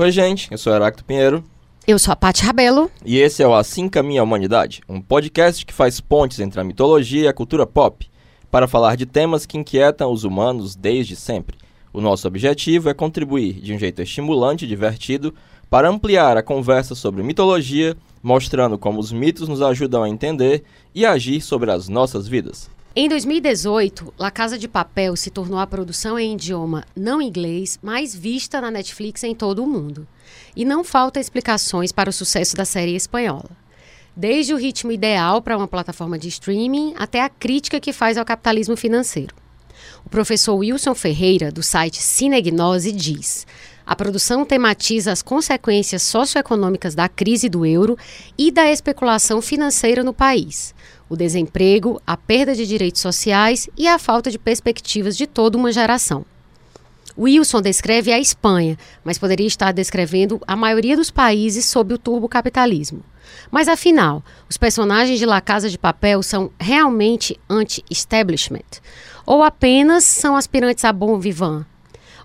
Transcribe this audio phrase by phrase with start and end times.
[0.00, 1.42] Oi, gente, eu sou Heracto Pinheiro.
[1.84, 2.88] Eu sou a Paty Rabelo.
[3.04, 6.62] E esse é o Assim Caminha a Humanidade, um podcast que faz pontes entre a
[6.62, 8.08] mitologia e a cultura pop,
[8.48, 11.58] para falar de temas que inquietam os humanos desde sempre.
[11.92, 15.34] O nosso objetivo é contribuir de um jeito estimulante e divertido
[15.68, 20.62] para ampliar a conversa sobre mitologia, mostrando como os mitos nos ajudam a entender
[20.94, 22.70] e agir sobre as nossas vidas.
[23.00, 28.12] Em 2018, La Casa de Papel se tornou a produção em idioma não inglês mais
[28.12, 30.04] vista na Netflix em todo o mundo.
[30.56, 33.50] E não falta explicações para o sucesso da série espanhola.
[34.16, 38.24] Desde o ritmo ideal para uma plataforma de streaming até a crítica que faz ao
[38.24, 39.32] capitalismo financeiro.
[40.04, 43.46] O professor Wilson Ferreira, do site Cinegnose, diz:
[43.88, 47.96] a produção tematiza as consequências socioeconômicas da crise do euro
[48.36, 50.74] e da especulação financeira no país,
[51.08, 55.72] o desemprego, a perda de direitos sociais e a falta de perspectivas de toda uma
[55.72, 56.24] geração.
[57.18, 63.02] Wilson descreve a Espanha, mas poderia estar descrevendo a maioria dos países sob o turbocapitalismo.
[63.50, 68.80] Mas afinal, os personagens de La Casa de Papel são realmente anti-establishment?
[69.26, 71.66] Ou apenas são aspirantes a bom vivant?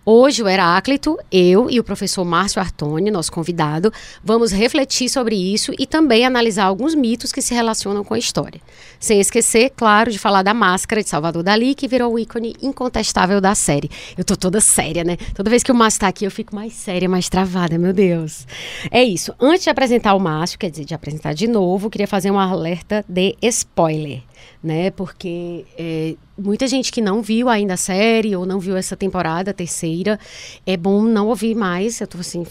[0.05, 3.89] Hoje, o Heráclito, eu e o professor Márcio Artoni, nosso convidado,
[4.21, 8.59] vamos refletir sobre isso e também analisar alguns mitos que se relacionam com a história.
[8.99, 13.39] Sem esquecer, claro, de falar da máscara de Salvador Dali, que virou o ícone incontestável
[13.39, 13.89] da série.
[14.17, 15.15] Eu tô toda séria, né?
[15.33, 18.45] Toda vez que o Márcio tá aqui, eu fico mais séria, mais travada, meu Deus.
[18.91, 19.33] É isso.
[19.39, 23.05] Antes de apresentar o Márcio, quer dizer, de apresentar de novo, queria fazer um alerta
[23.07, 24.21] de spoiler
[24.63, 24.91] né?
[24.91, 29.53] Porque é, muita gente que não viu ainda a série ou não viu essa temporada
[29.53, 30.19] terceira,
[30.65, 31.99] é bom não ouvir mais.
[32.01, 32.43] Eu tô assim,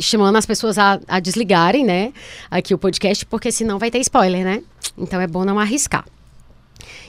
[0.00, 2.12] chamando as pessoas a, a desligarem, né?
[2.50, 4.62] Aqui o podcast, porque senão vai ter spoiler, né?
[4.96, 6.04] Então é bom não arriscar.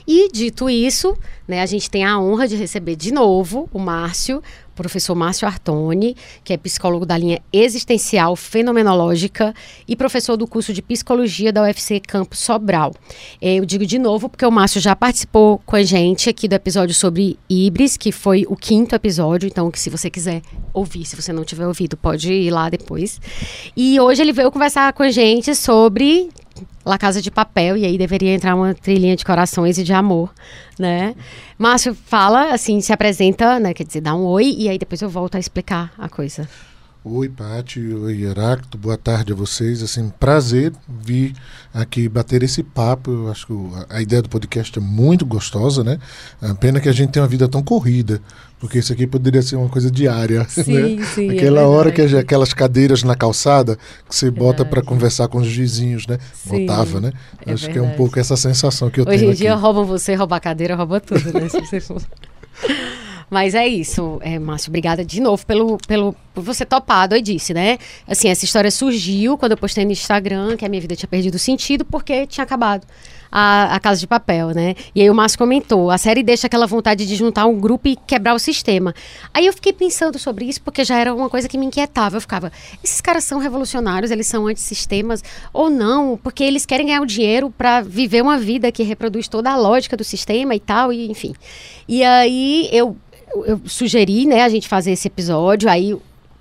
[0.06, 1.16] E dito isso,
[1.46, 4.42] né, a gente tem a honra de receber de novo o Márcio,
[4.80, 9.54] professor Márcio Artoni, que é psicólogo da linha existencial fenomenológica
[9.86, 12.94] e professor do curso de psicologia da UFC Campo Sobral.
[13.42, 16.54] É, eu digo de novo porque o Márcio já participou com a gente aqui do
[16.54, 20.40] episódio sobre Ibris, que foi o quinto episódio, então que se você quiser
[20.72, 23.20] ouvir, se você não tiver ouvido, pode ir lá depois.
[23.76, 26.30] E hoje ele veio conversar com a gente sobre
[26.84, 30.32] La Casa de Papel, e aí deveria entrar uma trilhinha de corações e de amor,
[30.78, 31.14] né?
[31.58, 33.74] Márcio fala, assim, se apresenta, né?
[33.74, 36.48] Quer dizer, dá um oi, e aí depois eu volto a explicar a coisa.
[37.02, 39.82] Oi, Pati, oi, Heráclito, boa tarde a vocês.
[39.82, 41.34] Assim, prazer vir
[41.72, 43.10] aqui bater esse papo.
[43.10, 43.54] Eu acho que
[43.88, 45.98] a ideia do podcast é muito gostosa, né?
[46.60, 48.20] Pena que a gente tem uma vida tão corrida,
[48.60, 51.04] porque isso aqui poderia ser uma coisa diária, sim, né?
[51.06, 53.76] Sim, é Aquela é hora que aquelas cadeiras na calçada
[54.06, 56.18] que você bota para conversar com os vizinhos, né?
[56.34, 57.12] Sim, Botava, né?
[57.44, 57.72] É acho verdade.
[57.72, 59.30] que é um pouco essa sensação que eu Hoje tenho.
[59.30, 59.62] Hoje em dia aqui.
[59.62, 61.48] roubam você, roubar a cadeira, rouba tudo, né?
[61.48, 62.02] Se você for.
[63.30, 67.54] Mas é isso, é, Márcio, obrigada de novo pelo, pelo, por você topado, aí disse,
[67.54, 67.78] né?
[68.06, 71.38] Assim, essa história surgiu quando eu postei no Instagram que a minha vida tinha perdido
[71.38, 72.84] sentido porque tinha acabado
[73.30, 74.74] a, a Casa de Papel, né?
[74.94, 77.96] E aí o Márcio comentou, a série deixa aquela vontade de juntar um grupo e
[77.96, 78.94] quebrar o sistema.
[79.32, 82.16] Aí eu fiquei pensando sobre isso porque já era uma coisa que me inquietava.
[82.16, 82.52] Eu ficava,
[82.82, 86.18] esses caras são revolucionários, eles são antissistemas ou não?
[86.22, 89.96] Porque eles querem ganhar o dinheiro para viver uma vida que reproduz toda a lógica
[89.96, 91.34] do sistema e tal, e enfim.
[91.88, 92.96] E aí eu
[93.46, 95.70] eu sugeri, né, a gente fazer esse episódio.
[95.70, 95.96] Aí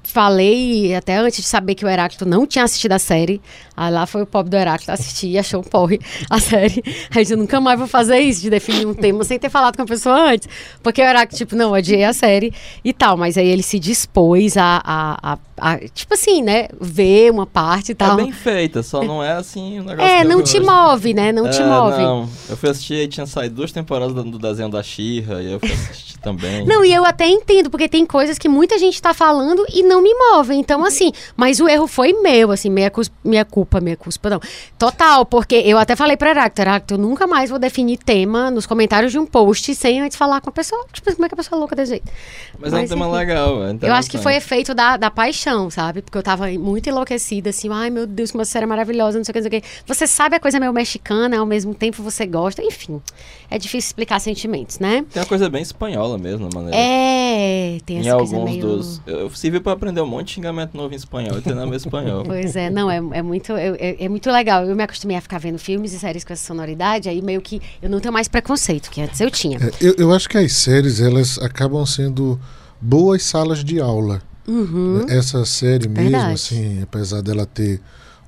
[0.10, 3.42] falei, até antes de saber que o Heráclito não tinha assistido a série.
[3.76, 6.00] Aí lá foi o pobre do Heráclito assistir e achou um porre
[6.30, 6.84] a série.
[7.16, 9.84] Aí eu nunca mais vou fazer isso, de definir um tema sem ter falado com
[9.84, 10.50] a pessoa antes.
[10.84, 12.54] Porque o Heráclito, tipo, não, odiei a série
[12.84, 13.16] e tal.
[13.16, 17.92] Mas aí ele se dispôs a, a, a, a tipo assim, né, ver uma parte
[17.92, 18.20] e tal.
[18.20, 21.48] É bem feita, só não é assim um negócio É, não te move, né, não
[21.48, 22.02] é, te move.
[22.02, 25.54] Não, eu fui assistir e tinha saído duas temporadas do, do desenho da Xirra e
[25.54, 26.66] eu fui assistir também.
[26.66, 29.99] Não, e eu até entendo, porque tem coisas que muita gente tá falando e não
[30.02, 30.54] me move.
[30.56, 32.92] Então, assim, mas o erro foi meu, assim, minha,
[33.24, 34.40] minha culpa, minha culpa, não.
[34.78, 38.66] Total, porque eu até falei pra Heráclito, Heráclito, eu nunca mais vou definir tema nos
[38.66, 40.86] comentários de um post sem antes falar com a pessoa.
[40.92, 42.12] Tipo, como é que a pessoa é louca desse jeito?
[42.60, 43.64] Mas, mas é um tema legal.
[43.64, 46.02] É eu acho que foi efeito da, da paixão, sabe?
[46.02, 49.32] Porque eu tava muito enlouquecida, assim, ai meu Deus, que uma série maravilhosa, não sei
[49.32, 49.68] o que, não sei o que.
[49.86, 53.02] Você sabe a coisa meio mexicana, ao mesmo tempo você gosta, enfim.
[53.50, 55.06] É difícil explicar sentimentos, né?
[55.12, 56.78] Tem uma coisa bem espanhola mesmo, na maneira.
[56.78, 58.62] É, tem essa em coisa alguns meio...
[58.62, 59.02] dos.
[59.06, 62.24] Eu servi pra aprender um monte de xingamento novo em espanhol e treinar meu espanhol.
[62.30, 64.64] Pois é, não, é, é muito, é, é, muito legal.
[64.64, 67.62] Eu me acostumei a ficar vendo filmes e séries com essa sonoridade, aí meio que
[67.82, 69.58] eu não tenho mais preconceito, que antes eu tinha.
[69.58, 72.40] É, eu, eu acho que as séries, elas acabam sendo
[72.80, 74.22] boas salas de aula.
[74.48, 75.06] Uhum.
[75.10, 76.34] Essa série mesmo, Verdade.
[76.34, 77.82] assim, apesar dela ter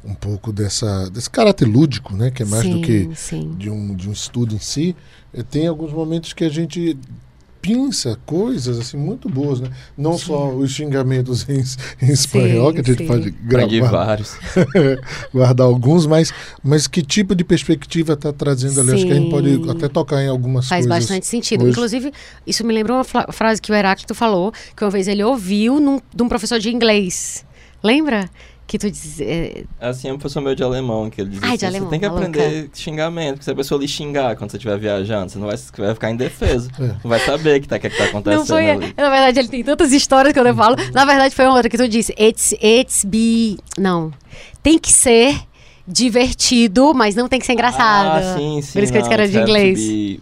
[0.03, 2.31] um pouco dessa, desse caráter lúdico, né?
[2.31, 3.55] Que é mais sim, do que sim.
[3.57, 4.95] de um, de um estudo em si,
[5.33, 6.97] eh, tem alguns momentos que a gente
[7.61, 9.69] pinça coisas assim muito boas, né?
[9.97, 10.25] Não sim.
[10.25, 11.63] só os xingamentos em,
[12.01, 13.07] em espanhol, sim, que a gente sim.
[13.07, 14.05] pode gravar.
[14.05, 14.35] vários.
[15.33, 18.93] guardar alguns, mas, mas que tipo de perspectiva está trazendo ali?
[18.93, 20.89] Acho que a gente pode até tocar em algumas Faz coisas.
[20.89, 21.61] Faz bastante sentido.
[21.63, 21.71] Hoje.
[21.71, 22.11] Inclusive,
[22.45, 25.99] isso me lembrou uma frase que o Heráclito falou, que uma vez ele ouviu num,
[26.13, 27.45] de um professor de inglês.
[27.83, 28.29] Lembra?
[28.71, 29.19] Que tu diz.
[29.19, 29.65] É...
[29.81, 32.00] Assim, é um professor meu de alemão, que ele diz Ai, assim, alemão, você tem
[32.00, 35.47] que aprender xingamento, porque se a pessoa lhe xingar quando você estiver viajando, você não
[35.47, 36.69] vai, vai ficar indefeso.
[36.79, 36.88] É.
[37.03, 38.94] Não vai saber o que, tá, que, que tá acontecendo não foi, ali.
[38.95, 40.77] Na verdade, ele tem tantas histórias que eu falo.
[40.94, 42.15] Na verdade, foi uma outra que tu disse.
[42.18, 43.57] It's, it's be...
[43.77, 44.13] Não.
[44.63, 45.35] Tem que ser
[45.85, 48.24] divertido, mas não tem que ser engraçado.
[48.24, 48.71] Ah, sim, sim.
[48.71, 50.21] Por isso que eu disse que era de inglês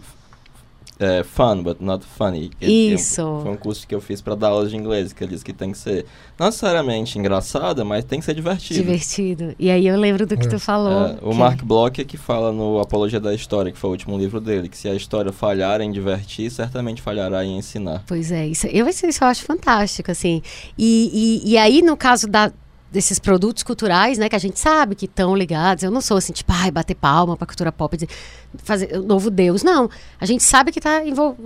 [1.00, 2.50] é, fun, but not funny.
[2.60, 3.40] Isso.
[3.42, 5.52] foi um curso que eu fiz para dar aulas de inglês, que ele diz que
[5.52, 6.04] tem que ser
[6.38, 8.80] não necessariamente engraçada, mas tem que ser divertido.
[8.80, 9.54] Divertido.
[9.58, 11.06] E aí eu lembro do que tu falou.
[11.06, 11.36] É, o que...
[11.36, 14.68] Mark Bloch é que fala no Apologia da História, que foi o último livro dele,
[14.68, 18.04] que se a história falhar em divertir, certamente falhará em ensinar.
[18.06, 20.42] Pois é, isso eu, isso eu acho fantástico, assim.
[20.76, 22.52] E, e, e aí, no caso da,
[22.90, 25.84] desses produtos culturais, né, que a gente sabe que estão ligados.
[25.84, 28.08] Eu não sou assim, tipo, ai, bater palma para cultura pop, dizer,
[28.58, 29.62] fazer o novo Deus.
[29.62, 29.88] Não.
[30.20, 31.00] A gente sabe que tá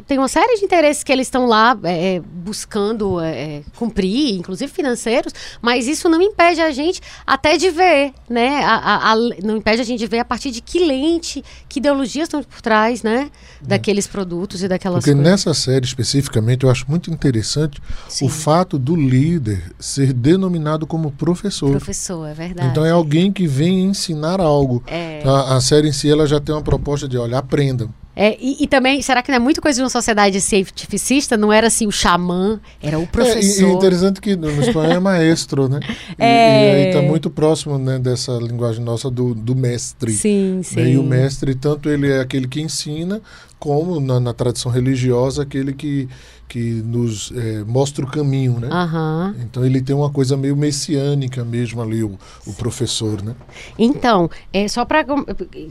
[0.06, 4.36] tem uma série de interesses que eles estão lá é, é buscando é, é, cumprir,
[4.36, 8.64] inclusive financeiros, mas isso não impede a gente até de ver, né?
[8.64, 11.78] A, a, a, não impede a gente de ver a partir de que lente, que
[11.78, 13.30] ideologias estão por trás, né?
[13.62, 13.66] É.
[13.66, 15.30] Daqueles produtos e daquelas Porque coisas.
[15.30, 18.26] nessa série especificamente eu acho muito interessante Sim.
[18.26, 21.70] o fato do líder ser denominado como professor professor.
[21.70, 22.68] Professor, é verdade.
[22.68, 24.82] Então é alguém que vem ensinar algo.
[24.86, 25.22] É.
[25.24, 27.90] A, a, série em si ela já tem uma proposta de, olha, aprendam.
[28.16, 31.36] É, e, e, também, será que não é muita coisa de uma sociedade cientificista?
[31.36, 33.64] Não era assim o xamã, era o professor.
[33.64, 35.80] É, e, e interessante que no espanhol é maestro, né?
[36.16, 36.26] E, é...
[36.26, 40.12] e aí está muito próximo né, dessa linguagem nossa do, do mestre.
[40.12, 40.76] Sim, sim.
[40.76, 40.90] Né?
[40.90, 43.20] E o mestre, tanto ele é aquele que ensina,
[43.58, 46.08] como na, na tradição religiosa, aquele que
[46.48, 48.68] que nos é, mostra o caminho, né?
[48.68, 49.34] Uhum.
[49.42, 53.34] Então ele tem uma coisa meio messiânica mesmo ali, o, o professor, né?
[53.78, 55.04] Então, é, só para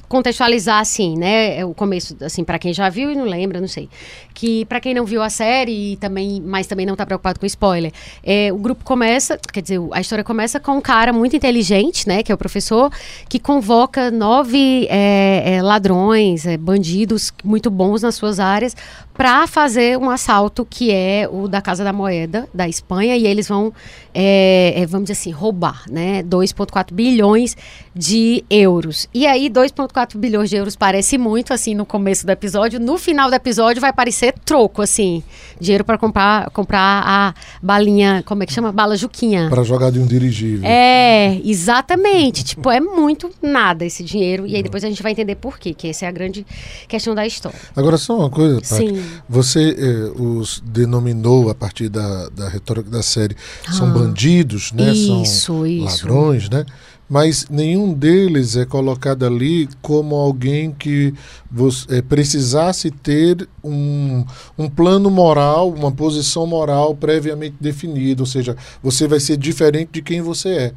[0.07, 1.59] contextualizar assim, né?
[1.59, 3.89] É o começo, assim, para quem já viu e não lembra, não sei.
[4.33, 7.45] Que para quem não viu a série, e também, mas também não está preocupado com
[7.45, 7.91] spoiler,
[8.23, 12.23] é, o grupo começa, quer dizer, a história começa com um cara muito inteligente, né?
[12.23, 12.91] Que é o professor,
[13.29, 18.75] que convoca nove é, é ladrões, é, bandidos muito bons nas suas áreas
[19.13, 23.48] para fazer um assalto que é o da Casa da Moeda da Espanha e eles
[23.48, 23.74] vão,
[24.13, 27.56] é, é, vamos dizer assim, roubar, né, 2,4 bilhões
[27.95, 29.07] de euros.
[29.13, 33.30] E aí 2,4 bilhões de euros parece muito assim no começo do episódio, no final
[33.30, 35.24] do episódio vai parecer troco assim,
[35.60, 39.50] dinheiro para comprar comprar a balinha, como é que chama, bala Juquinha.
[39.50, 40.68] Para jogar de um dirigível.
[40.68, 42.44] É, exatamente.
[42.44, 45.74] tipo é muito nada esse dinheiro e aí depois a gente vai entender por quê,
[45.74, 46.45] que essa é a grande
[46.88, 47.60] questão da história.
[47.75, 48.88] Agora só uma coisa, Tati.
[48.88, 49.04] Sim.
[49.30, 53.35] Você eh, os denominou a partir da, da retórica da série.
[53.71, 54.91] São ah, bandidos, né?
[54.94, 56.07] Isso, São isso.
[56.07, 56.65] ladrões, né?
[57.09, 61.13] Mas nenhum deles é colocado ali como alguém que
[61.51, 64.25] você, é, precisasse ter um,
[64.57, 68.23] um plano moral, uma posição moral previamente definida.
[68.23, 70.74] Ou seja, você vai ser diferente de quem você é.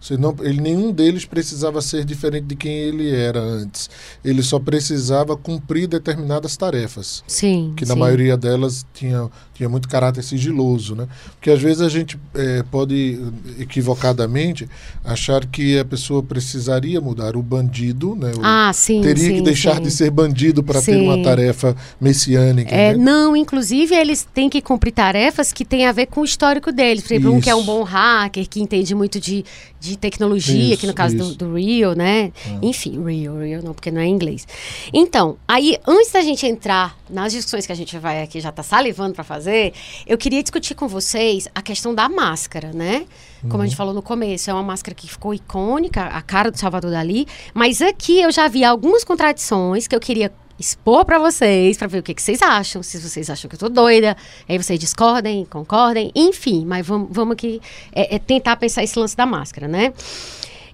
[0.00, 3.90] Senão, ele, nenhum deles precisava ser diferente de quem ele era antes.
[4.24, 7.22] Ele só precisava cumprir determinadas tarefas.
[7.26, 7.72] Sim.
[7.76, 7.88] Que sim.
[7.88, 10.94] na maioria delas tinha, tinha muito caráter sigiloso.
[10.94, 11.06] Né?
[11.32, 13.20] Porque às vezes a gente é, pode,
[13.58, 14.68] equivocadamente,
[15.04, 17.36] achar que a pessoa precisaria mudar.
[17.36, 18.32] O bandido né?
[18.36, 19.00] O, ah, sim.
[19.00, 19.82] Teria sim, que deixar sim.
[19.82, 22.74] de ser bandido para ter uma tarefa messiânica.
[22.74, 23.02] É, né?
[23.02, 27.02] Não, inclusive eles têm que cumprir tarefas que têm a ver com o histórico deles.
[27.02, 27.38] Por exemplo, Isso.
[27.38, 29.44] um que é um bom hacker, que entende muito de,
[29.80, 32.32] de tecnologia, isso, que no caso do, do, Rio, né?
[32.46, 32.58] Ah.
[32.60, 34.46] Enfim, Rio, Rio não, porque não é inglês.
[34.92, 38.62] Então, aí, antes da gente entrar nas discussões que a gente vai aqui, já tá
[38.62, 39.72] salivando para fazer,
[40.06, 43.06] eu queria discutir com vocês a questão da máscara, né?
[43.40, 43.60] Como uhum.
[43.62, 43.78] a gente uhum.
[43.78, 47.80] falou no começo, é uma máscara que ficou icônica, a cara do Salvador Dali, mas
[47.80, 52.02] aqui eu já vi algumas contradições que eu queria expor para vocês, para ver o
[52.02, 54.16] que, que, vocês acham, se vocês acham que eu tô doida,
[54.48, 57.60] aí vocês discordem, concordem, enfim, mas vamos, vamos aqui
[57.92, 59.92] é, é tentar pensar esse lance da máscara, né?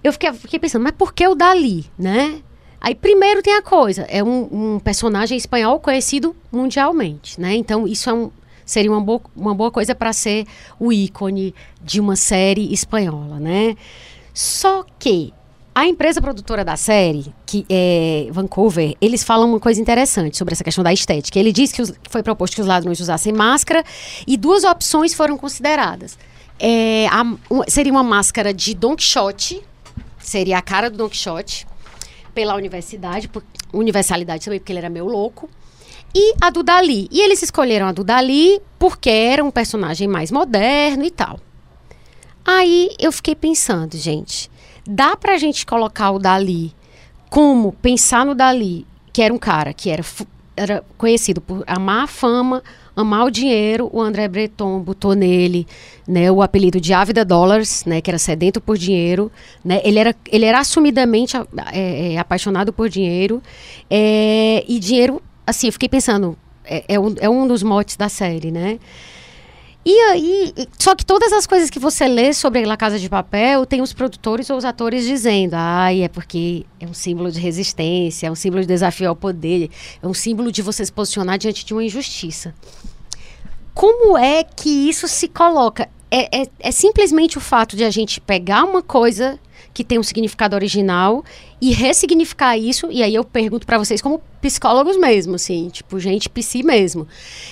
[0.03, 2.43] Eu fiquei, fiquei, pensando, mas por que o Dali, né?
[2.81, 7.55] Aí, primeiro tem a coisa, é um, um personagem espanhol conhecido mundialmente, né?
[7.55, 8.31] Então, isso é um,
[8.65, 10.47] seria uma boa, uma boa coisa para ser
[10.79, 13.77] o ícone de uma série espanhola, né?
[14.35, 15.33] Só que
[15.77, 20.65] a empresa produtora da série, que é Vancouver, eles falam uma coisa interessante sobre essa
[20.65, 21.39] questão da estética.
[21.39, 23.85] Ele diz que, os, foi proposto que os ladrões usassem máscara
[24.27, 26.19] e duas opções foram consideradas.
[26.59, 29.63] É, a, um, seria uma máscara de Don Quixote,
[30.19, 31.67] seria a cara do Don Quixote,
[32.35, 35.47] pela universidade, por, universalidade também, porque ele era meio louco.
[36.15, 37.07] e a do Dali.
[37.13, 41.39] E eles escolheram a do Dali porque era um personagem mais moderno e tal.
[42.47, 44.51] Aí eu fiquei pensando, gente,
[44.87, 46.75] dá pra gente colocar o Dali
[47.29, 50.03] como pensar no Dali, que era um cara que era,
[50.57, 52.63] era conhecido por amar a fama,
[52.95, 55.67] amar o dinheiro, o André Breton botou nele
[56.09, 59.31] né, o apelido de Ávida Dollars, né, que era sedento por dinheiro.
[59.65, 61.37] Né, ele, era, ele era assumidamente
[61.73, 63.43] é, é, apaixonado por dinheiro.
[63.91, 68.09] É, e dinheiro, assim, eu fiquei pensando, é, é, um, é um dos motes da
[68.09, 68.79] série, né?
[69.89, 73.65] E aí, só que todas as coisas que você lê sobre La Casa de Papel,
[73.65, 78.27] tem os produtores ou os atores dizendo, ai, é porque é um símbolo de resistência,
[78.27, 79.71] é um símbolo de desafio ao poder,
[80.03, 82.53] é um símbolo de você se posicionar diante de uma injustiça.
[83.73, 85.89] Como é que isso se coloca?
[86.11, 89.39] É, é, é simplesmente o fato de a gente pegar uma coisa
[89.73, 91.25] que tem um significado original
[91.61, 92.91] e ressignificar isso.
[92.91, 97.07] E aí eu pergunto para vocês, como psicólogos mesmo, assim, tipo, gente psi mesmo.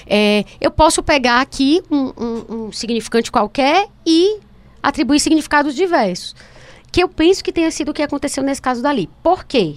[0.07, 4.39] É, eu posso pegar aqui um, um, um significante qualquer e
[4.83, 6.35] atribuir significados diversos.
[6.91, 9.09] Que eu penso que tenha sido o que aconteceu nesse caso dali.
[9.23, 9.77] Por quê?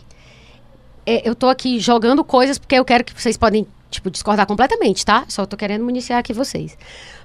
[1.05, 5.05] É, eu tô aqui jogando coisas porque eu quero que vocês podem, tipo, discordar completamente,
[5.05, 5.25] tá?
[5.27, 6.77] Só tô querendo municiar aqui vocês.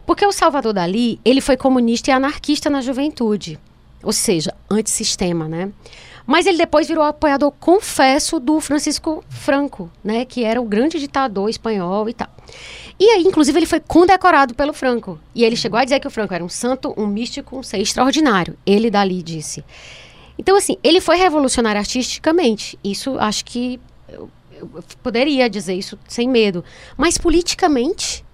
[0.07, 3.59] Porque o Salvador Dali, ele foi comunista e anarquista na juventude
[4.03, 5.71] ou seja, antissistema, né?
[6.27, 10.25] Mas ele depois virou apoiador, confesso, do Francisco Franco, né?
[10.25, 12.29] Que era o grande ditador espanhol e tal.
[12.99, 15.19] E aí, inclusive, ele foi condecorado pelo Franco.
[15.35, 17.79] E ele chegou a dizer que o Franco era um santo, um místico, um ser
[17.79, 18.57] extraordinário.
[18.65, 19.65] Ele dali disse.
[20.39, 22.79] Então, assim, ele foi revolucionário artisticamente.
[22.85, 26.65] Isso acho que eu, eu poderia dizer isso sem medo.
[26.97, 28.25] Mas politicamente,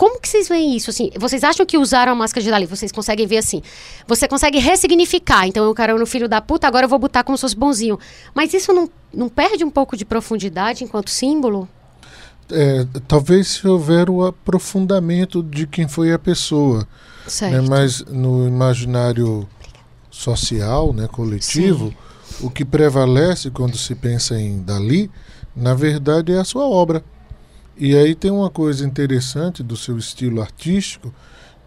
[0.00, 0.88] como que vocês veem isso?
[0.88, 2.64] Assim, vocês acham que usaram a máscara de Dali?
[2.64, 3.60] Vocês conseguem ver assim?
[4.08, 5.46] Você consegue ressignificar.
[5.46, 7.98] Então, eu quero no filho da puta, agora eu vou botar como se fosse bonzinho.
[8.34, 11.68] Mas isso não, não perde um pouco de profundidade enquanto símbolo?
[12.50, 16.88] É, talvez se houver o aprofundamento de quem foi a pessoa.
[17.42, 17.60] Né?
[17.60, 19.46] Mas no imaginário
[20.10, 22.46] social, né, coletivo, Sim.
[22.46, 25.10] o que prevalece quando se pensa em Dali,
[25.54, 27.04] na verdade, é a sua obra.
[27.80, 31.14] E aí tem uma coisa interessante do seu estilo artístico,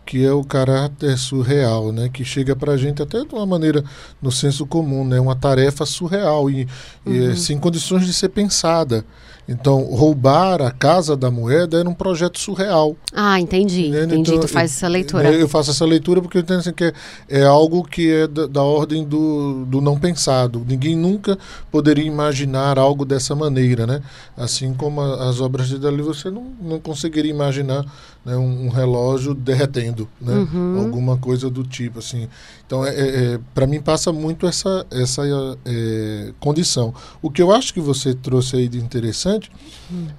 [0.05, 2.07] que é o caráter surreal, né?
[2.07, 3.83] Que chega para a gente até de uma maneira
[4.21, 5.19] no senso comum, né?
[5.19, 6.67] Uma tarefa surreal e,
[7.03, 7.31] uhum.
[7.31, 9.03] e sem condições de ser pensada.
[9.47, 12.95] Então, roubar a casa da moeda era um projeto surreal.
[13.13, 13.89] Ah, entendi.
[13.89, 14.05] Né?
[14.05, 14.31] Entendi.
[14.31, 15.31] Então, tu faz essa leitura.
[15.33, 16.93] Eu faço essa leitura porque eu entendo assim, que é,
[17.27, 20.65] é algo que é da, da, ordem do, do não pensado.
[20.65, 21.37] Ninguém nunca
[21.69, 24.01] poderia imaginar algo dessa maneira, né?
[24.37, 27.85] Assim como a, as obras de Dali, você não, não conseguiria imaginar
[28.23, 30.33] né, um, um, relógio derretendo, né?
[30.33, 30.79] Uhum.
[30.79, 32.29] Alguma coisa do tipo, assim.
[32.65, 35.21] Então, é, é, é para mim passa muito essa, essa
[35.65, 36.93] é, condição.
[37.21, 39.51] O que eu acho que você trouxe aí de interessante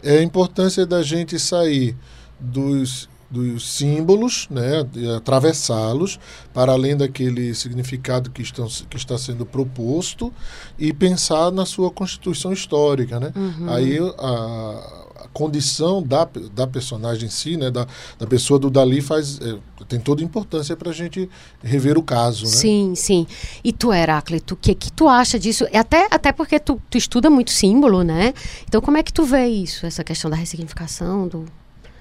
[0.02, 1.96] é a importância da gente sair
[2.38, 4.86] dos dos símbolos, né,
[5.16, 6.20] atravessá-los
[6.52, 10.32] para além daquele significado que, estão, que está sendo proposto
[10.78, 13.32] e pensar na sua constituição histórica, né?
[13.34, 13.70] Uhum.
[13.70, 15.03] Aí a,
[15.34, 17.86] condição da, da personagem em si, né, da,
[18.18, 21.28] da pessoa do Dali faz é, tem toda importância para a gente
[21.62, 22.52] rever o caso, né?
[22.52, 23.26] Sim, sim.
[23.62, 25.66] E tu, Heráclito, o que que tu acha disso?
[25.74, 28.32] Até, até porque tu, tu estuda muito símbolo, né?
[28.66, 31.44] Então como é que tu vê isso, essa questão da ressignificação, do...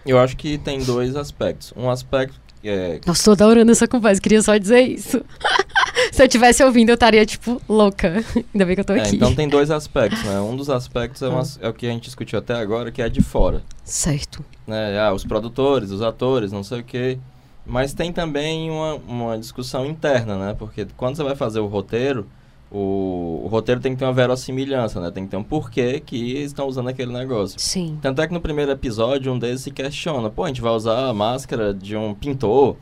[0.06, 1.74] Eu acho que tem dois aspectos.
[1.76, 3.02] Um aspecto é...
[3.06, 5.24] Nossa, tô adorando essa conversa, queria só dizer isso.
[6.14, 8.24] Se eu tivesse ouvindo, eu estaria, tipo, louca.
[8.54, 9.16] Ainda bem que eu tô é, aqui.
[9.16, 10.40] Então tem dois aspectos, né?
[10.40, 13.10] Um dos aspectos é, uma, é, o que a gente discutiu até agora, que é
[13.10, 13.64] de fora.
[13.84, 14.46] Certo.
[14.68, 15.00] Né?
[15.00, 17.18] Ah, os produtores, os atores, não sei o quê.
[17.66, 20.56] Mas tem também uma, uma discussão interna, né?
[20.58, 22.28] Porque quando você vai fazer o roteiro,
[22.70, 25.10] o, o, roteiro tem que ter uma verossimilhança, né?
[25.10, 27.60] Tem que ter um porquê que estão usando aquele negócio.
[27.60, 27.98] Sim.
[28.04, 30.30] Tanto é que no primeiro episódio, um deles se questiona.
[30.30, 32.76] Pô, a gente vai usar a máscara de um pintor.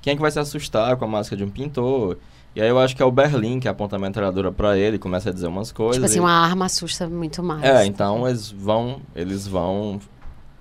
[0.00, 2.16] Quem é que vai se assustar com a máscara de um pintor?
[2.54, 5.30] E aí eu acho que é o Berlim que aponta a metralhadora para ele, começa
[5.30, 5.96] a dizer umas coisas.
[5.96, 6.20] Tipo assim, e...
[6.20, 7.62] uma arma assusta muito mais.
[7.62, 9.98] É, então eles vão, eles vão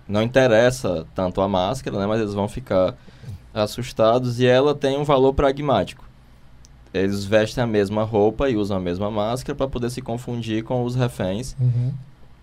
[0.08, 2.96] não interessa tanto a máscara, né, mas eles vão ficar
[3.54, 6.12] assustados e ela tem um valor pragmático
[6.94, 10.84] eles vestem a mesma roupa e usam a mesma máscara para poder se confundir com
[10.84, 11.56] os reféns.
[11.60, 11.94] Uhum.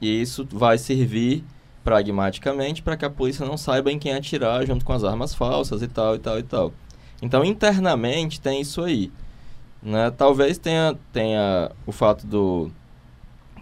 [0.01, 1.45] E isso vai servir
[1.85, 5.83] pragmaticamente para que a polícia não saiba em quem atirar junto com as armas falsas
[5.83, 6.73] e tal e tal e tal.
[7.21, 9.11] Então internamente tem isso aí,
[9.83, 10.11] né?
[10.11, 12.71] Talvez tenha tenha o fato do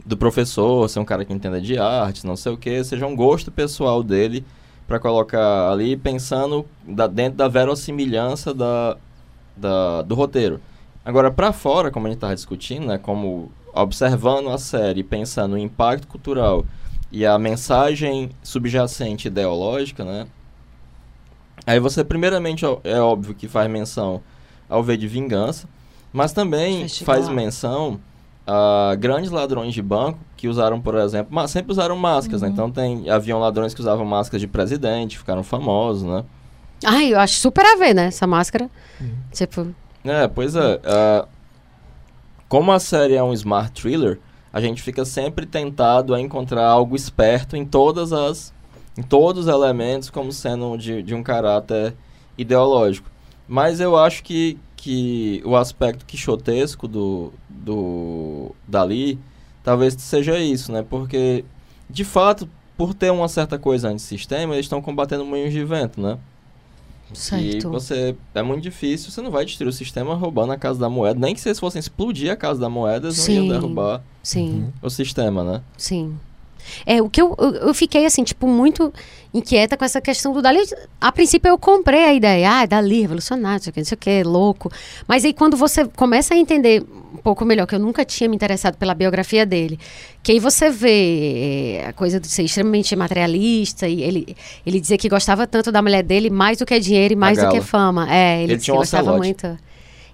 [0.04, 3.16] do professor ser um cara que entenda de artes, não sei o que, seja um
[3.16, 4.44] gosto pessoal dele
[4.86, 8.96] para colocar ali pensando da, dentro da verossimilhança da,
[9.56, 10.60] da, do roteiro.
[11.04, 15.58] Agora, para fora, como a gente estava discutindo, né, como observando a série, pensando no
[15.58, 16.64] impacto cultural
[17.10, 20.26] e a mensagem subjacente ideológica, né?
[21.66, 24.22] Aí você, primeiramente, ó, é óbvio que faz menção
[24.68, 25.68] ao V de Vingança,
[26.16, 28.00] mas também faz menção
[28.46, 32.48] a grandes ladrões de banco que usaram, por exemplo, mas sempre usaram máscaras, né?
[32.48, 36.24] Então tem, haviam ladrões que usavam máscaras de presidente, ficaram famosos, né?
[36.84, 38.06] Ai, eu acho super a ver, né?
[38.06, 38.70] Essa máscara.
[39.30, 40.80] Tipo, É, pois é.
[40.86, 41.26] ah,
[42.48, 44.18] como a série é um smart thriller,
[44.50, 48.54] a gente fica sempre tentado a encontrar algo esperto em todas as
[48.96, 51.94] em todos os elementos como sendo de, de um caráter
[52.38, 53.10] ideológico.
[53.46, 59.18] Mas eu acho que, que o aspecto quixotesco do, do Dali
[59.64, 60.86] talvez seja isso, né?
[60.88, 61.44] Porque,
[61.90, 66.16] de fato, por ter uma certa coisa antissistema, eles estão combatendo moinhos de vento, né?
[67.12, 67.68] E certo.
[67.68, 71.18] você é muito difícil, você não vai destruir o sistema roubando a casa da moeda,
[71.18, 74.72] nem que se eles fossem explodir a casa da moeda, eles não iam derrubar Sim,
[74.80, 75.62] o sistema, né?
[75.76, 76.16] sim.
[76.84, 78.92] É, o que eu, eu, eu fiquei, assim, tipo, muito
[79.32, 80.60] inquieta com essa questão do Dali.
[81.00, 84.70] A princípio eu comprei a ideia, ah, Dali, revolucionário, não sei o que, louco.
[85.06, 86.82] Mas aí quando você começa a entender
[87.12, 89.78] um pouco melhor, que eu nunca tinha me interessado pela biografia dele,
[90.22, 94.98] que aí você vê eh, a coisa de ser extremamente materialista, e ele, ele dizia
[94.98, 98.06] que gostava tanto da mulher dele mais do que dinheiro e mais do que fama.
[98.12, 99.58] É, ele, Ele tinha que um gostava muito.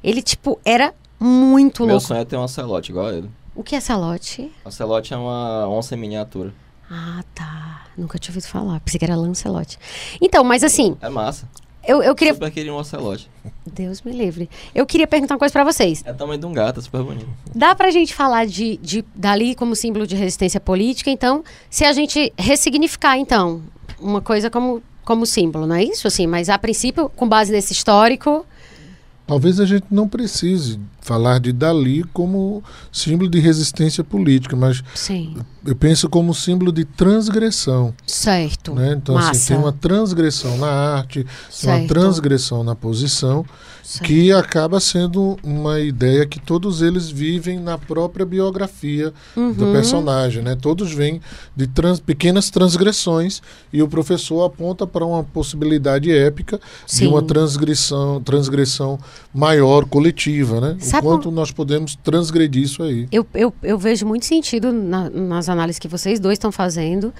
[0.02, 2.06] Ele, tipo, era muito Meu louco.
[2.08, 3.30] sonho é ter um ocelote igual a ele.
[3.54, 4.50] O que é salote?
[4.64, 6.52] Ocelote é uma onça em miniatura.
[6.90, 7.86] Ah, tá.
[7.96, 8.80] Nunca tinha ouvido falar.
[8.80, 9.78] Pensei que era Lancelote.
[10.20, 11.48] Então, mas assim, É massa.
[11.86, 12.34] eu, eu queria.
[12.34, 13.30] Super queria um ocelote.
[13.70, 14.48] Deus me livre.
[14.74, 16.02] Eu queria perguntar uma coisa pra vocês.
[16.06, 17.28] É tamanho de um gato, é super bonito.
[17.54, 21.92] Dá pra gente falar de, de dali como símbolo de resistência política, então, se a
[21.92, 23.62] gente ressignificar, então,
[24.00, 26.06] uma coisa como, como símbolo, não é isso?
[26.06, 28.44] Assim, mas a princípio, com base nesse histórico.
[29.26, 35.36] Talvez a gente não precise falar de Dali como símbolo de resistência política, mas Sim.
[35.66, 37.92] eu penso como símbolo de transgressão.
[38.06, 38.72] Certo.
[38.74, 38.94] Né?
[38.96, 41.26] Então, assim, tem uma transgressão na arte,
[41.60, 43.44] tem uma transgressão na posição,
[43.82, 44.06] certo.
[44.06, 49.72] que acaba sendo uma ideia que todos eles vivem na própria biografia do Uhum.
[49.72, 50.40] personagem.
[50.42, 50.54] Né?
[50.54, 51.20] Todos vêm
[51.56, 57.08] de trans- pequenas transgressões e o professor aponta para uma possibilidade épica de Sim.
[57.08, 58.98] uma transgressão, transgressão
[59.34, 60.60] maior, coletiva.
[60.60, 60.76] Né?
[60.92, 63.08] Sabe quanto nós podemos transgredir isso aí.
[63.10, 67.12] Eu, eu, eu vejo muito sentido na- nas análises que vocês dois estão fazendo.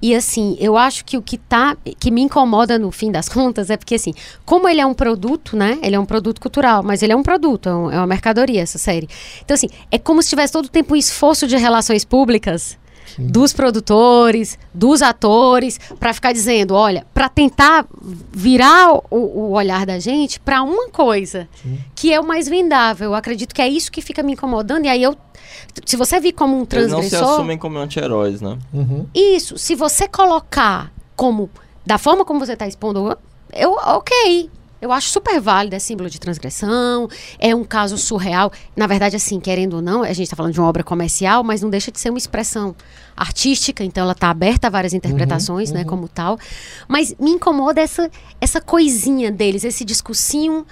[0.00, 3.68] E assim, eu acho que o que tá, que me incomoda no fim das contas
[3.70, 4.12] é porque assim,
[4.44, 5.78] como ele é um produto, né?
[5.82, 8.60] Ele é um produto cultural, mas ele é um produto, é, um- é uma mercadoria
[8.62, 9.08] essa série.
[9.44, 12.78] Então assim, é como se tivesse todo o tempo um esforço de relações públicas
[13.18, 17.86] dos produtores, dos atores, para ficar dizendo, olha, para tentar
[18.32, 21.48] virar o, o olhar da gente para uma coisa
[21.94, 23.10] que é o mais vendável.
[23.10, 24.84] Eu acredito que é isso que fica me incomodando.
[24.84, 25.16] E aí eu,
[25.84, 28.58] se você vir como um Eles não se transgressor, assumem como anti-heróis, né?
[28.72, 29.06] Uhum.
[29.14, 29.58] isso.
[29.58, 31.50] Se você colocar como
[31.84, 33.16] da forma como você está expondo,
[33.52, 34.50] eu ok.
[34.80, 38.52] Eu acho super válido, é símbolo de transgressão, é um caso surreal.
[38.76, 41.62] Na verdade, assim, querendo ou não, a gente está falando de uma obra comercial, mas
[41.62, 42.74] não deixa de ser uma expressão
[43.16, 46.38] artística, então ela está aberta a várias interpretações, né, como tal.
[46.86, 48.08] Mas me incomoda essa,
[48.40, 50.64] essa coisinha deles, esse discursinho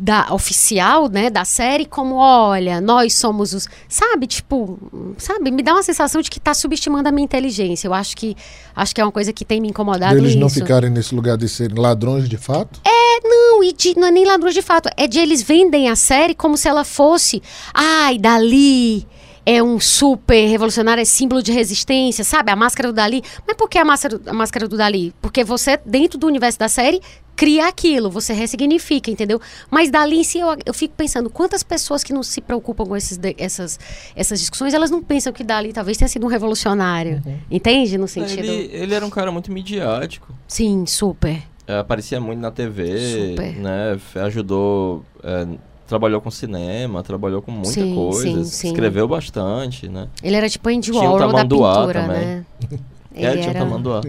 [0.00, 4.78] da oficial, né, da série, como olha, nós somos os, sabe, tipo,
[5.18, 7.86] sabe, me dá uma sensação de que tá subestimando a minha inteligência.
[7.86, 8.34] Eu acho que
[8.74, 11.48] acho que é uma coisa que tem me incomodado Deles não ficarem nesse lugar de
[11.48, 12.80] serem ladrões de fato?
[13.22, 16.34] Não, e de, não é nem ladrões de fato, é de eles vendem a série
[16.34, 17.42] como se ela fosse,
[17.74, 19.06] ai, Dali
[19.44, 22.50] é um super revolucionário, é símbolo de resistência, sabe?
[22.50, 23.22] A máscara do Dali.
[23.46, 25.14] Mas por que a máscara, a máscara do Dali?
[25.20, 27.00] Porque você, dentro do universo da série,
[27.40, 29.40] cria aquilo, você ressignifica, entendeu?
[29.70, 32.94] Mas Dali em si, eu, eu fico pensando, quantas pessoas que não se preocupam com
[32.94, 33.80] esses, essas,
[34.14, 37.96] essas discussões, elas não pensam que Dali talvez tenha sido um revolucionário, entende?
[37.96, 38.40] No sentido...
[38.40, 40.34] Ele, ele era um cara muito midiático.
[40.46, 41.42] Sim, super.
[41.66, 43.56] É, aparecia muito na TV, Super.
[43.56, 43.98] né?
[44.16, 45.46] Ajudou, é,
[45.86, 48.68] trabalhou com cinema, trabalhou com muita Sim, coisa, sim, sim.
[48.68, 50.08] escreveu bastante, né?
[50.22, 52.20] Ele era tipo Andy Warhol da pintura, também.
[52.20, 52.46] né?
[53.14, 54.00] é, tinha um tamanduá.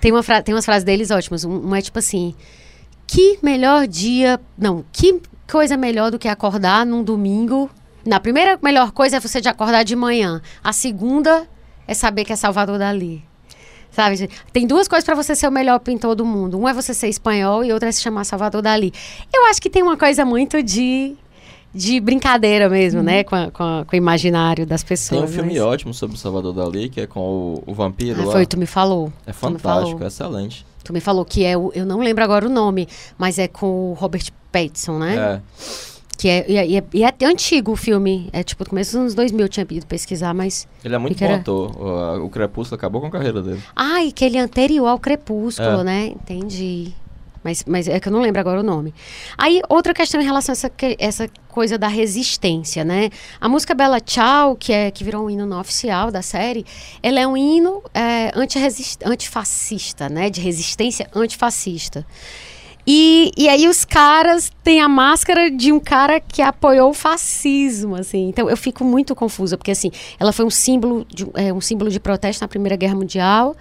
[0.00, 0.42] Tem, uma fra...
[0.42, 1.44] tem umas frases deles ótimas.
[1.44, 2.34] Um- Uma é tipo assim:
[3.06, 4.40] Que melhor dia.
[4.56, 7.70] Não, que coisa melhor do que acordar num domingo.
[8.04, 10.40] Na primeira melhor coisa é você de acordar de manhã.
[10.62, 11.46] A segunda
[11.88, 13.24] é saber que é Salvador Dali.
[13.90, 14.28] Sabe?
[14.52, 16.58] Tem duas coisas pra você ser o melhor pintor do mundo.
[16.60, 18.92] Um é você ser espanhol e outra é se chamar Salvador Dali.
[19.34, 21.16] Eu acho que tem uma coisa muito de.
[21.74, 23.22] De brincadeira mesmo, né?
[23.22, 25.20] Com, a- com, a- com o imaginário das pessoas.
[25.20, 28.22] Tem um filme mas- ótimo sobre o Salvador Dali, que é com o, o vampiro
[28.22, 28.32] Ah, lá.
[28.32, 29.12] foi, tu me falou.
[29.26, 30.02] É fantástico, falou.
[30.02, 30.66] é excelente.
[30.82, 31.70] Tu me falou que é o.
[31.74, 35.16] Eu não lembro agora o nome, mas é com o Robert Pattinson, né?
[35.16, 35.40] É.
[36.18, 38.30] Que é, e, é, e é, e é antigo o filme.
[38.32, 40.66] É tipo, do começo dos anos 2000 eu tinha ido pesquisar, mas.
[40.82, 41.76] Ele é muito bom era- ator.
[41.78, 43.60] O, o Crepúsculo acabou com a carreira dele.
[43.74, 45.84] Ai, que ele é anterior ao Crepúsculo, É.
[45.84, 46.06] né?
[46.06, 46.94] Entendi.
[47.46, 48.92] Mas, mas é que eu não lembro agora o nome.
[49.38, 53.08] Aí, outra questão em relação a essa, essa coisa da resistência, né?
[53.40, 56.66] A música Bela Tchau, que, é, que virou um hino não oficial da série,
[57.00, 58.32] ela é um hino é,
[59.04, 60.28] antifascista, né?
[60.28, 62.04] De resistência antifascista.
[62.84, 67.94] E, e aí os caras têm a máscara de um cara que apoiou o fascismo,
[67.94, 68.28] assim.
[68.28, 71.92] Então eu fico muito confusa, porque assim, ela foi um símbolo de, é, um símbolo
[71.92, 73.54] de protesto na Primeira Guerra Mundial,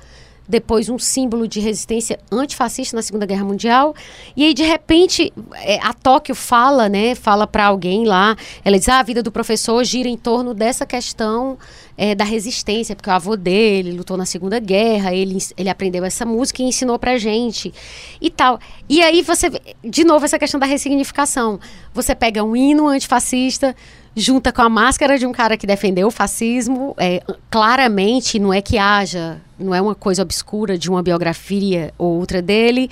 [0.48, 3.96] depois um símbolo de resistência antifascista na Segunda Guerra Mundial,
[4.36, 8.90] e aí de repente é, a Tóquio fala, né, fala para alguém lá, ela diz,
[8.90, 11.58] ah, a vida do professor gira em torno dessa questão
[11.98, 16.26] é, da resistência, porque o avô dele lutou na Segunda Guerra, ele, ele aprendeu essa
[16.26, 17.74] música e ensinou pra gente
[18.20, 18.60] e tal.
[18.90, 19.50] E aí você,
[19.84, 21.60] de novo, essa questão da ressignificação.
[21.94, 23.76] Você pega um hino antifascista,
[24.16, 28.62] junta com a máscara de um cara que defendeu o fascismo, é, claramente não é
[28.62, 32.90] que haja, não é uma coisa obscura de uma biografia ou outra dele.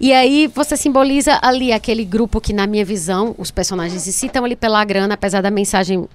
[0.00, 4.44] E aí você simboliza ali aquele grupo que, na minha visão, os personagens se citam
[4.44, 6.08] ali pela grana, apesar da mensagem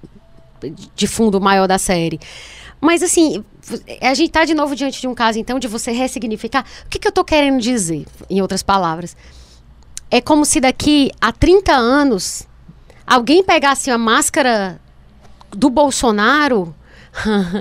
[0.95, 2.19] de fundo maior da série.
[2.79, 3.43] Mas assim,
[4.01, 6.65] a gente tá de novo diante de um caso, então, de você ressignificar.
[6.85, 9.15] O que, que eu tô querendo dizer, em outras palavras?
[10.09, 12.47] É como se daqui a 30 anos
[13.11, 14.79] alguém pegasse a máscara
[15.49, 16.73] do Bolsonaro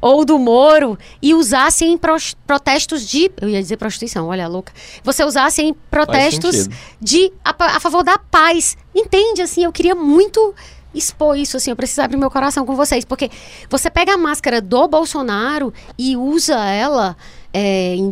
[0.00, 1.98] ou do Moro e usasse em
[2.46, 3.30] protestos de.
[3.38, 4.72] Eu ia dizer prostituição, olha a louca.
[5.04, 6.66] Você usasse em protestos
[6.98, 8.74] de a, a favor da paz.
[8.94, 9.42] Entende?
[9.42, 10.54] Assim, eu queria muito
[10.94, 13.30] expor isso, assim, eu preciso abrir meu coração com vocês, porque
[13.68, 17.14] você pega a máscara do Bolsonaro e usa ela
[17.52, 18.08] é, em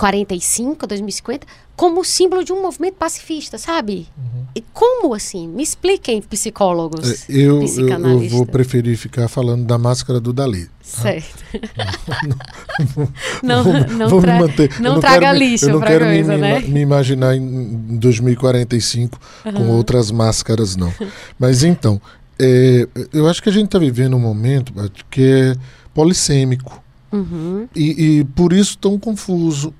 [0.00, 4.08] 2045, 2050, como símbolo de um movimento pacifista, sabe?
[4.54, 5.46] E como assim?
[5.46, 10.68] Me expliquem, psicólogos, É, Eu, eu, vou preferir ficar falando da máscara do Dali.
[10.82, 11.44] Certo.
[13.42, 14.70] não, não, vou me tra- manter.
[14.76, 16.60] Eu não traga quero lixo não quero coisa, me, né?
[16.60, 19.20] me imaginar em 2045
[19.54, 20.92] com outras máscaras, não.
[21.38, 22.00] Mas então,
[22.38, 24.72] é, eu acho que a gente está vivendo um momento
[25.10, 25.54] que é
[25.94, 26.82] polissêmico.
[27.12, 27.68] Uhum.
[27.74, 29.74] E, e por isso tão confuso.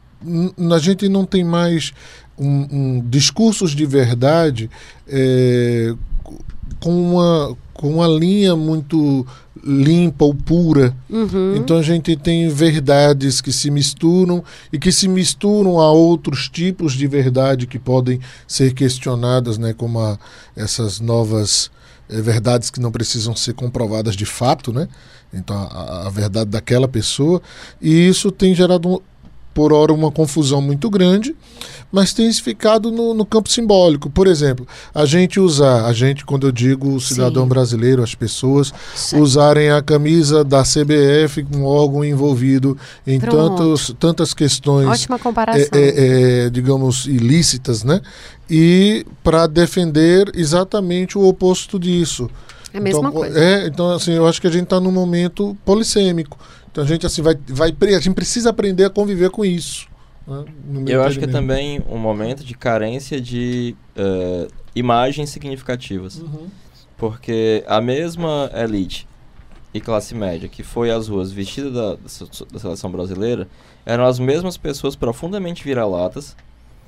[0.74, 1.92] A gente não tem mais
[2.38, 4.70] um, um discursos de verdade
[5.08, 5.94] é,
[6.78, 9.26] com, uma, com uma linha muito
[9.62, 10.96] limpa ou pura.
[11.08, 11.54] Uhum.
[11.56, 16.94] Então a gente tem verdades que se misturam e que se misturam a outros tipos
[16.94, 20.18] de verdade que podem ser questionadas, né, como a-
[20.56, 21.70] essas novas
[22.08, 24.88] eh, verdades que não precisam ser comprovadas de fato, né?
[25.32, 27.40] Então a, a verdade daquela pessoa
[27.82, 29.02] e isso tem gerado
[29.52, 31.34] por hora uma confusão muito grande,
[31.90, 34.08] mas tem ficado no, no campo simbólico.
[34.08, 37.48] Por exemplo, a gente usar, a gente, quando eu digo o cidadão Sim.
[37.48, 39.22] brasileiro, as pessoas, Certo.
[39.22, 43.56] usarem a camisa da CBF, um órgão envolvido em Pronto.
[43.56, 45.68] tantos, tantas questões, Ótima comparação.
[45.72, 48.00] é, é, é, digamos, ilícitas, né?
[48.48, 52.30] E para defender exatamente o oposto disso.
[52.72, 53.38] É a mesma então, coisa.
[53.38, 56.38] É, então, assim, eu acho que a gente está num momento polissêmico.
[56.70, 59.88] Então a gente assim vai, vai a gente precisa aprender a conviver com isso.
[60.26, 60.44] né,
[60.86, 66.16] Eu acho que é também um momento de carência de eh, imagens significativas.
[66.18, 66.46] Uhum.
[66.96, 69.08] Porque a mesma elite
[69.72, 73.48] e classe média que foi às ruas vestida da, da se- da seleção brasileira
[73.86, 76.36] eram as mesmas pessoas profundamente vira-latas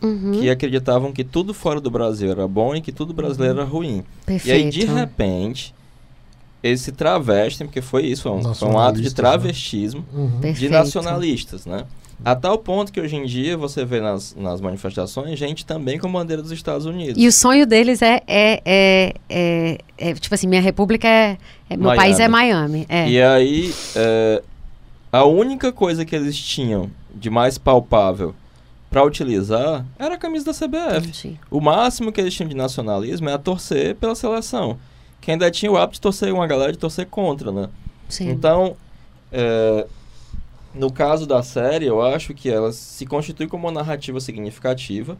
[0.02, 0.32] Uhum.
[0.32, 4.02] que acreditavam que tudo fora do Brasil era bom e que tudo brasileiro era ruim.
[4.26, 4.48] Perfeito.
[4.48, 5.72] E aí, de repente,
[6.62, 9.14] eles se travestem, porque foi isso, foi um, foi um ato de né?
[9.14, 10.30] travestismo Uhum.
[10.36, 10.72] de Perfeito.
[10.72, 11.84] nacionalistas, né?
[12.24, 16.10] A tal ponto que hoje em dia você vê nas, nas manifestações gente também com
[16.12, 17.20] bandeira dos Estados Unidos.
[17.20, 21.36] E o sonho deles é, é, é, é- é, tipo assim, minha república é,
[21.68, 21.96] é- meu Miami.
[22.00, 22.86] país é Miami.
[22.88, 23.08] É.
[23.08, 24.40] E aí, é,
[25.10, 28.32] a única coisa que eles tinham de mais palpável
[28.88, 31.08] para utilizar era a camisa da CBF.
[31.08, 31.40] Entendi.
[31.50, 34.78] O máximo que eles tinham de nacionalismo é a torcer pela seleção.
[35.22, 37.68] Que ainda tinha o hábito de torcer uma galera de torcer contra, né?
[38.10, 38.28] Sim.
[38.28, 38.76] Então,
[39.32, 39.86] é,
[40.74, 45.16] no caso da série, eu acho que ela se constitui como uma narrativa significativa.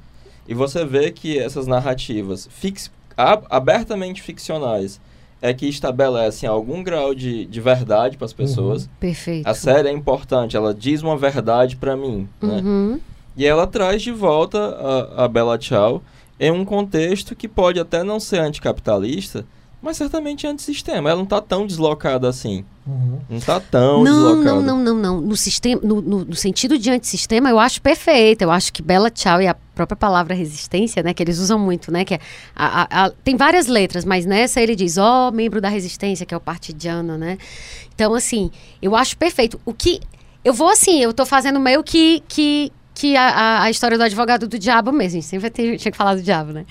[0.46, 5.00] E você vê que essas narrativas fix, ab- abertamente ficcionais
[5.40, 8.88] é que estabelecem algum grau de, de verdade para as pessoas.
[9.00, 9.46] Perfeito.
[9.46, 12.60] A série é importante, ela diz uma verdade para mim, né?
[12.62, 13.00] Uhum.
[13.36, 14.58] E ela traz de volta
[15.16, 16.02] a, a Bella Ciao
[16.38, 19.44] em um contexto que pode até não ser anticapitalista,
[19.82, 21.10] Mas certamente é antissistema.
[21.10, 22.64] Ela não tá tão deslocada assim.
[22.86, 23.18] Uhum.
[23.28, 24.60] Não tá tão Não, deslocada.
[24.62, 25.20] não, não, não, não.
[25.20, 28.42] No, sistema, no, no, no sentido de antissistema, eu acho perfeito.
[28.42, 31.90] Eu acho que Bela Tchau e a própria palavra resistência, né, que eles usam muito,
[31.90, 32.20] né, que é
[32.54, 36.32] a- a- a- tem várias letras, mas nessa ele diz, ó, membro da resistência, que
[36.34, 37.38] é o partidiano, né?
[37.94, 39.58] Então, assim, eu acho perfeito.
[39.64, 39.98] O que
[40.44, 44.04] eu vou assim, eu tô fazendo meio que que que a, a, a história do
[44.04, 45.18] advogado do diabo mesmo.
[45.18, 46.64] A gente sempre tem, tinha que falar do diabo, né?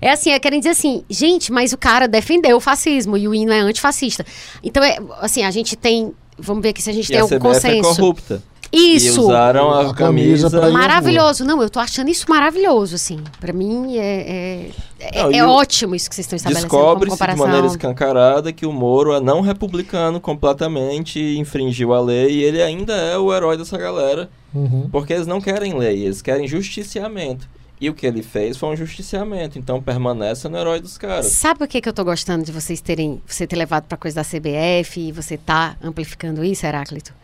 [0.00, 3.34] É assim, é querem dizer assim, gente, mas o cara defendeu o fascismo e o
[3.34, 4.24] hino é antifascista.
[4.62, 6.12] Então, é, assim, a gente tem.
[6.38, 7.96] Vamos ver aqui se a gente E tem a algum CBF é consenso.
[7.96, 8.42] corrupta.
[8.72, 9.06] Isso!
[9.20, 10.72] E usaram a, A camisa camisa.
[10.72, 11.44] Maravilhoso.
[11.44, 13.18] Não, eu tô achando isso maravilhoso, assim.
[13.40, 17.16] Pra mim é, é, é- Não, é o- ótimo isso que vocês estão estabelecendo Descobre-se
[17.26, 22.62] de maneira escancarada que o Moro é não republicano completamente, infringiu a lei e ele
[22.62, 24.88] ainda é o herói dessa galera, Uhum.
[24.90, 27.48] porque eles não querem lei, eles querem justiciamento.
[27.80, 31.26] E o que ele fez foi um justiciamento, então permanece no herói dos caras.
[31.28, 34.16] Sabe por que, que eu tô gostando de vocês terem, você ter levado pra coisa
[34.16, 37.14] da CBF e você tá amplificando isso, Heráclito?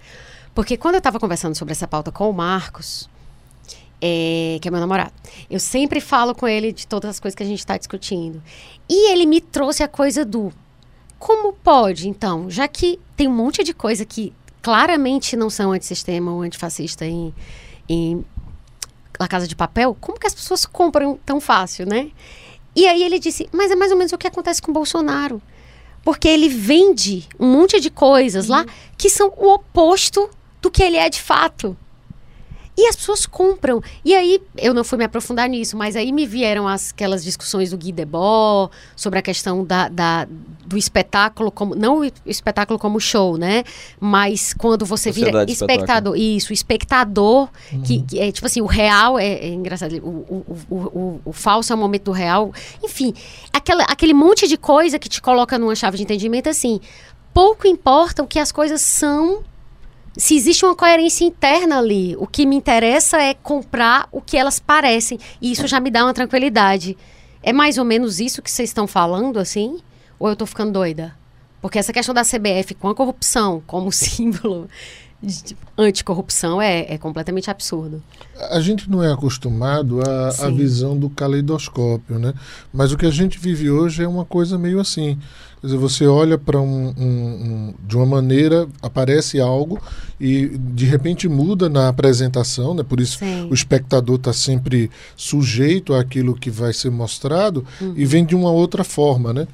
[0.56, 3.10] Porque quando eu tava conversando sobre essa pauta com o Marcos,
[4.00, 5.12] é, que é meu namorado,
[5.50, 8.42] eu sempre falo com ele de todas as coisas que a gente está discutindo.
[8.88, 10.50] E ele me trouxe a coisa do
[11.18, 16.32] como pode, então, já que tem um monte de coisa que claramente não são antissistema
[16.32, 17.34] ou antifascista em,
[17.86, 18.24] em
[19.20, 22.10] La Casa de Papel, como que as pessoas compram tão fácil, né?
[22.74, 25.42] E aí ele disse, mas é mais ou menos o que acontece com o Bolsonaro.
[26.02, 28.64] Porque ele vende um monte de coisas lá
[28.96, 30.30] que são o oposto
[30.66, 31.76] do que ele é de fato.
[32.78, 33.82] E as pessoas compram.
[34.04, 37.70] E aí, eu não fui me aprofundar nisso, mas aí me vieram as- aquelas discussões
[37.70, 40.28] do Guy Debord sobre a questão da, da-
[40.66, 43.64] do espetáculo, como não o espetáculo como show, né?
[43.98, 45.78] Mas quando você vira Sociedade de espetáculo.
[45.86, 47.48] espectador, isso, espectador,
[47.86, 51.32] que, que é tipo assim, o real é, é engraçado, o, o, o, o, o
[51.32, 52.52] falso é o momento do real.
[52.84, 53.14] Enfim,
[53.54, 56.78] aquela, aquele monte de coisa que te coloca numa chave de entendimento assim.
[57.32, 59.42] Pouco importa o que as coisas são
[60.16, 64.58] se existe uma coerência interna ali, o que me interessa é comprar o que elas
[64.58, 65.18] parecem.
[65.40, 66.96] E isso já me dá uma tranquilidade.
[67.42, 69.78] É mais ou menos isso que vocês estão falando, assim?
[70.18, 71.14] Ou eu tô ficando doida?
[71.60, 74.68] Porque essa questão da CBF com a corrupção como símbolo
[75.22, 78.02] de anticorrupção é, é completamente absurdo.
[78.50, 82.34] A gente não é acostumado à visão do caleidoscópio, né?
[82.72, 85.18] Mas o que a gente vive hoje é uma coisa meio assim.
[85.60, 89.80] Quer dizer, você olha para um, um- um- de uma maneira, aparece algo
[90.20, 92.82] e de repente muda na apresentação, né?
[92.82, 93.48] Por isso Sim.
[93.50, 97.94] o espectador está sempre sujeito àquilo que vai ser mostrado Uhum.
[97.96, 99.48] e vem de uma outra forma, né?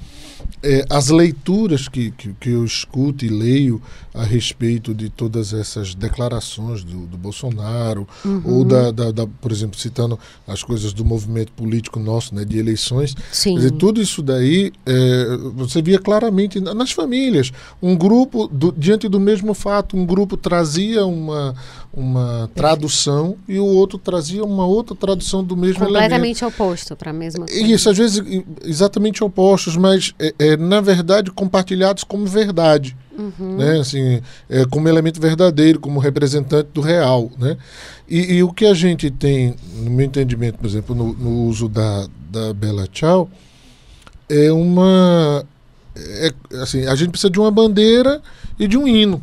[0.61, 3.81] É, as leituras que, que, que eu escuto e leio
[4.14, 8.42] a respeito de todas essas declarações do, do Bolsonaro, Uhum.
[8.44, 12.59] ou da, da- da- por exemplo, citando as coisas do movimento político nosso, né, de
[12.59, 13.55] eleições, Sim.
[13.57, 17.51] Dizer, tudo isso daí é, você via claramente na- nas famílias.
[17.83, 21.55] Um grupo, do- diante do mesmo fato, um grupo trazia uma,
[21.92, 26.03] uma tradução e o outro trazia uma outra tradução do mesmo elemento.
[26.03, 27.61] completamente oposto para a mesma coisa.
[27.62, 28.22] Isso, às vezes
[28.64, 32.96] exatamente opostos, mas é, é, na verdade compartilhados como verdade.
[33.16, 33.57] Uhum.
[33.57, 33.79] Né?
[33.79, 37.31] Assim, é, como elemento verdadeiro, como representante do real.
[37.38, 37.57] Né?
[38.09, 41.68] E, e o que a gente tem, no meu entendimento, por exemplo, no, no uso
[41.68, 43.31] da, da Bela Tchau,
[44.29, 45.44] é uma.
[45.94, 48.22] É, assim, a gente precisa de uma bandeira
[48.59, 49.23] e de um hino.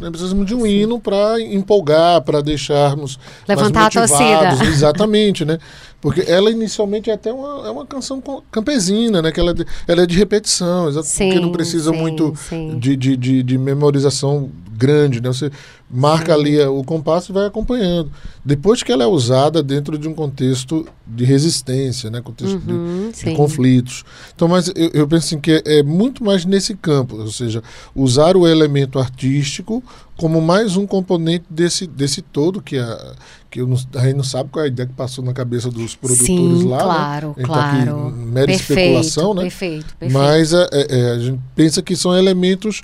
[0.00, 4.48] Nós precisamos de um hino para empolgar, para deixarmos Levantar a mais motivados.
[4.58, 4.70] torcida.
[4.70, 5.58] Exatamente, né?
[6.00, 9.30] Porque ela inicialmente é até uma, é uma canção campesina, né?
[9.30, 12.34] Que ela, é de- ela é de repetição, exa- porque não Sim, precisa sim, muito
[12.48, 12.78] sim.
[12.78, 15.28] de, de, de, de memorização grande, né?
[15.28, 15.50] Você
[15.92, 18.10] marca ali o compasso e vai acompanhando.
[18.44, 22.20] Depois que ela é usada dentro de um contexto de resistência, né?
[22.22, 23.34] Contexto de- Uhum, de, sim.
[23.34, 24.02] conflitos.
[24.34, 27.62] Então, mas eu, eu penso assim, que é, é muito mais nesse campo, ou seja,
[27.94, 29.82] usar o elemento artístico
[30.16, 33.14] como mais um componente desse, desse todo que a
[33.50, 35.70] que eu não, a gente não sabe qual é a ideia que passou na cabeça
[35.70, 36.26] dos produtores
[36.60, 36.78] Sim, lá.
[36.78, 36.82] né?
[36.84, 38.08] claro, tá aqui claro.
[38.08, 39.42] em mera perfeito, especulação, né?
[39.42, 40.12] Perfeito, perfeito.
[40.18, 42.82] Mas é, é, a gente pensa que são elementos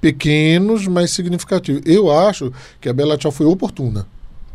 [0.00, 1.82] pequenos, mas significativos.
[1.84, 4.06] Eu acho que a Bela Tchau foi oportuna.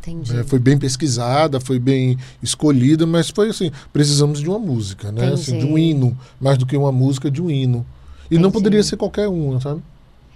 [0.02, 0.34] Entendi.
[0.34, 0.44] né?
[0.44, 5.34] Foi bem pesquisada, foi bem escolhida, mas foi assim, precisamos de uma música, né?
[5.34, 7.86] Assim, de um hino, mais do que uma música, de um hino.
[8.30, 8.54] E não Entendi.
[8.54, 9.82] poderia ser qualquer um, sabe?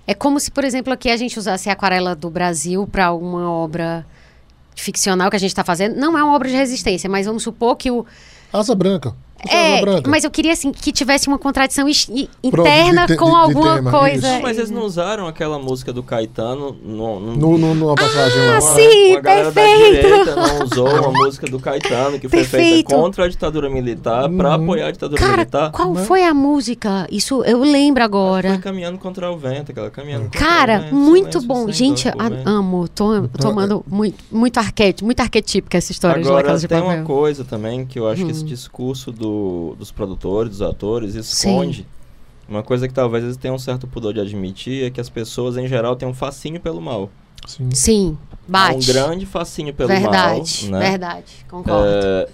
[0.07, 3.51] É como se, por exemplo, aqui a gente usasse a aquarela do Brasil para uma
[3.51, 4.05] obra
[4.75, 5.97] ficcional que a gente está fazendo.
[5.97, 8.05] Não é uma obra de resistência, mas vamos supor que o.
[8.51, 9.13] Asa Branca.
[9.47, 11.87] É, mas eu queria assim que tivesse uma contradição
[12.43, 14.33] interna de, de, com de, alguma tema, coisa.
[14.33, 18.41] Não, mas eles não usaram aquela música do Caetano no, no, no, no numa passagem
[18.41, 18.61] ah, lá.
[18.61, 20.01] Sim, uma perfeito.
[20.01, 22.65] direita não usou uma música do Caetano que foi perfeito.
[22.65, 24.37] feita contra a ditadura militar uhum.
[24.37, 25.71] para apoiar a ditadura Cara, militar.
[25.71, 26.03] Qual né?
[26.03, 27.07] foi a música?
[27.11, 28.49] Isso eu lembro agora.
[28.49, 31.71] Foi caminhando contra o vento, aquela caminhando Cara, vento, muito bom.
[31.71, 32.13] Gente, a,
[32.45, 32.87] amo.
[32.87, 36.83] Tô tomando muito muito arquétipo, muito arquetípica essa história agora, de La Casa de Papel.
[36.83, 38.25] tem uma coisa também que eu acho hum.
[38.25, 38.47] que esse hum.
[38.47, 39.28] discurso do,
[39.77, 41.79] dos produtores, dos atores, esconde.
[41.79, 41.85] Sim.
[42.47, 45.55] Uma coisa que talvez eles tenham um certo pudor de admitir é que as pessoas,
[45.55, 47.09] em geral, têm um fascínio pelo mal.
[47.47, 47.69] Sim.
[47.73, 48.75] Sim, bate.
[48.75, 50.79] um grande fascínio pelo verdade, mal.
[50.79, 50.89] Né?
[50.89, 51.85] Verdade, concordo.
[51.85, 52.29] É,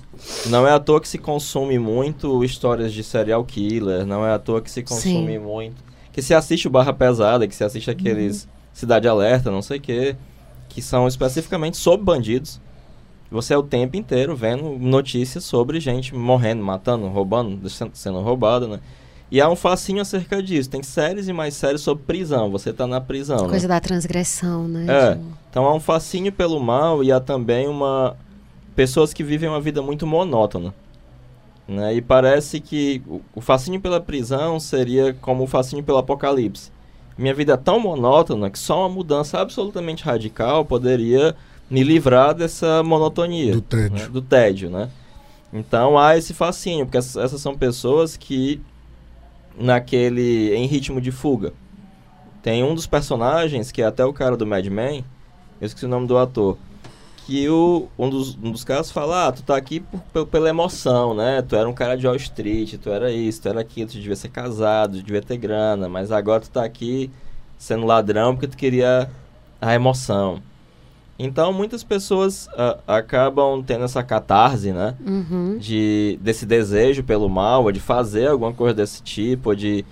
[0.48, 4.40] não é à toa que se consome muito histórias de serial killer, não é à
[4.40, 5.40] toa que se consome Sim.
[5.40, 5.84] muito...
[6.12, 8.50] Que se assiste o Barra Pesada, que se assiste aqueles uhum.
[8.74, 10.16] Cidade Alerta, não sei o quê,
[10.70, 12.60] que são especificamente sobre bandidos.
[13.36, 18.80] Você é o tempo inteiro vendo notícias sobre gente morrendo, matando, roubando, sendo roubada, né?
[19.30, 20.70] E há um facinho acerca disso.
[20.70, 22.50] Tem séries e mais séries sobre prisão.
[22.50, 23.44] Você está na prisão.
[23.44, 23.50] Né?
[23.50, 23.74] Coisa né?
[23.74, 24.86] da transgressão, né?
[24.88, 25.20] É.
[25.50, 28.16] Então há um facinho pelo mal e há também uma.
[28.74, 30.74] Pessoas que vivem uma vida muito monótona.
[31.68, 31.96] Né?
[31.96, 36.72] E parece que o, o fascínio pela prisão seria como o fascínio pelo apocalipse.
[37.18, 41.36] Minha vida é tão monótona que só uma mudança absolutamente radical poderia
[41.70, 43.54] me livrar dessa monotonia.
[43.54, 43.98] Do tédio.
[43.98, 44.08] Né?
[44.10, 44.90] Do tédio, né?
[45.52, 48.62] Então há esse fascínio, porque essas, essas são pessoas que,
[49.58, 50.54] naquele.
[50.56, 51.54] em ritmo de fuga.
[52.44, 55.04] Tem um dos personagens, que é até o cara do Mad Men,
[55.60, 56.58] eu esqueci o nome do ator,
[57.26, 61.16] que o, um, dos, um dos caras fala, ah, tu tá aqui por, pela emoção,
[61.16, 61.42] né?
[61.42, 64.16] Tu era um cara de Wall Street, tu era isso, tu era aquilo, tu devia
[64.16, 67.10] ser casado, tu devia ter grana, mas agora tu tá aqui
[67.58, 69.10] sendo ladrão porque tu queria
[69.60, 70.40] a emoção.
[71.18, 74.96] Então, muitas pessoas uh, acabam tendo essa catarse, né?
[75.06, 75.58] Uhum.
[75.58, 79.86] De, desse desejo pelo mal, ou de fazer alguma coisa desse tipo, ou de...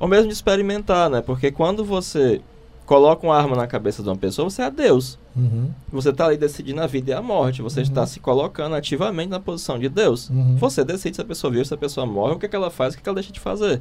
[0.00, 1.20] Ou mesmo de experimentar, né?
[1.20, 2.40] Porque quando você
[2.86, 5.18] coloca uma arma na cabeça de uma pessoa, você é Deus.
[5.36, 5.70] Uhum.
[5.92, 7.62] Você está ali decidindo a vida e a morte.
[7.62, 7.84] Você uhum.
[7.84, 10.28] está se colocando ativamente na posição de Deus.
[10.30, 10.56] Uhum.
[10.56, 12.70] Você decide se a pessoa vive, se a pessoa morre, o que, é que ela
[12.70, 13.80] faz, o que, é que ela deixa de fazer.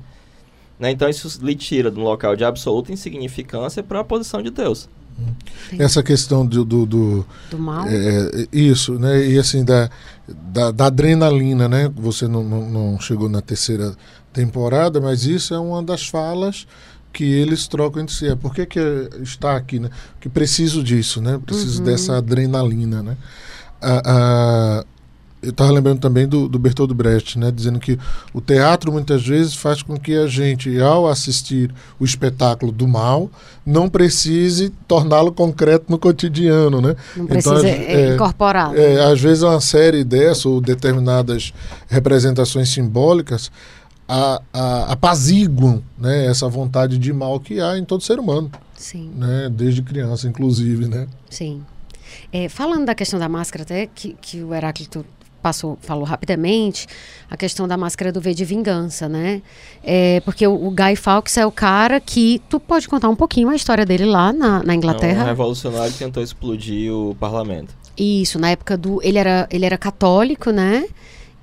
[0.80, 0.92] Né?
[0.92, 4.90] Então, isso lhe tira de um local de absoluta insignificância para a posição de Deus.
[5.80, 7.86] Essa questão do, do, do, do mal.
[7.88, 9.26] É, isso, né?
[9.26, 9.90] E assim, da,
[10.28, 11.90] da, da adrenalina, né?
[11.96, 13.96] Você não, não, não, chegou na terceira
[14.34, 16.68] temporada, mas isso é uma das falas
[17.14, 18.28] que eles trocam entre si.
[18.28, 18.80] É, por que, que
[19.22, 19.90] está aqui, né?
[20.20, 21.40] Que preciso disso, né?
[21.46, 21.86] Preciso uhum.
[21.86, 23.18] dessa adrenalina, né?
[23.82, 24.86] Ah, ah,
[25.42, 27.98] eu estava lembrando também do, do Bertold Brecht, né, dizendo que
[28.34, 33.30] o teatro muitas vezes faz com que a gente, ao assistir o espetáculo do mal,
[33.66, 36.96] não precise torná-lo concreto no cotidiano, né?
[37.16, 38.78] Não então, precisa é, incorporá-lo.
[38.78, 41.54] É, às vezes uma série dessa ou determinadas
[41.88, 43.52] representações simbólicas
[44.08, 48.52] a, a, apaziguam né, essa vontade de mal que há em todo ser humano.
[48.76, 49.12] Sim.
[49.16, 51.08] Né, desde criança, inclusive, né?
[51.30, 51.64] Sim.
[52.32, 55.06] É, falando da questão da máscara, até que, que o Heráclito
[55.42, 56.88] passou, falou rapidamente,
[57.30, 59.42] a questão da máscara do V de vingança, né?
[59.84, 62.42] É, porque o, o, Guy Fawkes é o cara que.
[62.50, 65.24] Tu pode contar um pouquinho a história dele lá na, na Inglaterra?
[65.24, 67.76] um revolucionário tentou explodir o parlamento.
[67.98, 69.02] Isso, na época do.
[69.04, 70.86] Ele era, ele era católico, né?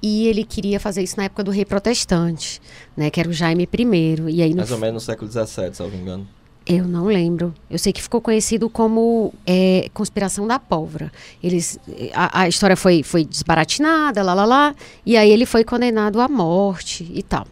[0.00, 2.60] E ele queria fazer isso na época do rei protestante,
[2.96, 3.10] né?
[3.10, 4.16] Que era o Jaime I.
[4.28, 6.28] E aí Mais ou menos no século XVII, se não me engano.
[6.68, 7.54] Eu não lembro.
[7.70, 11.10] Eu sei que ficou conhecido como é, conspiração da pólvora.
[11.42, 11.78] Eles,
[12.12, 14.74] a, a, história foi, foi desbaratinada, lá, lá, lá,
[15.06, 17.46] e aí ele foi condenado à morte e tal.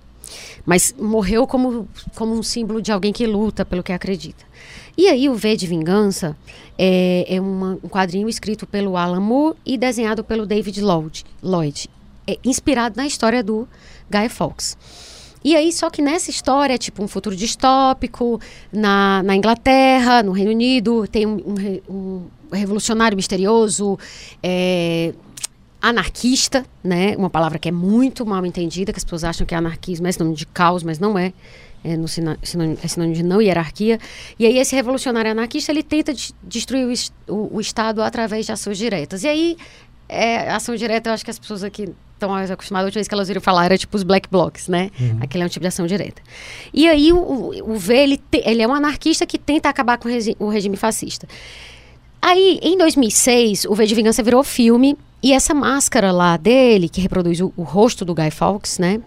[0.66, 4.44] Mas morreu como, como um símbolo de alguém que luta pelo que acredita.
[4.98, 6.36] E aí o V de Vingança
[6.76, 11.88] é, é uma, um quadrinho escrito pelo Alan Moore e desenhado pelo David Lloyd, Lloyd
[12.26, 13.66] é, inspirado na história do
[14.10, 14.76] Guy Fawkes.
[15.46, 18.40] E aí, só que nessa história, é tipo um futuro distópico,
[18.72, 23.96] na, na Inglaterra, no Reino Unido, tem um, um, um revolucionário misterioso,
[24.42, 25.14] é,
[25.80, 27.14] anarquista, né?
[27.16, 30.10] Uma palavra que é muito mal entendida, que as pessoas acham que é anarquismo é
[30.10, 31.32] sinônimo de caos, mas não é.
[31.84, 34.00] É, no sinônimo, é sinônimo de não hierarquia.
[34.36, 36.88] E aí esse revolucionário anarquista, ele tenta de, destruir
[37.28, 39.22] o, o, o, Estado através de ações diretas.
[39.22, 39.56] E aí,
[40.08, 43.08] é, ação direta, eu acho que as pessoas aqui estão mais acostumadas, a última vez
[43.08, 44.90] que elas viram falar era tipo os black blocs, né?
[44.98, 45.18] Uhum.
[45.20, 46.22] Aquele é um tipo de ação direta.
[46.72, 50.08] E aí o, o V, ele, te, ele é um anarquista que tenta acabar com
[50.08, 51.28] o, regi o regime fascista.
[52.20, 57.00] Aí, em 2006, o V de Vingança virou filme e essa máscara lá dele, que
[57.00, 59.00] reproduz o, o rosto do Guy Fawkes, né?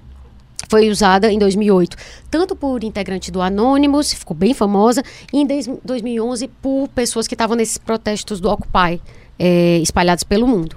[0.69, 1.97] Foi usada em 2008,
[2.29, 5.01] tanto por integrante do Anonymous, ficou bem famosa,
[5.33, 5.47] e em
[5.83, 9.01] 2011 por pessoas que estavam nesses protestos do Occupy,
[9.39, 10.75] é, espalhados pelo mundo.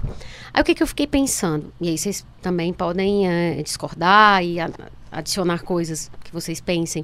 [0.53, 1.73] Aí o que, que eu fiquei pensando?
[1.81, 4.69] E aí vocês também podem é, discordar e a,
[5.11, 7.03] adicionar coisas que vocês pensem.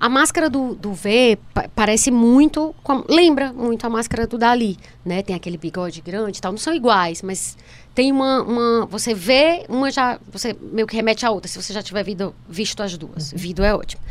[0.00, 4.76] A máscara do, do V pa parece muito, com, lembra muito a máscara do Dali,
[5.04, 5.22] né?
[5.22, 6.50] Tem aquele bigode grande e tal.
[6.50, 7.56] Não são iguais, mas
[7.94, 10.18] tem uma, uma, Você vê, uma já.
[10.32, 13.30] Você meio que remete à outra, se você já tiver visto, visto as duas.
[13.30, 13.38] Uhum.
[13.38, 14.02] Vido é ótimo.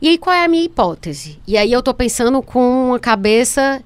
[0.00, 1.38] E aí, qual é a minha hipótese?
[1.46, 3.84] E aí eu tô pensando com a cabeça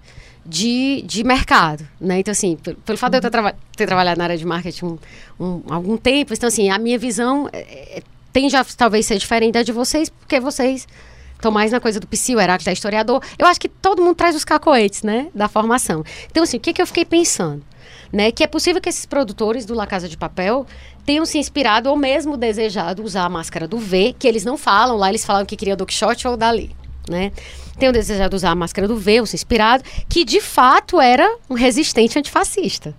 [0.49, 2.21] de, de mercado, né?
[2.21, 4.87] Então, assim, pelo, pelo fato de eu ter, trava ter, trabalhado na área de marketing
[4.87, 4.99] um,
[5.39, 9.53] um, algum tempo, então, assim, a minha visão é, é tende a talvez ser diferente
[9.55, 10.89] da de vocês, porque vocês
[11.35, 13.23] estão mais na coisa do psi, o Heráclito é historiador.
[13.39, 16.03] Eu acho que todo mundo traz os cacoetes, né, da formação.
[16.31, 17.63] Então, assim, o que, que eu fiquei pensando?
[18.11, 20.67] Né, que é possível que esses produtores do La Casa de Papel
[21.05, 24.97] tenham se inspirado ou mesmo desejado usar a máscara do V, que eles não falam,
[24.97, 26.75] lá eles falavam que queria do Quixote ou Dali,
[27.07, 27.33] né?
[27.79, 32.19] Tenham desejado usar a máscara do V, se inspirado, que de fato era um resistente
[32.19, 32.95] antifascista.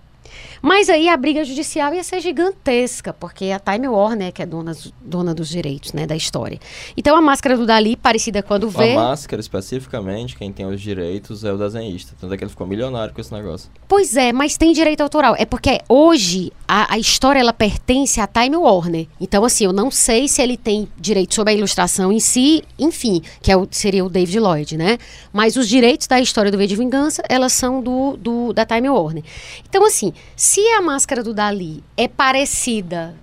[0.62, 4.76] Mas aí a briga judicial ia ser gigantesca, porque a Time Warner que é dona,
[5.00, 6.58] dona dos direitos, né, da história.
[6.96, 8.92] Então a máscara do Dali, parecida quando vê...
[8.92, 12.14] A máscara, especificamente, quem tem os direitos é o desenhista.
[12.20, 13.70] Tanto é que ele ficou milionário com esse negócio.
[13.88, 15.34] Pois é, mas tem direito autoral.
[15.38, 19.08] É porque hoje a, a história, ela pertence à Time Warner.
[19.20, 23.20] Então, assim, eu não sei se ele tem direito sobre a ilustração em si, enfim,
[23.42, 24.96] que é o, seria o David Lloyd, né?
[25.32, 28.88] Mas os direitos da história do V de Vingança, elas são do, do da Time
[28.88, 29.24] Warner.
[29.68, 30.12] Então, assim,
[30.50, 33.14] se a máscara do Dali é parecida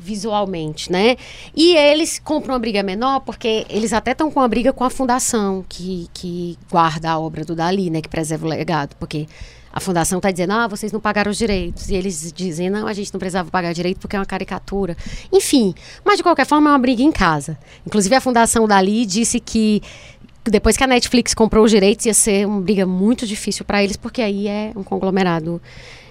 [0.00, 1.18] visualmente, né?
[1.54, 4.88] E eles compram uma briga menor porque eles até estão com uma briga com a
[4.88, 8.00] fundação que, que guarda a obra do Dali, né?
[8.00, 9.28] Que preserva o legado, porque
[9.70, 11.90] a fundação está dizendo, ah, vocês não pagaram os direitos.
[11.90, 14.96] E eles dizem, não, a gente não precisava pagar direito porque é uma caricatura.
[15.30, 17.58] Enfim, mas de qualquer forma é uma briga em casa.
[17.86, 19.82] Inclusive a fundação Dali disse que
[20.42, 23.98] depois que a Netflix comprou os direitos ia ser uma briga muito difícil para eles,
[23.98, 25.60] porque aí é um conglomerado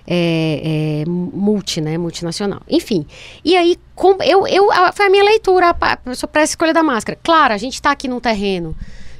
[0.07, 2.61] é, é, multi, né, multinacional.
[2.69, 3.05] Enfim,
[3.43, 5.99] e aí com, eu, eu, foi a minha leitura para
[6.33, 7.17] a escolha da máscara.
[7.23, 8.75] Claro, a gente está aqui num terreno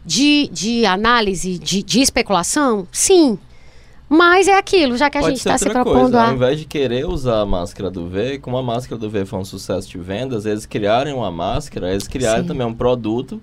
[0.06, 3.38] de, de análise, de, de especulação, sim.
[4.08, 6.22] Mas é aquilo, já que a Pode gente está se propondo coisa.
[6.22, 6.28] a...
[6.28, 9.40] Ao invés de querer usar a máscara do V, como a máscara do V foi
[9.40, 12.48] um sucesso de vendas, eles criaram uma máscara, eles criaram Sim.
[12.48, 13.42] também um produto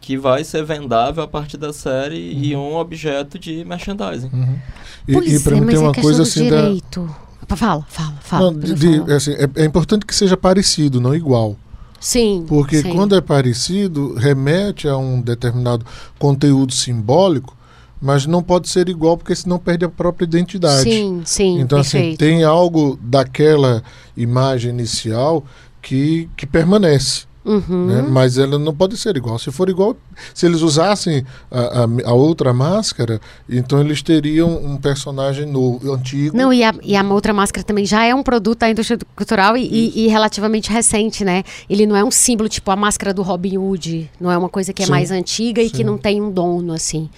[0.00, 2.42] que vai ser vendável a partir da série uhum.
[2.42, 4.30] e um objeto de merchandising.
[4.32, 4.58] Uhum.
[5.06, 7.14] E, pois e para é, mim tem uma é coisa assim direito.
[7.48, 8.50] da fala, fala, fala.
[8.50, 11.56] Não, de, é, assim, é, é, importante que seja parecido, não igual.
[12.00, 12.44] Sim.
[12.46, 12.92] Porque sim.
[12.92, 15.84] quando é parecido, remete a um determinado
[16.18, 17.56] conteúdo simbólico,
[18.00, 20.84] mas não pode ser igual porque senão perde a própria identidade.
[20.84, 21.60] Sim, sim.
[21.60, 22.24] Então assim, perfeito.
[22.24, 23.82] assim, tem algo daquela
[24.16, 25.44] imagem inicial
[25.82, 27.27] que, que permanece.
[27.48, 27.86] Uhum.
[27.86, 28.02] Né?
[28.02, 29.38] Mas ela não pode ser igual.
[29.38, 29.96] Se for igual,
[30.34, 33.18] se eles usassem a, a, a, outra máscara,
[33.48, 36.36] então eles teriam um personagem novo, antigo.
[36.36, 39.56] Não, e a, e a outra máscara também já é um produto da indústria cultural
[39.56, 41.42] e, e, e, relativamente recente, né?
[41.70, 44.74] Ele não é um símbolo tipo a máscara do Robin Hood, não é uma coisa
[44.74, 44.90] que é Sim.
[44.90, 45.76] mais antiga e Sim.
[45.76, 47.08] que não tem um dono, assim,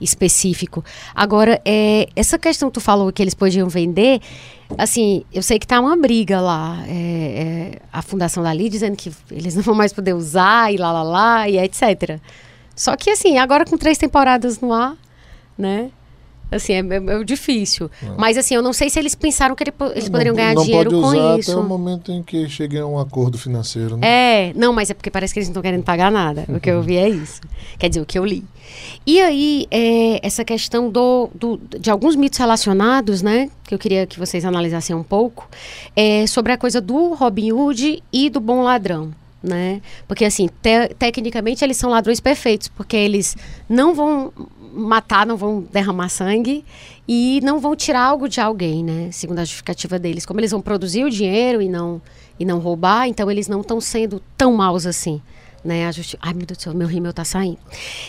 [0.00, 0.84] específico.
[1.14, 4.20] Agora, é, essa questão que tu falou que eles podiam vender
[4.78, 6.78] assim, eu sei que tá uma briga lá.
[6.86, 10.92] É, é, a fundação dali dizendo que eles não vão mais poder usar e lá,
[10.92, 12.20] lá, lá, e etc.
[12.74, 14.96] Só que, assim, agora com três temporadas no ar,
[15.56, 15.90] né?
[16.50, 17.90] Assim, é, é, é difícil.
[18.02, 18.06] É.
[18.16, 20.90] Mas, assim, eu não sei se eles pensaram que ele, eles não, poderiam ganhar dinheiro
[20.90, 21.52] com isso.
[21.52, 24.06] Até o momento em que cheguem a um acordo financeiro, né?
[24.06, 26.44] É, não, mas é porque parece que eles não estão querendo pagar nada.
[26.48, 27.40] o que eu vi é isso.
[27.78, 28.44] Quer dizer, o que eu li.
[29.06, 33.50] E aí, é, essa questão do, do, de alguns mitos relacionados, né?
[33.64, 35.48] Que eu queria que vocês analisassem um pouco,
[35.94, 39.80] é sobre a coisa do Robin Hood e do bom ladrão né?
[40.06, 43.36] Porque assim, te tecnicamente eles são ladrões perfeitos, porque eles
[43.68, 44.32] não vão
[44.72, 46.64] matar, não vão derramar sangue
[47.06, 49.10] e não vão tirar algo de alguém, né?
[49.12, 50.24] Segundo a justificativa deles.
[50.24, 52.00] Como eles vão produzir o dinheiro e não,
[52.38, 55.20] e não roubar, então eles não estão sendo tão maus assim.
[55.62, 56.16] Né, a justi...
[56.22, 57.58] Ai, meu Deus do céu, meu rímel tá saindo.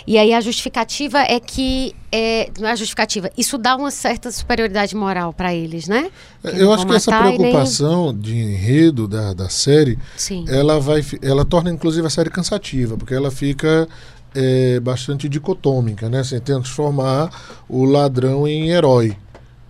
[0.07, 1.93] E aí a justificativa é que.
[2.09, 6.09] É, não é a justificativa, isso dá uma certa superioridade moral para eles, né?
[6.41, 8.21] Que Eu acho que essa preocupação nem...
[8.21, 10.45] de enredo da, da série, Sim.
[10.47, 11.03] ela vai.
[11.21, 13.85] Ela torna inclusive a série cansativa, porque ela fica
[14.33, 16.19] é, bastante dicotômica, né?
[16.19, 17.29] Assim, transformar
[17.67, 19.15] o ladrão em herói.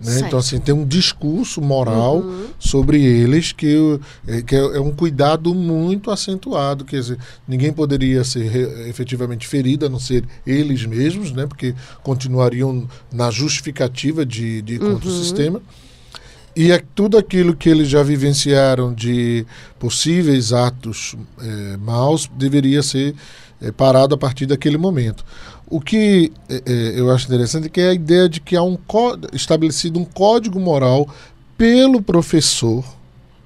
[0.02, 0.20] Né?
[0.20, 2.46] Então, assim, tem um discurso moral uhum.
[2.58, 6.84] sobre eles que, é, que é, é, um cuidado muito acentuado.
[6.84, 11.46] Quer dizer, ninguém poderia ser efetivamente ferido, a não ser eles mesmos, né?
[11.46, 14.94] porque continuariam na justificativa de, de uhum.
[14.94, 15.62] contra o sistema.
[16.54, 19.46] E é tudo aquilo que eles já vivenciaram de
[19.78, 23.14] possíveis atos é, maus deveria ser
[23.62, 25.24] é, parado a partir daquele momento.
[25.66, 28.62] O que é, é, eu acho interessante é que é a ideia de que há
[28.62, 28.76] um
[29.32, 31.08] estabelecido um código moral
[31.56, 32.84] pelo professor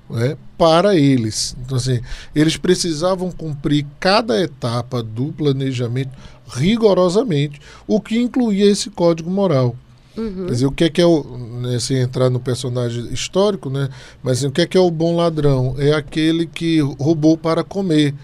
[0.09, 1.57] né, para eles.
[1.65, 2.01] Então, assim,
[2.35, 6.11] eles precisavam cumprir cada etapa do planejamento
[6.49, 9.77] rigorosamente, o que incluía esse código moral.
[10.17, 10.47] Uhum.
[10.47, 11.23] Quer dizer, o que é que é o.
[11.61, 13.89] Né, sem entrar no personagem histórico, né?
[14.23, 15.75] Mas assim, o que é que é o bom ladrão?
[15.79, 18.15] É aquele que roubou para comer.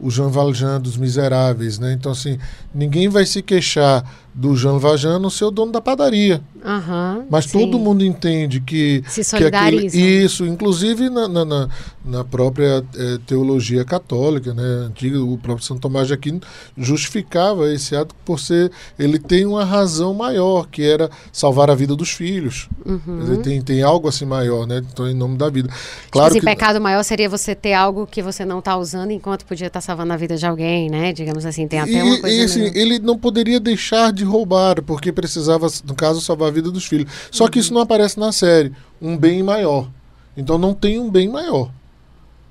[0.00, 1.92] O Jean Valjean dos Miseráveis, né?
[1.92, 2.38] Então, assim,
[2.74, 6.40] ninguém vai se queixar do Jean Valjean no seu dono da padaria.
[6.64, 7.58] Uhum, Mas sim.
[7.58, 9.02] todo mundo entende que.
[9.08, 9.86] Se que aquele.
[9.86, 11.68] Isso, inclusive na, na,
[12.04, 14.86] na, própria eh, teologia católica, né?
[14.86, 16.40] Antiga, o próprio Santo Tomás de Aquino
[16.76, 18.70] justificava esse ato por ser.
[18.98, 22.68] Ele tem uma razão maior, que era salvar a vida dos filhos.
[22.84, 23.20] Uhum.
[23.20, 24.82] Dizer, tem, tem algo assim maior, né?
[24.92, 25.68] Então, em nome da vida.
[25.68, 26.46] Tipo Claro assim, que.
[26.46, 30.12] pecado maior seria você ter algo que você não está usando enquanto podia estar salvando
[30.12, 31.12] a vida de alguém, né?
[31.12, 32.36] Digamos assim, tem até E- uma coisa.
[32.36, 36.70] e, assim, ele não poderia deixar de roubar, porque precisava, no caso, salvar a vida
[36.70, 37.10] dos filhos.
[37.30, 38.72] Só que isso não aparece na série.
[39.00, 39.88] Um bem maior.
[40.36, 41.70] Então não tem um bem maior.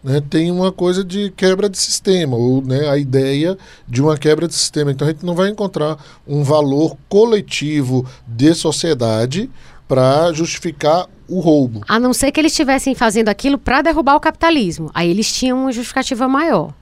[0.04, 0.22] Né?
[0.30, 3.58] Tem uma coisa de quebra de sistema, ou né, a ideia
[3.88, 4.92] de uma quebra de sistema.
[4.92, 5.98] Então a gente não vai encontrar
[6.28, 9.50] um valor coletivo de sociedade
[9.88, 11.82] para justificar o roubo.
[11.88, 14.90] A não ser que eles estivessem fazendo aquilo para derrubar o capitalismo.
[14.94, 16.74] Aí eles tinham uma justificativa maior.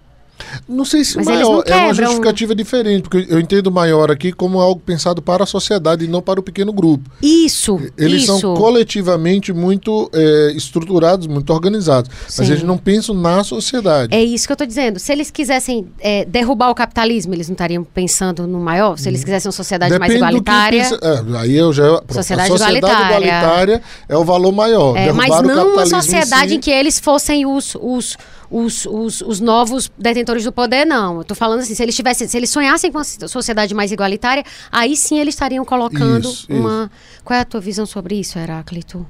[0.67, 4.59] Não sei se Mas maior é uma justificativa diferente, porque eu entendo maior aqui como
[4.59, 7.09] algo pensado para a sociedade e não para o pequeno grupo.
[7.21, 8.39] Isso, Eles isso.
[8.39, 12.51] são coletivamente muito é, estruturados, muito organizados, mas Sim.
[12.53, 14.13] eles não pensam na sociedade.
[14.15, 14.99] É isso que eu estou dizendo.
[14.99, 18.97] Se eles quisessem é, derrubar o capitalismo, eles não estariam pensando no maior?
[18.97, 20.17] Se eles quisessem uma sociedade mais Hum.
[20.17, 20.83] Depende que igualitária.
[20.83, 20.99] pensa-
[21.35, 23.17] é, aí eu já Sociedade a sociedade igualitária.
[23.17, 24.95] igualitária é o valor maior.
[24.95, 28.17] É, mas não uma sociedade em que eles fossem os, os,
[28.49, 31.17] os, os, os novos detentores do poder, não.
[31.17, 34.43] Eu tô falando assim, se eles tivessem, se eles sonhassem com uma sociedade mais igualitária,
[34.71, 36.91] aí sim eles estariam colocando Isso, uma.
[37.23, 39.05] Qual é a tua visão sobre isso, Heráclito?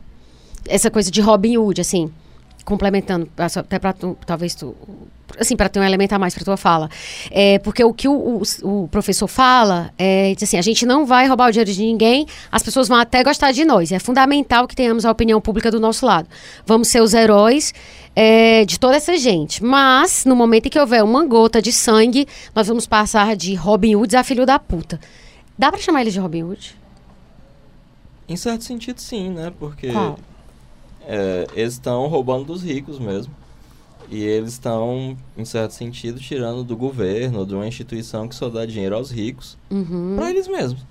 [0.68, 2.12] Essa coisa de Robin Hood, assim,
[2.66, 3.94] complementando, até para
[4.26, 4.76] talvez tu
[5.40, 6.90] assim, para ter um elemento a mais para tua fala.
[7.32, 11.28] É, porque o que o, o, o professor fala é assim, a gente não vai
[11.28, 13.92] roubar o dinheiro de ninguém, as pessoas vão até gostar de nós.
[13.92, 16.28] É fundamental que tenhamos a opinião pública do nosso lado.
[16.66, 17.74] Vamos ser os heróis
[18.16, 19.64] é, de toda essa gente.
[19.64, 23.96] Mas, no momento em que houver uma gota de sangue, nós vamos passar de Robin
[23.96, 25.00] Hood a filho da puta.
[25.58, 26.76] Dá para chamar ele de Robin Hood?
[28.28, 29.54] Em certo sentido, sim, né?
[29.58, 29.88] Porque
[31.08, 33.34] é, eles estão roubando dos ricos mesmo.
[34.10, 38.66] E eles estão, em certo sentido, tirando do governo, de uma instituição que só dá
[38.66, 40.16] dinheiro aos ricos, Uhum.
[40.18, 40.82] para eles mesmos.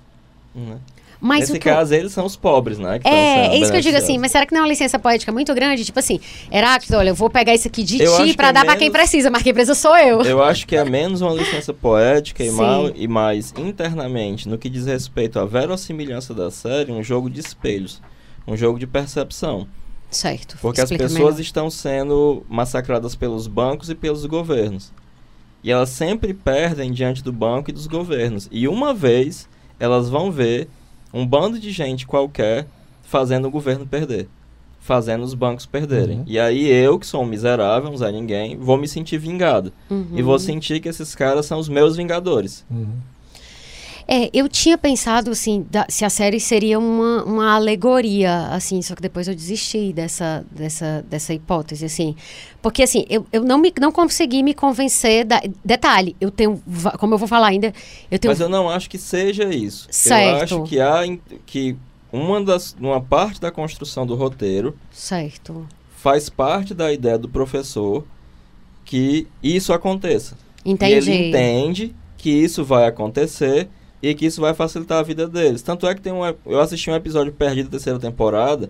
[0.53, 0.77] Né?
[1.19, 2.99] Mas Nesse eu- caso, eles são os pobres, né?
[3.03, 5.31] É, é isso que eu digo assim, mas será que não é uma licença poética
[5.31, 5.83] muito grande?
[5.83, 6.19] Tipo assim,
[6.51, 8.89] Heráclito, olha, eu vou pegar isso aqui de Eu ti pra é dar pra quem
[8.91, 10.21] menos- precisa, mas quem precisa sou eu.
[10.21, 14.69] Eu acho que é menos uma licença poética e, mal, e mais internamente, no que
[14.69, 17.99] diz respeito à verossimilhança da série, um jogo de espelhos,
[18.47, 19.67] um jogo de percepção.
[20.09, 20.57] Certo.
[20.61, 21.39] Porque as pessoas melhor.
[21.39, 24.91] estão sendo massacradas pelos bancos e pelos governos.
[25.63, 28.47] E elas sempre perdem diante do banco e dos governos.
[28.51, 29.49] E uma vez
[29.79, 30.69] elas vão ver
[31.13, 32.67] um bando de gente qualquer
[33.03, 34.27] fazendo o governo perder.
[34.79, 36.19] Fazendo os bancos perderem.
[36.19, 36.25] Uhum.
[36.27, 39.73] E aí eu, que sou um miserável, um Zé Ninguém, vou me sentir vingado.
[39.89, 40.07] Uhum.
[40.13, 42.63] E vou sentir que esses caras são os meus vingadores.
[42.69, 42.95] Uhum.
[44.09, 48.95] É, eu tinha pensado, assim, da- se a série seria uma, uma alegoria, assim, só
[48.95, 52.15] que depois eu desisti dessa, dessa, dessa hipótese, assim.
[52.61, 55.41] Porque, assim, eu, eu não, me, não consegui me convencer da...
[55.63, 56.61] Detalhe, eu tenho,
[56.97, 57.73] como eu vou falar ainda,
[58.09, 58.31] eu tenho...
[58.31, 59.87] Mas eu não acho que seja isso.
[59.89, 60.43] Eu Certo.
[60.43, 61.01] acho que há
[61.45, 61.75] que
[62.09, 65.67] uma, das, uma parte da construção do roteiro Certo.
[65.97, 68.05] faz parte da ideia do professor
[68.85, 70.37] que isso aconteça.
[70.65, 70.93] Entendi.
[70.93, 73.67] E ele entende que isso vai acontecer
[74.01, 75.61] e que isso vai facilitar a vida deles.
[75.61, 78.69] Tanto é que tem um, eu assisti um episódio perdido da terceira temporada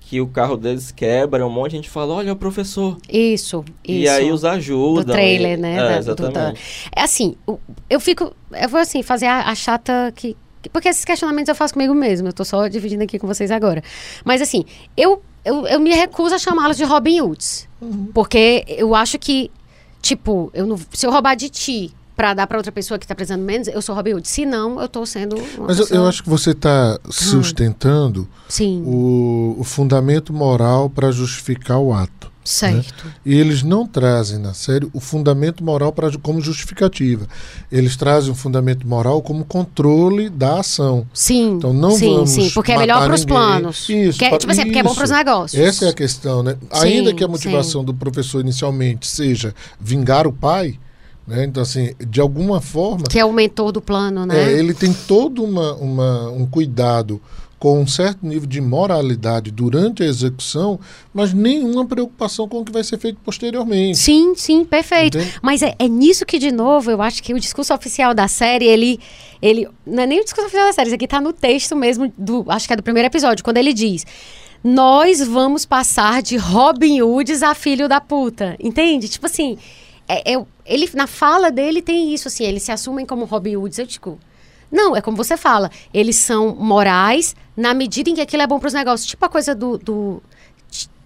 [0.00, 2.96] que o carro deles quebra, um monte de gente fala, olha o professor.
[3.08, 4.02] Isso, isso.
[4.04, 5.04] E aí os ajudam.
[5.04, 5.74] do trailer, e- né?
[5.74, 6.34] É, da- do- exatamente.
[6.34, 6.54] da-
[6.94, 7.34] É assim,
[7.90, 8.32] eu fico.
[8.52, 10.36] Eu vou assim, fazer a, a chata que.
[10.62, 12.28] que- Porque esses questionamentos eu faço comigo mesmo.
[12.28, 13.82] Eu tô só dividindo aqui com vocês agora.
[14.24, 14.64] Mas assim,
[14.96, 17.68] eu, eu, eu me recuso a chamá-los de Robin Hoods.
[18.14, 19.50] Porque eu acho que,
[20.00, 23.14] tipo, eu não, se eu roubar de ti pra dar pra outra pessoa que tá
[23.14, 24.26] precisando menos, eu sou Robin Hood.
[24.26, 25.36] Se não, eu tô sendo.
[25.58, 31.10] Mas eu, pessoa- eu acho que você está sustentando Sim, o, o fundamento moral para
[31.12, 32.30] justificar o ato.
[32.44, 33.06] certo.
[33.24, 37.26] E eles não trazem na série o fundamento moral pra, como justificativa.
[37.70, 41.06] Eles trazem o fundamento moral como controle da ação.
[41.12, 43.36] Sim, Então não sim, vamos sim, porque é melhor pros ninguém.
[43.36, 43.88] planos.
[43.88, 44.98] Isso, Que é- tipo assim, porque é bom isso.
[44.98, 45.60] pros negócios.
[45.60, 46.56] Essa é a questão, né?
[46.72, 50.78] Sim, Ainda que a motivação do professor inicialmente seja vingar o pai,
[51.26, 51.44] né?
[51.44, 54.52] Então assim, de alguma forma, Que é o mentor do plano, né?
[54.52, 57.20] é, ele tem todo uma, uma- um cuidado
[57.58, 60.78] com um certo nível de moralidade durante a execução,
[61.12, 63.96] mas nenhuma preocupação com o que vai ser feito posteriormente.
[63.96, 65.16] Sim, sim, perfeito.
[65.16, 65.34] Entende?
[65.42, 68.66] Mas é, é nisso que, de novo, eu acho que o discurso oficial da série,
[68.66, 69.00] ele.
[69.40, 72.12] ele não é nem o discurso oficial da série, isso aqui tá no texto mesmo,
[72.18, 74.04] do, acho que é do primeiro episódio, quando ele diz.
[74.62, 78.54] Nós vamos passar de Robin Hoods a filho da puta.
[78.60, 79.08] Entende?
[79.08, 79.56] Tipo assim,
[80.08, 83.78] é, é- ele, na fala dele tem isso, assim, eles se assumem como Robin Hoods.
[83.78, 84.18] Eu digo,
[84.70, 85.70] não, é como você fala.
[85.94, 89.08] Eles são morais na medida em que aquilo é bom para os negócios.
[89.08, 89.78] Tipo a coisa do.
[89.78, 90.22] do-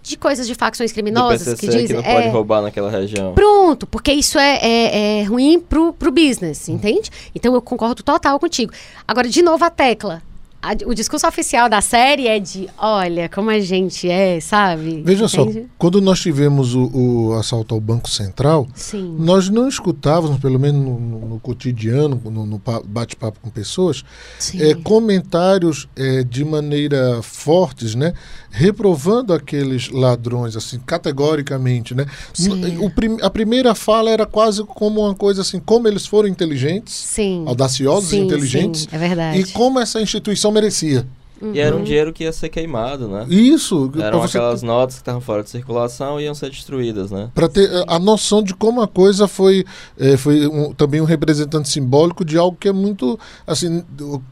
[0.03, 1.95] de, coisas de facções criminosas PCC que que, dizem.
[1.97, 3.33] não pode é, roubar naquela região.
[3.35, 7.11] Pronto, porque isso é, é, é ruim pro, pro business, entende?
[7.35, 8.73] Então eu concordo total contigo.
[9.07, 10.23] Agora, de novo, a tecla.
[10.61, 15.01] A- o discurso oficial da série é de, olha, como a gente é, sabe?
[15.03, 15.67] Veja só, Entende?
[15.77, 19.15] quando nós tivemos o, o assalto ao Banco Central, Sim.
[19.17, 24.03] nós não escutávamos, pelo menos no, no- no cotidiano, no, no pa- bate-papo com pessoas,
[24.37, 24.61] Sim.
[24.61, 28.13] é, comentários é, de maneira fortes, né,
[28.51, 32.05] reprovando aqueles ladrões, assim, categoricamente, né.
[32.33, 32.77] Sim.
[32.79, 36.93] O prim- a primeira fala era quase como uma coisa assim, como eles foram inteligentes,
[36.93, 37.21] Sim.
[37.21, 39.39] Sim, audaciosos, inteligentes, sim, é verdade.
[39.39, 41.05] e como essa instituição merecia.
[41.53, 41.81] E era Uhum.
[41.81, 43.25] um dinheiro que ia ser queimado, né?
[43.27, 47.31] Isso, Eram você aquelas notas que estavam fora de circulação e iam ser destruídas, né?
[47.33, 49.65] para ter eh, a noção de como a coisa foi
[49.97, 53.83] eh, foi um- também um representante simbólico de algo que é muito assim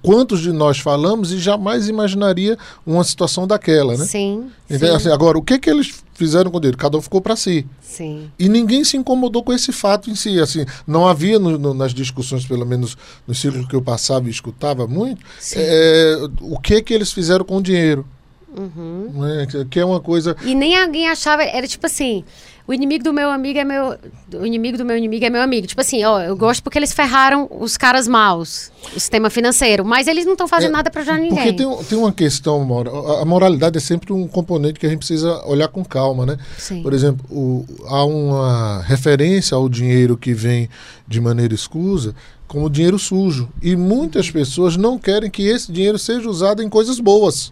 [0.03, 2.55] quantos de nós falamos e jamais imaginaria
[2.85, 4.51] uma situação daquela né Sim.
[4.69, 6.77] Então, sim, assim, agora o que que eles fizeram com o dinheiro?
[6.77, 7.65] Cada um ficou para si.
[7.81, 8.29] Sim.
[8.37, 11.91] e ninguém se incomodou com esse fato em si assim não havia no- no- nas
[11.93, 12.95] discussões pelo menos
[13.27, 15.21] no círculo que eu passava e escutava muito
[15.59, 18.05] eh, o que que eles fizeram com o dinheiro
[18.57, 19.11] Uhum.
[19.15, 19.47] né?
[19.69, 22.23] Que- é uma coisa E nem alguém achava, era tipo assim,
[22.67, 23.95] o inimigo do meu amigo é meu,
[24.33, 25.65] o inimigo do meu inimigo é meu amigo.
[25.65, 30.07] Tipo assim, ó, eu gosto porque eles ferraram os caras maus, o sistema financeiro, mas
[30.07, 31.35] eles não estão fazendo É, nada pra ajudar ninguém.
[31.35, 34.89] Porque tem, tem uma questão, Maura, a- a moralidade é sempre um componente que a
[34.89, 36.37] gente precisa olhar com calma, né?
[36.57, 36.83] Sim.
[36.83, 40.69] Por exemplo, o- há uma referência ao dinheiro que vem
[41.07, 42.13] de maneira escusa
[42.47, 43.47] como dinheiro sujo.
[43.61, 47.51] E muitas pessoas não querem que esse dinheiro seja usado em coisas boas.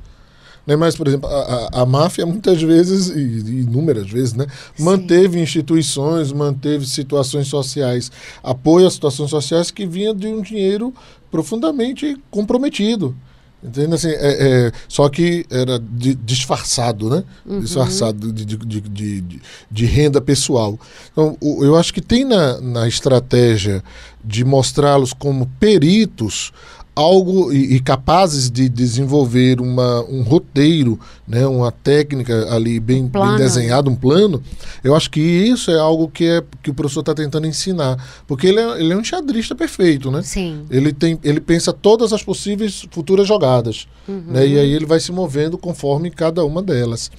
[0.68, 0.76] Né?
[0.76, 4.46] Mas, por exemplo, a, a- a máfia muitas vezes, e, inúmeras vezes, né?
[4.76, 4.84] Sim.
[4.84, 8.12] manteve instituições, manteve situações sociais,
[8.44, 10.94] apoio a situações sociais que vinha de um dinheiro
[11.32, 13.16] profundamente comprometido.
[13.64, 13.96] Entende?
[13.96, 17.24] Assim, é, é, só que era di- disfarçado, né?
[17.60, 19.42] Disfarçado de, de, de, de- de-
[19.72, 20.80] de renda pessoal.
[21.12, 23.84] Então, o- eu acho que tem na, na estratégia
[24.24, 26.52] de mostrá-los como peritos
[26.98, 33.10] algo e, e capazes de desenvolver uma, um roteiro, né, uma técnica ali bem, bem
[33.10, 33.38] plano.
[33.38, 34.42] desenhada, um plano,
[34.84, 38.04] eu acho que isso é algo que, é, que o professor está tentando ensinar.
[38.26, 40.24] Porque ele é, ele é um xadrista perfeito, né?
[40.24, 40.66] Sim.
[40.72, 43.88] Ele, tem, ele pensa todas as possíveis futuras jogadas.
[44.08, 44.48] Né?
[44.48, 47.12] E aí ele vai se movendo conforme cada uma delas.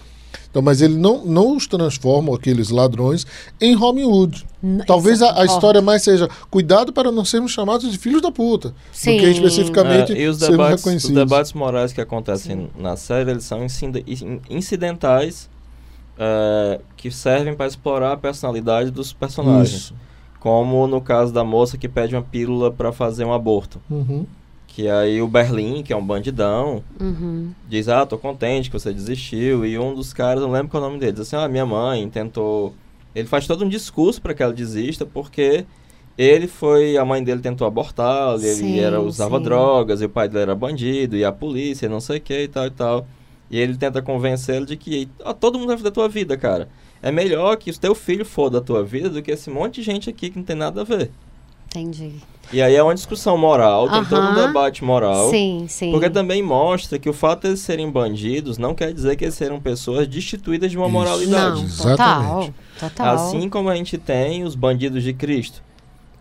[0.50, 3.26] Então, mas ele não, não os transforma, aqueles ladrões,
[3.60, 4.46] em Robin Hood.
[4.62, 8.30] N- Talvez a, a história mais seja cuidado para não sermos chamados de filhos da
[8.32, 8.74] puta.
[8.92, 9.16] Sim.
[9.16, 11.14] Do que especificamente É, e os debates, os reconhecidos.
[11.16, 15.48] debates morais que acontecem na série, eles são incide- in- incidentais
[16.18, 19.72] é, que servem para explorar a personalidade dos personagens.
[19.82, 19.94] Isso.
[20.40, 23.80] Como no caso da moça que pede uma pílula para fazer um aborto.
[23.90, 24.24] Uhum.
[24.78, 27.50] Que aí o Berlim, que é um bandidão, Uhum.
[27.68, 29.66] diz, ah, tô contente que você desistiu.
[29.66, 31.66] E um dos caras, não lembro qual é o nome dele, diz assim, ah, minha
[31.66, 32.72] mãe tentou...
[33.12, 35.64] Ele faz todo um discurso para que ela desista, porque
[36.16, 36.96] ele foi...
[36.96, 39.42] A mãe dele tentou abortá-lo, e ele Sim, era, usava sim.
[39.42, 42.42] drogas, e o pai dele era bandido, e a polícia, e não sei o que,
[42.42, 43.04] e tal, e tal.
[43.50, 46.68] E ele tenta convencê-lo de que ah, todo mundo vai da tua vida, cara.
[47.02, 49.82] É melhor que o teu filho for da tua vida do que esse monte de
[49.82, 51.10] gente aqui que não tem nada a ver.
[51.68, 52.12] Entendi.
[52.50, 55.28] E aí é uma discussão moral, tem todo um debate moral.
[55.28, 55.90] Sim, sim.
[55.92, 59.34] Porque também mostra que o fato de eles serem bandidos não quer dizer que eles
[59.34, 60.92] serão pessoas destituídas de uma Isso.
[60.94, 61.56] moralidade.
[61.56, 61.92] Não, Exatamente.
[61.96, 62.54] total.
[62.80, 63.14] Total.
[63.14, 65.62] Assim como a gente tem os bandidos de Cristo,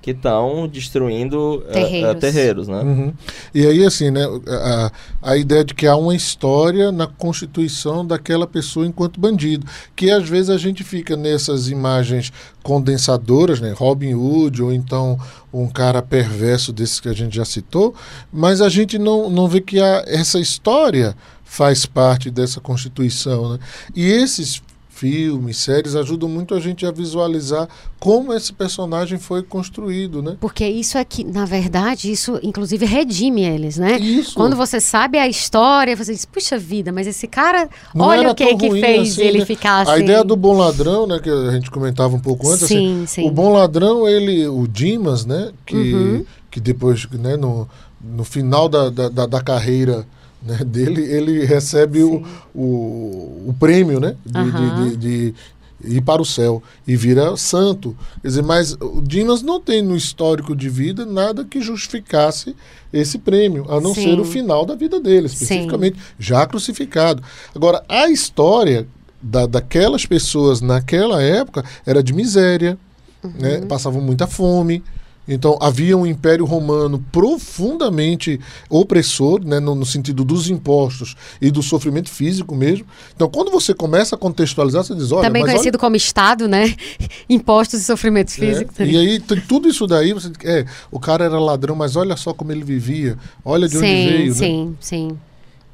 [0.08, 2.22] que estão destruindo eh, eh, Terreiros.
[2.22, 2.82] terreiros, né?
[2.82, 3.14] Uhum.
[3.54, 4.92] E aí, assim, né, a,
[5.22, 10.30] a ideia de que há uma história na constituição daquela pessoa enquanto bandido, que às
[10.30, 12.32] vezes a gente fica nessas imagens
[12.64, 15.20] condensadoras, né, Robin Hood, ou então
[15.52, 17.94] um cara perverso desses que a gente já citou,
[18.32, 23.54] mas a gente não, não vê que há, essa história faz parte dessa constituição.
[23.54, 23.60] Né?
[23.94, 24.62] E esses
[24.98, 27.68] filmes, séries ajudam muito a gente a visualizar
[28.00, 30.38] como esse personagem foi construído, né?
[30.40, 33.98] Porque isso é que, na verdade, isso inclusive redime eles, né?
[34.00, 34.34] Isso.
[34.36, 38.36] Quando você sabe a história, você diz, puxa vida, mas esse cara, Não olha o
[38.36, 39.46] que tão que fez assim, ele né?
[39.46, 39.92] ficar assim.
[39.92, 43.06] A ideia do bom ladrão, né, que a gente comentava um pouco antes, Sim, assim,
[43.22, 43.28] sim.
[43.28, 46.26] o bom ladrão, ele, o Dimas, né, que, Uhum.
[46.50, 47.68] que depois, né, no,
[48.02, 50.06] no final da, da, da- da carreira
[50.48, 52.24] né, dele, ele recebe o,
[52.56, 54.90] o, o prêmio né, de, Aham.
[54.90, 57.96] de, de, de ir para o céu e vira santo.
[58.22, 62.56] Quer dizer, mas o Dimas não tem no histórico de vida nada que justificasse
[62.92, 64.04] esse prêmio, a não Sim.
[64.04, 67.22] ser o final da vida dele, especificamente, já crucificado.
[67.54, 68.88] Agora, a história
[69.22, 72.78] da, daquelas pessoas naquela época era de miséria,
[73.24, 74.84] né, passavam muita fome.
[75.28, 81.62] Então havia um império romano profundamente opressor, né, no, no sentido dos impostos e do
[81.62, 82.86] sofrimento físico mesmo.
[83.16, 86.76] Então quando você começa a contextualizar, você diz, olha, Também mas conhecido como Estado, né?
[87.30, 88.80] Impostos e sofrimentos olha, físicos.
[88.80, 92.16] é, e aí tem tudo isso daí, você, é, o cara era ladrão, mas olha
[92.16, 94.34] só como ele vivia, olha de onde sim, veio, né?
[94.34, 95.18] sim, sim.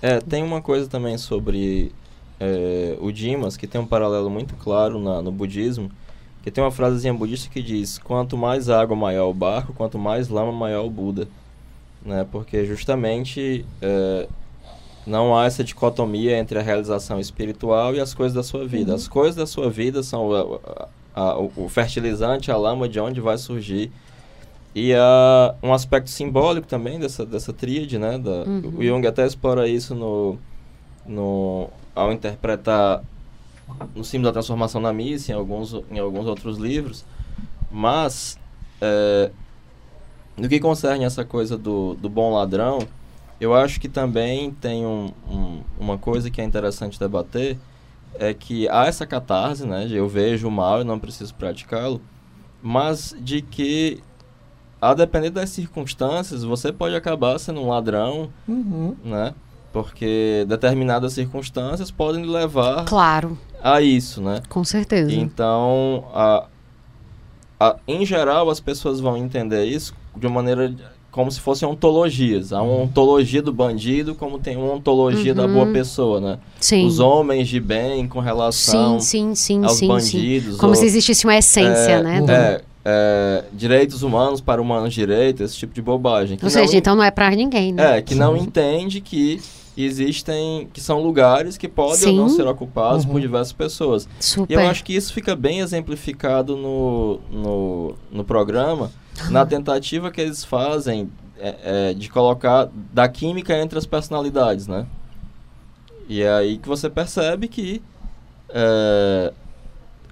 [0.02, 1.92] É, tem uma coisa também sobre
[2.40, 5.90] é, o Dimas, que tem um paralelo muito claro na- no budismo,
[6.44, 10.28] que tem uma frasezinha budista que diz, quanto mais água, maior o barco, quanto mais
[10.30, 11.28] lama, maior o Buda.
[12.06, 12.28] Né?
[12.32, 14.28] Porque justamente é,
[15.08, 18.94] não há essa dicotomia entre a realização espiritual e as coisas da sua vida.
[18.94, 23.00] As coisas da sua vida são o, a- a- o- o fertilizante, a lama de
[23.00, 23.90] onde vai surgir.
[24.76, 28.18] E há um aspecto simbólico também dessa, dessa tríade, né?
[28.18, 28.74] Da, Uhum.
[28.80, 30.38] O Jung até explora isso no,
[31.06, 33.02] no, ao interpretar
[33.96, 37.06] no símbolo da transformação na missa, em alguns, em alguns outros livros.
[37.72, 38.38] Mas,
[38.82, 39.32] é,
[40.38, 42.80] no que concerne essa coisa do, do bom ladrão,
[43.40, 47.58] eu acho que também tem um, um- uma coisa que é interessante debater,
[48.16, 49.86] é que há essa catarse, né?
[49.86, 52.00] De eu vejo o mal e não preciso praticá-lo,
[52.62, 54.02] mas de que,
[54.80, 58.96] a depender das circunstâncias, você pode acabar sendo um ladrão, Uhum.
[59.04, 59.34] né?
[59.74, 64.42] Porque determinadas circunstâncias podem levar Claro, a isso, né?
[64.50, 65.12] com certeza.
[65.14, 66.46] Então, a,
[67.60, 70.74] a- em geral, as pessoas vão entender isso de uma maneira
[71.12, 72.52] como se fossem ontologias.
[72.52, 75.54] Há uma ontologia do bandido, como tem uma ontologia da Uhum.
[75.54, 76.40] boa pessoa, né?
[76.60, 76.88] Sim.
[76.88, 79.88] Os homens de bem com relação sim, sim, sim, aos sim, sim.
[80.18, 80.58] bandidos.
[80.58, 82.20] Como ou- se existisse uma essência, é, né?
[82.20, 82.30] uhum.
[82.32, 86.36] é, é, direitos humanos para humanos direitos, esse tipo de bobagem.
[86.38, 88.00] Ou não seja, então não é pra ninguém, né?
[88.00, 89.40] é, que não entende que
[89.78, 92.36] existem, que são lugares que podem ou não Sim.
[92.38, 93.22] ser ocupados por Uhum.
[93.22, 94.08] diversas pessoas.
[94.20, 94.54] E Super.
[94.54, 98.92] eu acho que isso fica bem exemplificado no, no, no programa,
[99.30, 101.10] na tentativa que eles fazem
[101.40, 101.56] é,
[101.90, 104.86] é, de colocar da química entre as personalidades, né?
[106.10, 107.82] E é aí que você percebe que
[108.50, 109.34] é,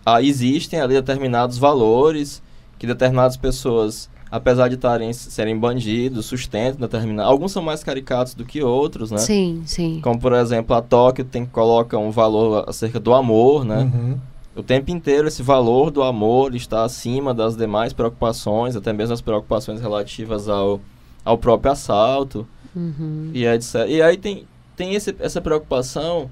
[0.05, 2.41] ah, existem ali determinados valores
[2.79, 7.29] que determinadas pessoas, apesar de tarem, serem bandidos, sustentam determinados.
[7.29, 9.17] Alguns são mais caricatos do que outros, né?
[9.17, 9.99] Sim, sim.
[10.01, 13.91] Como, por exemplo, a Tóquio tem coloca um valor acerca do amor, né?
[13.93, 14.17] Uhum.
[14.55, 19.21] O tempo inteiro esse valor do amor está acima das demais preocupações, até mesmo as
[19.21, 20.79] preocupações relativas ao,
[21.25, 23.31] ao próprio assalto Uhum.
[23.33, 23.85] e etc.
[23.87, 26.29] E aí tem, tem esse, essa preocupação,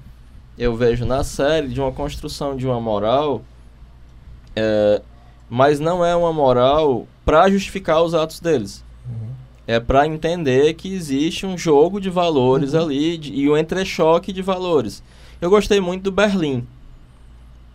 [0.56, 3.42] eu vejo na série, de uma construção de uma moral,
[4.56, 5.02] é,
[5.50, 8.84] mas não é uma moral para justificar os atos deles.
[9.66, 14.42] É para entender que existe um jogo de valores ali de- e um entrechoque de
[14.42, 15.00] valores.
[15.40, 16.66] Eu gostei muito do Berlim,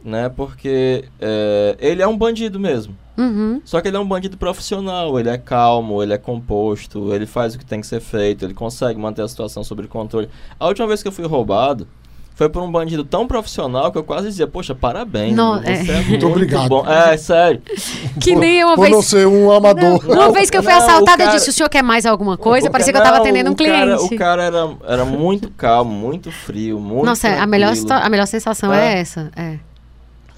[0.03, 0.27] né?
[0.27, 2.95] Porque é, ele é um bandido mesmo.
[3.17, 3.61] Uhum.
[3.63, 7.55] Só que ele é um bandido profissional, ele é calmo, ele é composto, ele faz
[7.55, 10.27] o que tem que ser feito, ele consegue manter a situação sob controle.
[10.59, 11.87] A última vez que eu fui roubado
[12.35, 15.97] foi por um bandido tão profissional que eu quase dizia, poxa, parabéns, Não, você é.
[15.97, 16.67] é, muito obrigado.
[16.69, 16.85] bom.
[16.87, 17.61] É, sério.
[18.21, 19.05] Que Por- nem uma por não vez.
[19.07, 20.03] ser um amador.
[20.07, 21.81] Não, uma vez que eu fui Não, o assaltada, eu cara- disse: o senhor quer
[21.83, 22.67] mais alguma coisa?
[22.69, 24.13] O Parecia que ca- eu tava não, atendendo um o cara- cliente.
[24.15, 28.73] o cara era, era muito calmo, muito frio, muito Nossa, a melhor, a melhor sensação
[28.73, 28.99] é, É.
[28.99, 29.31] essa.
[29.35, 29.57] É,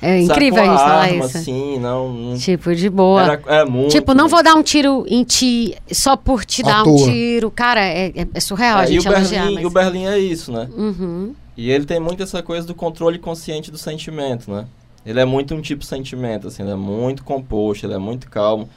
[0.01, 1.37] é incrível a gente falar arma, isso.
[1.37, 3.23] Assim, não, não- Tipo, de boa.
[3.23, 3.91] era, é muito.
[3.91, 7.49] tipo, não vou dar um tiro em ti só por te dar um tiro.
[7.51, 9.39] Cara, é, é- é surreal a É, e, o gente elogiar.
[9.41, 9.63] Berlim, mas...
[9.63, 10.67] e o Berlim é isso, né?
[10.75, 11.33] Uhum.
[11.57, 14.65] E ele tem muito essa coisa do controle consciente do sentimento, né?
[15.05, 18.69] Ele é muito um tipo sentimento, assim, ele é muito composto, ele é muito calmo.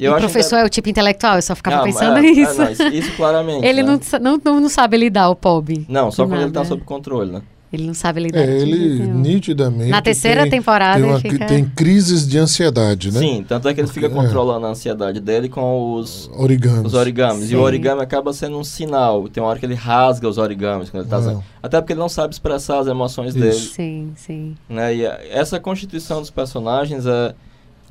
[0.00, 2.60] E o professor é o tipo intelectual, eu só ficava Ah, pensando é, nisso.
[2.62, 3.62] é, não, isso, isso claramente.
[3.66, 4.00] Ele né?
[4.12, 5.84] não, não, não, não sabe lidar, o Pob.
[5.88, 6.68] Não, só do quando ele tá nada.
[6.68, 7.42] sob controle, né?
[7.72, 8.40] Ele não sabe lidar.
[8.40, 9.14] É, ele nenhum.
[9.20, 9.88] nitidamente.
[9.90, 11.46] Na terceira tem, temporada tem, ele uma- fica...
[11.46, 13.18] tem crises de ansiedade, né?
[13.18, 14.10] Sim, tanto é que ele fica É.
[14.10, 16.84] controlando a ansiedade dele com os, Origamis.
[16.84, 17.50] os origamis.
[17.50, 19.26] E o origami acaba sendo um sinal.
[19.28, 21.42] Tem uma hora que ele rasga os origamis quando ele tá usando.
[21.62, 23.38] Até porque ele não sabe expressar as emoções Isso.
[23.38, 23.54] dele.
[23.54, 24.54] Sim, sim.
[24.68, 24.94] né?
[24.94, 27.34] E essa constituição dos personagens é,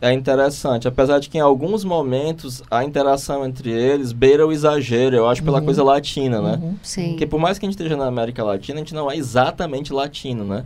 [0.02, 5.16] é interessante, apesar de que em alguns momentos a interação entre eles beira o exagero,
[5.16, 5.66] eu acho, pela Uhum.
[5.66, 6.60] coisa latina, né?
[6.62, 6.76] Uhum.
[6.82, 7.10] Sim.
[7.10, 9.93] Porque por mais que a gente esteja na América Latina, a gente não é exatamente
[9.93, 10.66] latino, né?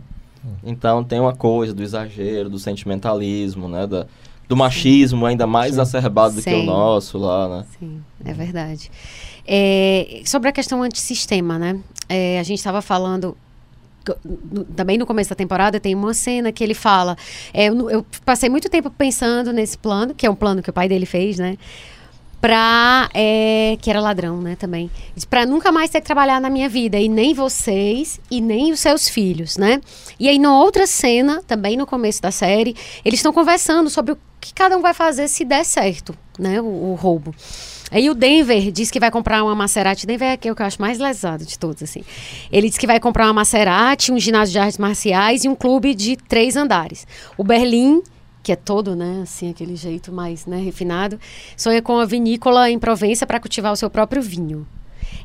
[0.64, 3.86] Então tem uma coisa do exagero, do sentimentalismo, né?
[3.86, 4.06] Da,
[4.48, 5.80] do machismo ainda mais Sim.
[5.80, 6.66] acerbado do que o Sim.
[6.66, 7.64] nosso lá, né?
[7.78, 8.90] Sim, é verdade.
[9.46, 11.78] É, sobre a questão antissistema, né?
[12.08, 13.36] É, a gente estava falando.
[14.74, 17.16] Também no começo da temporada tem uma cena que ele fala.
[17.52, 20.72] é, eu, eu passei muito tempo pensando nesse plano, que é um plano que o
[20.72, 21.56] pai dele fez, né?
[22.40, 23.08] Pra.
[23.14, 24.56] é, que era ladrão, né?
[24.56, 24.90] Também.
[25.28, 26.98] Pra nunca mais ter que trabalhar na minha vida.
[26.98, 29.80] E nem vocês, e nem os seus filhos, né?
[30.20, 34.18] E aí, numa outra cena, também no começo da série, eles estão conversando sobre o
[34.40, 36.60] que cada um vai fazer se der certo, né?
[36.60, 37.34] O, o roubo.
[37.90, 40.06] Aí o Denver diz que vai comprar uma Maserati.
[40.06, 42.02] Denver é aquele que eu acho mais lesado de todos, assim.
[42.50, 45.94] Ele diz que vai comprar uma Maserati, um ginásio de artes marciais e um clube
[45.94, 47.06] de três andares.
[47.36, 48.02] O Berlim,
[48.42, 51.18] que é todo, né, assim, aquele jeito mais, né, refinado,
[51.56, 54.66] sonha com a vinícola em Provença para cultivar o seu próprio vinho.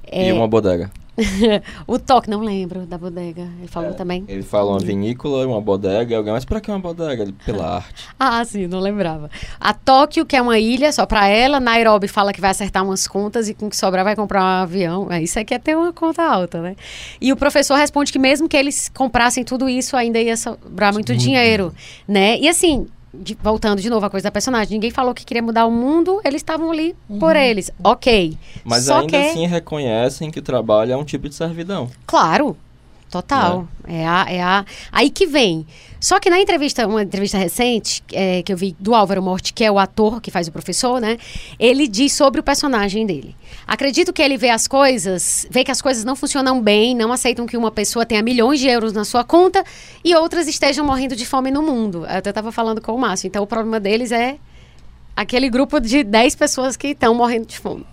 [0.05, 0.91] É, E uma bodega.
[1.87, 3.47] o Toque, não lembro da bodega.
[3.59, 4.23] Ele falou também.
[4.27, 7.23] Ele fala uma vinícola, uma bodega, e alguém, mas pra que uma bodega?
[7.23, 8.07] Ele, Pela arte.
[8.19, 9.29] Ah, sim, não lembrava.
[9.59, 11.59] A Tóquio, que é uma ilha só pra ela.
[11.59, 14.63] Nairobi fala que vai acertar umas contas e com o que sobrar vai comprar um
[14.63, 15.11] avião.
[15.11, 16.75] É, Isso aqui é ter uma conta alta, né?
[17.19, 21.11] E o professor responde que mesmo que eles comprassem tudo isso, ainda ia sobrar muito,
[21.11, 21.73] Muito dinheiro,
[22.07, 22.37] né?
[22.39, 25.65] E assim, de- voltando de novo à coisa da personagem, ninguém falou que queria mudar
[25.65, 27.71] o mundo, eles estavam ali por eles.
[27.83, 28.37] Ok.
[28.63, 29.15] Mas Só ainda que...
[29.15, 31.89] assim reconhecem que o trabalho é um tipo de servidão.
[32.05, 32.55] Claro,
[33.11, 33.67] total.
[33.87, 34.07] É.
[34.07, 34.65] a, é a.
[34.91, 35.67] Aí que vem.
[35.99, 39.63] Só que na entrevista, uma entrevista recente, é, que eu vi do Álvaro Morte, que
[39.63, 41.17] é o ator que faz o professor, né?
[41.59, 43.35] Ele diz sobre o personagem dele.
[43.67, 47.45] Acredito que ele vê as coisas, vê que as coisas não funcionam bem, não aceitam
[47.45, 49.63] que uma pessoa tenha milhões de euros na sua conta
[50.03, 51.99] e outras estejam morrendo de fome no mundo.
[51.99, 53.27] Eu até estava falando com o Márcio.
[53.27, 54.37] Então o problema deles é
[55.15, 57.85] aquele grupo de 10 pessoas que estão morrendo de fome.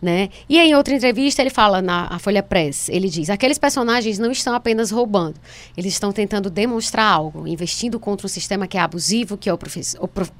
[0.00, 0.28] Né?
[0.48, 4.54] E em outra entrevista ele fala na Folha Press, ele diz: aqueles personagens não estão
[4.54, 5.34] apenas roubando,
[5.76, 9.96] eles estão tentando demonstrar algo, investindo contra um sistema que é abusivo, que é oprofes-
[9.98, 10.30] opro-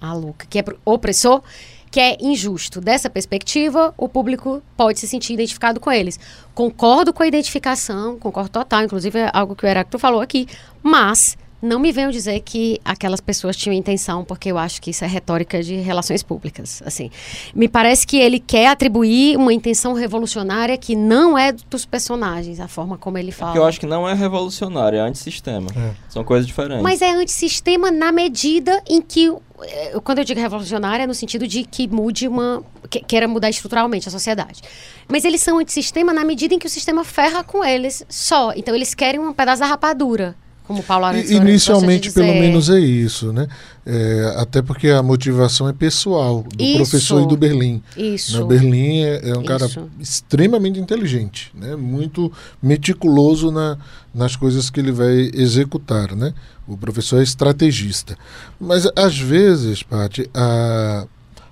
[0.00, 0.14] ah,
[0.48, 1.42] que é opressor,
[1.90, 2.80] que é injusto.
[2.80, 6.20] Dessa perspectiva, o público pode se sentir identificado com eles.
[6.54, 10.46] Concordo com a identificação, concordo total, inclusive é algo que o Heráclito falou aqui,
[10.80, 15.04] mas não me venham dizer que aquelas pessoas tinham intenção, porque eu acho que isso
[15.04, 16.82] é retórica de relações públicas.
[16.84, 17.10] Assim,
[17.54, 22.68] me parece que ele quer atribuir uma intenção revolucionária que não é dos personagens, a
[22.68, 23.50] forma como ele fala.
[23.52, 25.68] Porque eu acho que não é revolucionário, é antissistema.
[25.76, 25.90] É.
[26.08, 26.82] São coisas diferentes.
[26.82, 29.32] Mas é antissistema na medida em que.
[29.62, 32.62] eh, Quando eu digo revolucionária, é no sentido de que mude uma.
[32.88, 34.62] Que, queira mudar estruturalmente a sociedade.
[35.08, 38.52] Mas eles são antissistema na medida em que o sistema ferra com eles só.
[38.54, 40.36] Então eles querem um pedaço da rapadura.
[40.68, 43.48] Como Paulo Arantes Inicialmente, pelo menos, é isso, né?
[43.86, 46.76] É, até porque a motivação é pessoal do Isso.
[46.76, 47.82] professor e do Berlim.
[47.96, 48.36] Isso.
[48.36, 49.88] Né, O Berlim é, é um cara Isso.
[49.98, 51.74] extremamente inteligente, né?
[51.74, 52.30] muito
[52.62, 53.78] meticuloso na,
[54.14, 56.14] nas coisas que ele vai executar.
[56.14, 56.34] Né?
[56.66, 58.14] O professor é estrategista.
[58.60, 61.06] Mas, às vezes, Paty, a,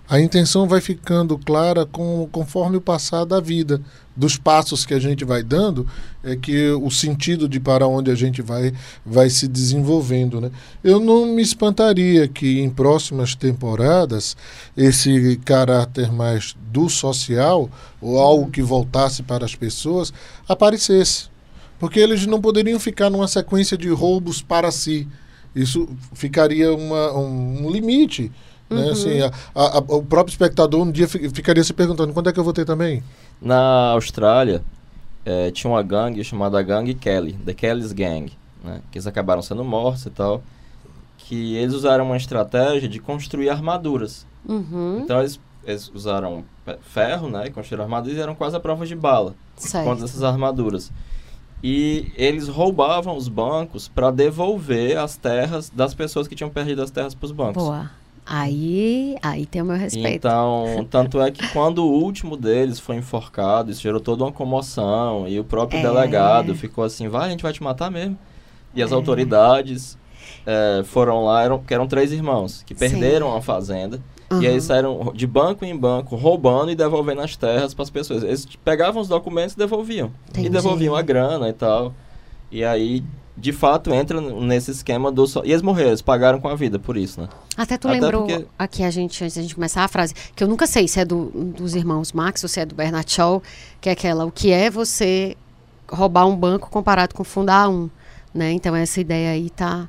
[0.08, 3.80] a intenção vai ficando clara com, conforme o passar da vida,
[4.16, 5.86] dos passos que a gente vai dando,
[6.22, 8.72] é que o sentido de para onde a gente vai
[9.04, 10.40] vai se desenvolvendo.
[10.40, 10.50] Né?
[10.82, 14.36] Eu não me espantaria que em próximas temporadas
[14.76, 17.68] esse caráter mais do social,
[18.00, 20.12] ou algo que voltasse para as pessoas,
[20.48, 21.28] aparecesse.
[21.78, 25.06] Porque eles não poderiam ficar numa sequência de roubos para si.
[25.54, 27.70] Isso ficaria uma, um, um
[28.70, 28.86] limite.
[28.86, 28.90] Né?
[28.92, 32.32] Assim, a- a- a- o próprio espectador um dia fi- ficaria se perguntando quando é
[32.32, 33.02] que eu vou ter também?
[33.40, 34.62] Na Austrália,
[35.24, 38.32] eh, tinha uma gangue chamada Gangue Kelly, The Kelly's Gang,
[38.64, 38.80] né?
[38.90, 40.42] Que eles acabaram sendo mortos e tal.
[41.18, 44.26] Que eles usaram uma estratégia de construir armaduras.
[44.48, 46.44] Uhum, Então eles, eles usaram
[46.82, 47.46] ferro, né?
[47.46, 49.34] E construíram armaduras e eram quase a prova de bala.
[49.56, 49.84] certo.
[49.86, 50.92] contra essas armaduras.
[51.62, 56.90] E eles roubavam os bancos para devolver as terras das pessoas que tinham perdido as
[56.90, 57.62] terras para os bancos.
[57.64, 57.90] Boa.
[58.26, 60.26] Aí, aí tem o meu respeito.
[60.26, 65.28] Então, tanto é que quando o último deles foi enforcado, isso gerou toda uma comoção.
[65.28, 65.82] E o próprio É.
[65.82, 68.18] delegado ficou assim: vai, a gente vai te matar mesmo.
[68.74, 68.94] E as É.
[68.94, 69.96] autoridades
[70.48, 72.78] eh, foram lá, eram, que eram três irmãos, que Sim.
[72.90, 74.00] perderam a fazenda.
[74.30, 74.40] E Uhum.
[74.40, 78.22] aí eles saíram de banco em banco, roubando e devolvendo as terras para as pessoas.
[78.22, 80.10] Eles pegavam os documentos e devolviam.
[80.28, 80.46] Entendi.
[80.46, 81.94] E devolviam a grana e tal.
[82.50, 83.02] E aí,
[83.36, 85.26] de fato, entra nesse esquema do...
[85.26, 85.42] So...
[85.44, 87.28] E eles morreram, eles pagaram com a vida por isso, né?
[87.56, 90.42] Até tu Até lembrou porque- aqui a gente, antes da gente começar a frase, que
[90.44, 91.26] eu nunca sei se é do,
[91.56, 93.42] dos irmãos Marx ou se é do Bernard Shaw,
[93.80, 95.36] que é aquela, o que é você
[95.88, 97.88] roubar um banco comparado com fundar um,
[98.34, 98.52] né?
[98.52, 99.88] Então essa ideia aí tá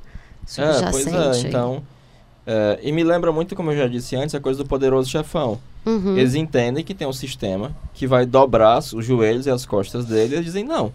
[0.56, 1.46] É, pois subjacente.
[1.46, 1.82] é, então...
[2.46, 5.58] é, e me lembra muito, como eu já disse antes, a coisa do poderoso chefão.
[5.86, 6.16] Uhum.
[6.18, 10.34] Eles entendem que tem um sistema que vai dobrar os joelhos e as costas dele
[10.34, 10.92] e eles dizem não.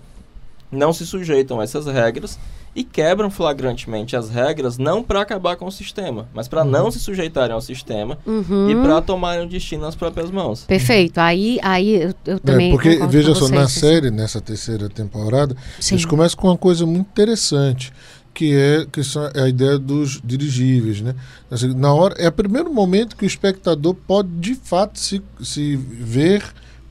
[0.74, 2.38] Não se sujeitam a essas regras
[2.76, 6.72] e quebram flagrantemente as regras não para acabar com o sistema, mas para Uhum.
[6.72, 8.70] não se sujeitarem ao sistema Uhum.
[8.70, 10.64] e para tomarem o destino nas próprias mãos.
[10.64, 11.20] Perfeito.
[11.20, 12.72] Aí, aí eu, eu É, também.
[12.72, 15.94] porque, concordo veja só, vocês, na série, nessa terceira temporada, Sim.
[15.96, 17.94] eles começam com uma coisa muito interessante,
[18.34, 21.14] que é, que são a ideia dos dirigíveis, né?
[21.52, 25.76] Assim, na hora, é o primeiro momento que o espectador pode, de fato, se, se
[25.76, 26.44] ver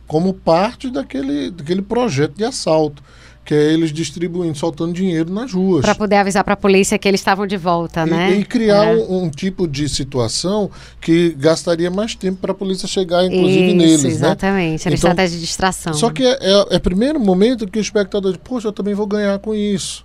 [0.07, 3.03] como parte daquele, daquele projeto de assalto,
[3.45, 5.83] que é eles distribuindo, soltando dinheiro nas ruas.
[5.83, 8.33] Para poder avisar para a polícia que eles estavam de volta, E, né?
[8.37, 8.95] e criar É.
[8.95, 10.71] um, um tipo de situação
[11.01, 14.09] que gastaria mais tempo para a polícia chegar, inclusive, Isso, neles, né?
[14.11, 14.87] exatamente.
[14.87, 15.93] Era Então, estratégia de distração.
[15.95, 18.95] Só que é, é, é o primeiro momento que o espectador diz, poxa, eu também
[18.95, 20.05] vou ganhar com isso.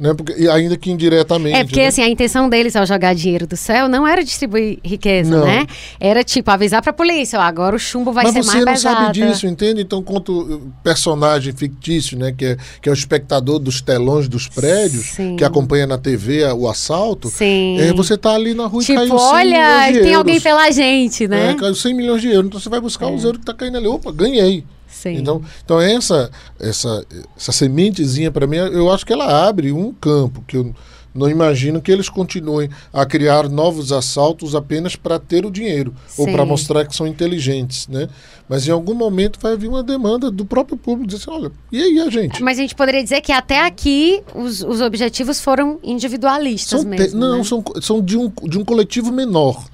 [0.00, 0.14] Né?
[0.14, 1.54] Porque, e ainda que indiretamente.
[1.54, 1.88] É porque né?
[1.88, 5.44] assim, a intenção deles ao jogar dinheiro do céu não era distribuir riqueza, Não.
[5.44, 5.66] né?
[6.00, 8.72] Era tipo avisar pra polícia, ó, agora o chumbo vai Mas ser você mais não
[8.72, 8.96] pesado.
[8.96, 9.82] sabe disso, entende?
[9.82, 12.32] Então, quanto uh, personagem fictício, né?
[12.32, 15.36] Que é, que é o espectador dos telões dos prédios, Sim.
[15.36, 17.28] que acompanha na TV o assalto.
[17.28, 17.78] Sim.
[17.78, 20.16] É, você tá ali na rua e tipo, caiu 100 olha, milhões de tem euros.
[20.16, 21.50] alguém pela gente, né?
[21.50, 22.46] É, caiu 100 milhões de euros.
[22.46, 23.86] Então você vai buscar os euros que tá caindo ali.
[23.86, 24.64] Opa, ganhei.
[25.00, 25.16] Sim.
[25.16, 30.44] Então, então essa, essa, essa sementezinha, para mim, eu acho que ela abre um campo
[30.46, 30.74] que eu
[31.14, 36.26] não imagino que eles continuem a criar novos assaltos apenas para ter o dinheiro ou
[36.26, 36.32] Sim.
[36.32, 38.08] para mostrar que são inteligentes, né?
[38.46, 41.82] Mas em algum momento vai vir uma demanda do próprio público dizer assim, olha, e
[41.82, 42.42] aí a gente?
[42.42, 47.18] Mas a gente poderia dizer que até aqui os, os objetivos foram individualistas São mesmo.
[47.18, 47.44] não, né?
[47.44, 49.64] são, são de, um, de um coletivo menor.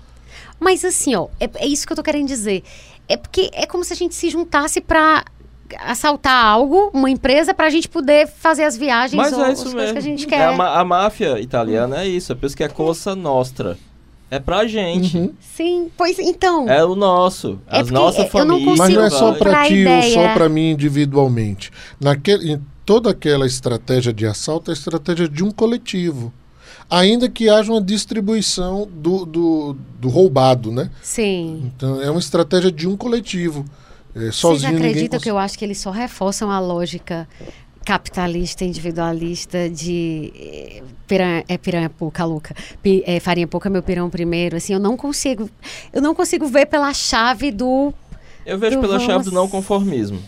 [0.58, 2.62] Mas assim, ó, é, é isso que eu tô querendo dizer.
[3.08, 5.24] É porque é como se a gente se juntasse pra
[5.80, 9.62] assaltar algo, uma empresa, pra gente poder fazer as viagens Mas ou é as isso
[9.72, 9.92] coisas mesmo.
[9.94, 10.46] que a gente É, quer.
[10.48, 13.76] a, ma- a máfia italiana é isso, é por isso que é Cosa Nostra.
[14.28, 15.16] É pra gente.
[15.16, 15.32] Uhum.
[15.40, 16.68] Sim, pois então.
[16.68, 17.60] É o nosso.
[17.70, 18.78] É As nossas eu não famílias.
[18.78, 20.14] Mas não é só para comprar ti ou ideia.
[20.14, 21.70] só para mim individualmente.
[22.00, 26.32] Naquele, em toda aquela estratégia de assalto é a estratégia de um coletivo.
[26.88, 30.90] Ainda que haja uma distribuição do, do, do roubado, né?
[31.02, 31.70] Sim.
[31.74, 33.64] Então é uma estratégia de um coletivo.
[34.14, 37.28] É, Vocês sozinho ninguém acreditam cons- que eu acho que eles só reforçam a lógica
[37.84, 44.10] capitalista, individualista de eh, piranha, é piranha pouca louca, pi- é, farinha pouca meu pirão
[44.10, 45.48] primeiro, assim, eu não consigo,
[45.92, 47.94] eu não consigo ver pela chave do
[48.44, 50.18] Eu vejo do pela chave vamos- do não conformismo.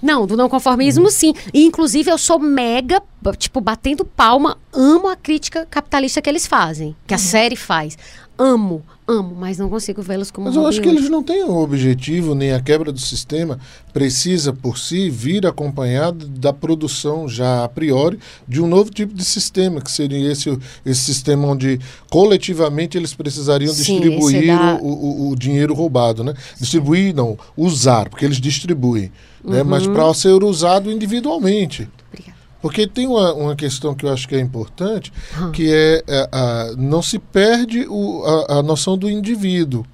[0.00, 1.34] Não, do não conformismo, sim.
[1.52, 3.02] E, inclusive, eu sou mega,
[3.36, 7.96] tipo, batendo palma, amo a crítica capitalista que eles fazem, que a série faz.
[8.38, 11.56] Amo, amo, mas não consigo vê-los como Mas eu acho que eles não têm o
[11.56, 13.58] objetivo, nem a quebra do sistema
[13.92, 19.24] precisa por si vir acompanhado da produção já a priori de um novo tipo de
[19.24, 20.48] sistema, que seria esse,
[20.86, 21.78] esse sistema onde
[22.08, 26.34] coletivamente eles precisariam Sim, distribuir esse da- o, o- o dinheiro roubado, né?
[26.60, 29.10] Distribuir, não, usar, porque eles distribuem,
[29.44, 29.62] né?
[29.62, 29.92] Mas Uhum.
[29.92, 31.88] para ser usado individualmente.
[32.08, 32.31] Obrigada.
[32.62, 35.50] Porque tem uma, uma questão que eu acho que é importante, Hum.
[35.50, 39.84] que é, é, a- não se perde o- a, a noção do indivíduo.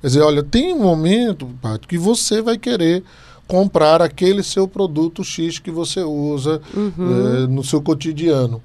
[0.00, 3.02] Quer dizer, olha, tem um momento, Paty, que você vai querer
[3.46, 6.92] comprar aquele seu produto X que você usa Uhum.
[6.98, 8.60] eh, no seu cotidiano.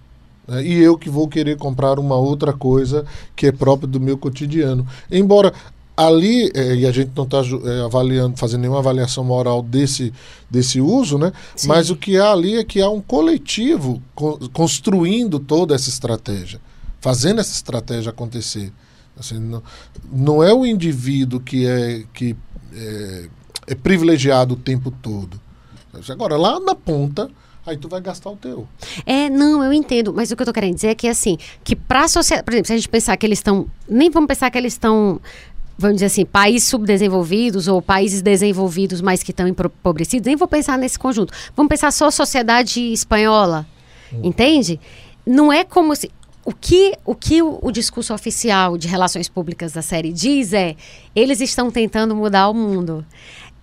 [0.45, 0.61] né?
[0.61, 4.85] E eu que vou querer comprar uma outra coisa que é própria do meu cotidiano.
[5.09, 5.53] Embora
[5.95, 7.39] ali, eh, e a gente não está
[7.85, 10.11] avaliando, fazendo nenhuma avaliação moral desse,
[10.49, 11.31] desse uso, né?
[11.55, 11.67] Sim.
[11.67, 16.59] mas o que há ali é que há um coletivo co- construindo toda essa estratégia,
[16.99, 18.71] fazendo essa estratégia acontecer.
[19.19, 19.61] Assim, não,
[20.11, 22.35] não é o indivíduo que é, que
[22.75, 23.27] é,
[23.67, 25.39] é privilegiado o tempo todo.
[26.09, 27.29] Agora, lá na ponta,
[27.63, 28.67] aí tu vai gastar o teu.
[29.05, 31.75] É, não, eu entendo, mas o que eu tô querendo dizer é que assim, que
[31.75, 34.57] pra sociedade, por exemplo, se a gente pensar que eles estão, nem vamos pensar que
[34.57, 35.21] eles estão,
[35.77, 40.77] vamos dizer assim, países subdesenvolvidos ou países desenvolvidos, mas que estão empobrecidos, nem vou pensar
[40.77, 41.33] nesse conjunto.
[41.55, 43.65] Vamos pensar só a sociedade espanhola,
[44.23, 44.79] entende?
[45.25, 46.11] Não é como se
[46.45, 50.75] o que, o que o, o discurso oficial de relações públicas da série diz é
[51.15, 53.05] eles estão tentando mudar o mundo.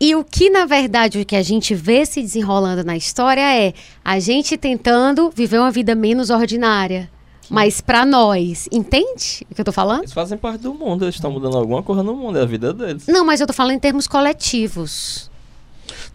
[0.00, 3.74] E o que, na verdade, o que a gente vê se desenrolando na história é
[4.02, 7.10] a gente tentando viver uma vida menos ordinária.
[7.50, 10.00] Mas pra nós, entende o que eu tô falando?
[10.02, 12.72] Eles fazem parte do mundo, eles estão mudando alguma coisa no mundo, é a vida
[12.72, 13.06] deles.
[13.08, 15.28] Não, mas eu tô falando em termos coletivos.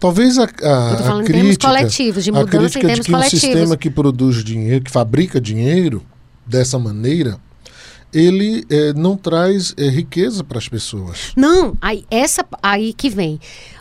[0.00, 2.60] Talvez a, a, Eu tô a falando em termos crítica, coletivos, de a mudança em
[2.60, 3.40] crítica de termos que um coletivos.
[3.40, 6.02] sistema que produz dinheiro, que fabrica dinheiro
[6.46, 7.38] dessa maneira,
[8.12, 11.32] ele eh, não traz eh, riqueza para as pessoas.
[11.36, 13.38] Não, aí, essa aí que vem.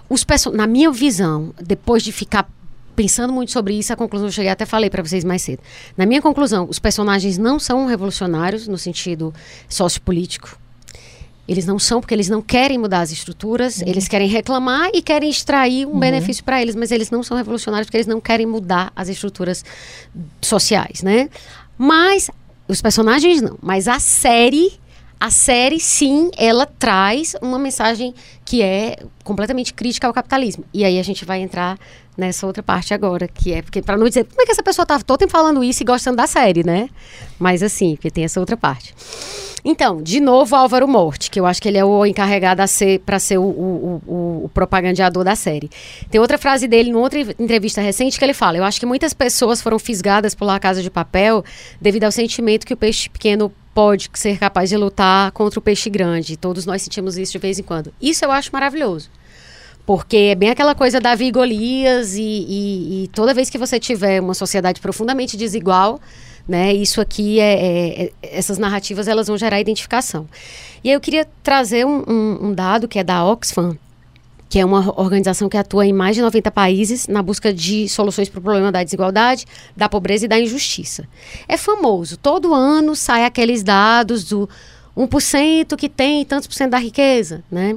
[0.10, 2.50] Os perso- na minha visão, depois de ficar
[2.96, 5.60] pensando muito sobre isso, a conclusão eu cheguei até falei para vocês mais cedo.
[5.98, 9.34] Na minha conclusão, os personagens não são revolucionários no sentido
[9.68, 10.58] sociopolítico.
[11.48, 15.30] Eles não são porque eles não querem mudar as estruturas, eles querem reclamar e querem
[15.30, 18.92] extrair um benefício para eles, mas eles não são revolucionários porque eles não querem mudar
[18.96, 19.64] as estruturas
[20.42, 21.30] sociais, né?
[21.78, 22.32] Mas
[22.68, 24.74] os personagens não, mas a série,
[25.20, 28.14] a série sim, ela traz uma mensagem
[28.44, 30.66] que é completamente crítica ao capitalismo.
[30.74, 31.78] E aí a gente vai entrar
[32.18, 34.86] nessa outra parte agora, que é porque para não dizer como é que essa pessoa
[34.86, 36.90] tá todo tempo falando isso e gostando da série, né?
[37.40, 38.94] Mas assim, porque tem essa outra parte.
[39.68, 43.00] Então, de novo, Álvaro Morte, que eu acho que ele é o encarregado a ser
[43.00, 45.72] para ser o, o, o, o, propagandeador da série.
[46.12, 49.12] Tem outra frase dele, numa outra entrevista recente, que ele fala: Eu acho que muitas
[49.12, 51.44] pessoas foram fisgadas por La Casa de Papel
[51.82, 55.90] devido ao sentimento que o peixe pequeno pode ser capaz de lutar contra o peixe
[55.90, 56.38] grande.
[56.38, 57.94] Todos nós sentimos isso de vez em quando.
[58.02, 59.10] Isso eu acho maravilhoso.
[59.86, 63.78] Porque é bem aquela coisa Davi e Golias, e, e, e toda vez que você
[63.78, 66.00] tiver uma sociedade profundamente desigual,
[66.48, 66.74] né?
[66.74, 70.28] Isso aqui é, é, é, essas narrativas elas vão gerar identificação.
[70.82, 73.78] E aí eu queria trazer um, um, um, dado que é da Oxfam,
[74.56, 78.30] que é uma organização que atua em mais de 90 países na busca de soluções
[78.30, 79.46] para o problema da desigualdade,
[79.76, 81.06] da pobreza e da injustiça.
[81.46, 84.48] É famoso, todo ano sai aqueles dados do
[84.96, 87.76] 1% que tem tantos por cento da riqueza, né?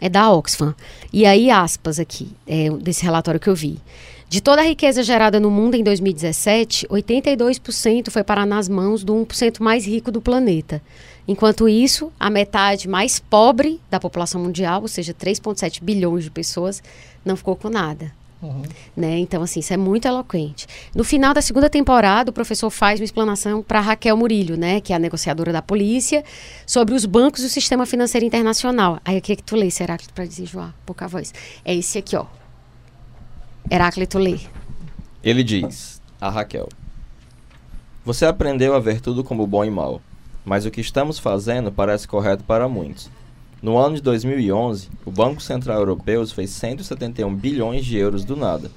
[0.00, 0.74] É da Oxfam.
[1.12, 3.78] E aí, aspas aqui, é, desse relatório que eu vi.
[4.26, 9.14] De toda a riqueza gerada no mundo em 2017, 82% foi parar nas mãos do
[9.14, 10.80] 1% mais rico do planeta.
[11.26, 16.82] Enquanto isso, a metade mais pobre da população mundial, ou seja, 3,7 bilhões de pessoas,
[17.24, 18.12] não ficou com nada.
[18.42, 18.62] Uhum.
[18.94, 19.18] Né?
[19.18, 20.66] Então, assim, isso é muito eloquente.
[20.94, 24.92] No final da segunda temporada, o professor faz uma explanação para Raquel Murilho, né, que
[24.92, 26.22] é a negociadora da polícia,
[26.66, 29.00] sobre os bancos e o sistema financeiro internacional.
[29.02, 31.32] Aí eu queria que tu lesse, Heráclito, para dizer, João, pouca voz.
[31.64, 32.26] É esse aqui, ó.
[33.70, 34.38] Heráclito lê.
[35.22, 36.68] Ele diz, a Raquel:
[38.04, 40.02] Você aprendeu a ver tudo como bom e mal,
[40.44, 43.10] mas o que estamos fazendo parece correto para muitos.
[43.62, 48.70] No ano de 2011, o Banco Central Europeu fez 171 bilhões de euros do nada.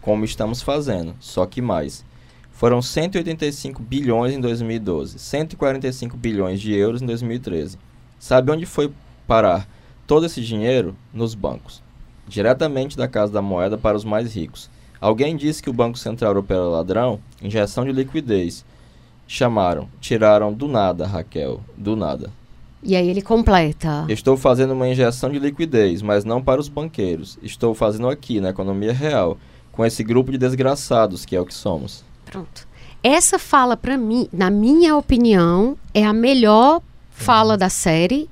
[0.00, 2.04] Como estamos fazendo, só que mais.
[2.52, 7.78] Foram 185 bilhões em 2012, 145 bilhões de euros em 2013.
[8.18, 8.92] Sabe onde foi
[9.26, 9.66] parar
[10.06, 10.94] todo esse dinheiro?
[11.12, 11.82] Nos bancos
[12.30, 14.70] diretamente da Casa da Moeda para os mais ricos.
[15.00, 17.20] Alguém disse que o Banco Central Europeu era ladrão?
[17.42, 18.64] Injeção de liquidez.
[19.32, 22.32] Chamaram, tiraram do nada, Raquel, do nada.
[22.82, 24.04] E aí ele completa.
[24.08, 27.38] Estou fazendo uma injeção de liquidez, mas não para os banqueiros.
[27.40, 29.38] Estou fazendo aqui, na economia real,
[29.70, 32.02] com esse grupo de desgraçados que é o que somos.
[32.24, 32.66] Pronto.
[33.04, 38.28] Essa fala, para mim, na minha opinião, é a melhor fala da série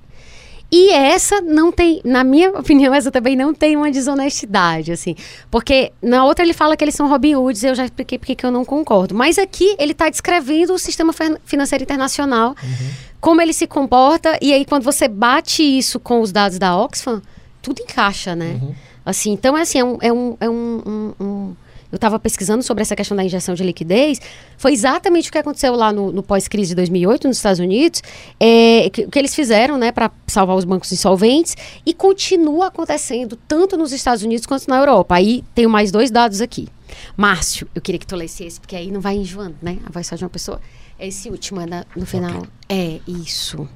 [0.70, 5.14] e essa não tem, na minha opinião, essa também não tem uma desonestidade, assim.
[5.50, 8.50] Porque na outra ele fala que eles são Robin Hoods, eu já expliquei porque eu
[8.50, 9.14] não concordo.
[9.14, 11.12] Mas aqui ele está descrevendo o sistema
[11.44, 12.90] financeiro internacional, uhum.
[13.20, 17.22] como ele se comporta, e aí quando você bate isso com os dados da Oxfam,
[17.62, 18.58] tudo encaixa, né?
[18.60, 18.74] Uhum.
[19.04, 21.56] Assim, então é assim, é um, é um, é um, um
[21.90, 24.20] eu estava pesquisando sobre essa questão da injeção de liquidez,
[24.56, 28.02] foi exatamente o que aconteceu lá no, no pós-crise de 2008 nos Estados Unidos,
[28.38, 33.76] é, que, que eles fizeram né, para salvar os bancos insolventes e continua acontecendo tanto
[33.76, 35.14] nos Estados Unidos quanto na Europa.
[35.14, 36.68] Aí tenho mais dois dados aqui.
[37.16, 39.78] Márcio, eu queria que tu lesse esse, porque aí não vai enjoando, né?
[39.84, 40.60] A voz só de uma pessoa.
[40.98, 42.38] É esse último, é no final.
[42.38, 42.50] Okay.
[42.68, 43.68] É, isso.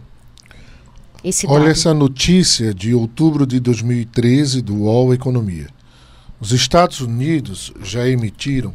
[1.22, 1.70] Esse Olha dado.
[1.70, 5.68] essa notícia de outubro de 2013 do UOL Economia.
[6.42, 8.74] Os Estados Unidos já emitiram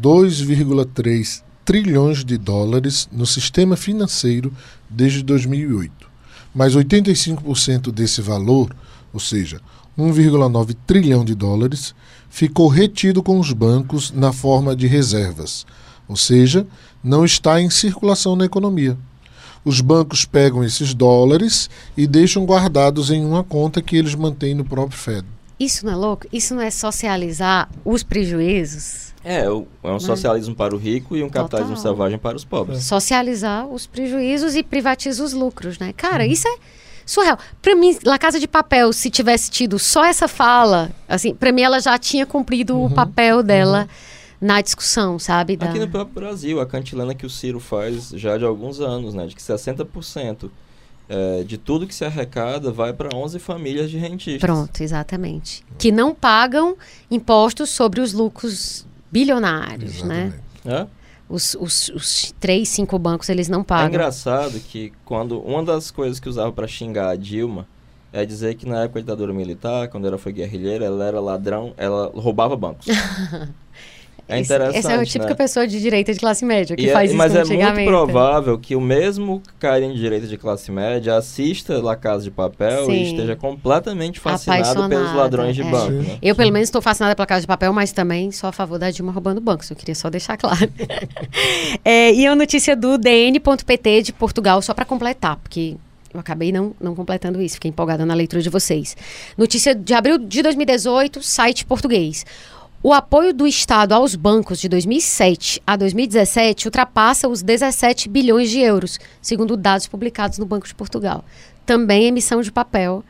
[0.00, 4.52] 2,3 trilhões de dólares no sistema financeiro
[4.88, 5.92] desde 2008,
[6.54, 8.72] mas 85% desse valor,
[9.12, 9.60] ou seja,
[9.98, 11.92] 1,9 trilhão de dólares,
[12.30, 15.66] ficou retido com os bancos na forma de reservas,
[16.06, 16.64] ou seja,
[17.02, 18.96] não está em circulação na economia.
[19.64, 24.64] Os bancos pegam esses dólares e deixam guardados em uma conta que eles mantêm no
[24.64, 25.26] próprio Fed.
[25.64, 26.26] Isso não é louco?
[26.32, 29.12] Isso não é socializar os prejuízos?
[29.24, 29.98] É, é um né?
[30.00, 31.92] socialismo para o rico e um capitalismo Total.
[31.92, 32.78] selvagem para os pobres.
[32.78, 32.80] É.
[32.80, 35.92] Socializar os prejuízos e privatizar os lucros, né?
[35.92, 36.30] Cara, uhum.
[36.30, 36.56] isso é
[37.06, 37.38] surreal.
[37.60, 41.62] Para mim, La Casa de Papel, se tivesse tido só essa fala, assim, para mim
[41.62, 42.86] ela já tinha cumprido uhum.
[42.86, 43.82] o papel dela.
[43.82, 44.12] Uhum
[44.42, 45.56] na discussão, sabe?
[45.56, 45.66] Da...
[45.70, 49.24] Aqui no próprio Brasil, a cantilena que o Ciro faz já de alguns anos, né?
[49.24, 50.50] De que 60%
[51.12, 54.40] é, de tudo que se arrecada vai para 11 famílias de rentistas.
[54.40, 55.62] Pronto, exatamente.
[55.78, 56.74] Que não pagam
[57.10, 60.32] impostos sobre os lucros bilionários, né?
[60.32, 60.42] exatamente.
[60.64, 60.80] né?
[60.80, 60.86] É?
[61.28, 63.86] Os, os, os, três, cinco bancos, eles não pagam.
[63.86, 67.66] É engraçado que quando uma das coisas que usava para xingar a Dilma
[68.10, 71.74] é dizer que na época da ditadura militar, quando ela foi guerrilheira, ela era ladrão,
[71.76, 72.86] ela roubava bancos.
[74.36, 75.34] É interessante, Essa é a típica né?
[75.34, 78.58] pessoa de direita de classe média que E é- faz isso mas é muito provável
[78.58, 82.92] que o mesmo carinha de direita de classe média assista La Casa de Papel Sim.
[82.92, 85.70] e esteja completamente fascinado pelos ladrões de é.
[85.70, 86.18] banco, né?
[86.22, 88.90] Eu, pelo menos, estou fascinada pela Casa de Papel, mas também sou a favor da
[88.90, 89.70] Dilma roubando bancos.
[89.70, 90.70] Eu queria só deixar claro.
[91.84, 95.76] É, e a notícia do DN.pt de Portugal, só para completar, porque
[96.12, 98.96] eu acabei não, não completando isso, fiquei empolgada na leitura de vocês.
[99.36, 102.24] Notícia de abril de 2018, site português.
[102.84, 108.58] O apoio do Estado aos bancos de 2007 a 2017 ultrapassa os 17 bilhões de
[108.58, 111.24] euros, segundo dados publicados no Banco de Portugal.
[111.64, 113.04] Também emissão de papel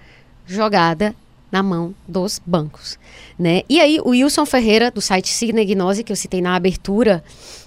[0.47, 1.15] jogada
[1.51, 2.99] na mão dos bancos,
[3.39, 3.63] né?
[3.67, 7.25] E aí o Wilson Ferreira do site Signa Gnose que eu citei na abertura,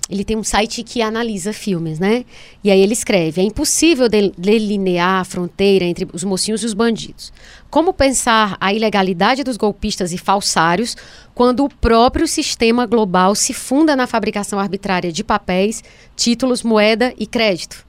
[0.09, 2.25] ele tem um site que analisa filmes, né?
[2.63, 6.73] E aí ele escreve: é impossível de- delinear a fronteira entre os mocinhos e os
[6.73, 7.33] bandidos.
[7.69, 10.95] Como pensar a ilegalidade dos golpistas e falsários
[11.33, 15.83] quando o próprio sistema global se funda na fabricação arbitrária de papéis,
[16.15, 17.85] títulos, moeda e crédito?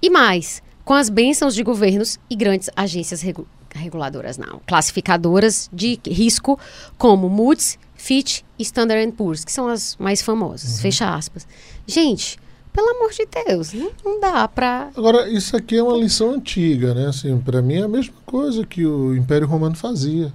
[0.00, 6.00] E mais, com as bênçãos de governos e grandes agências regu- reguladoras, não, classificadoras de
[6.06, 6.58] risco
[6.96, 11.46] como Moody's, Fitch e Standard Poor's, que são as mais famosas, fecha aspas.
[11.86, 12.38] Gente,
[12.72, 14.90] pelo amor de Deus, não, não dá pra...
[14.96, 17.08] Agora, isso aqui é uma lição antiga, né?
[17.08, 20.32] Assim, para mim é a mesma coisa que o Império Romano fazia.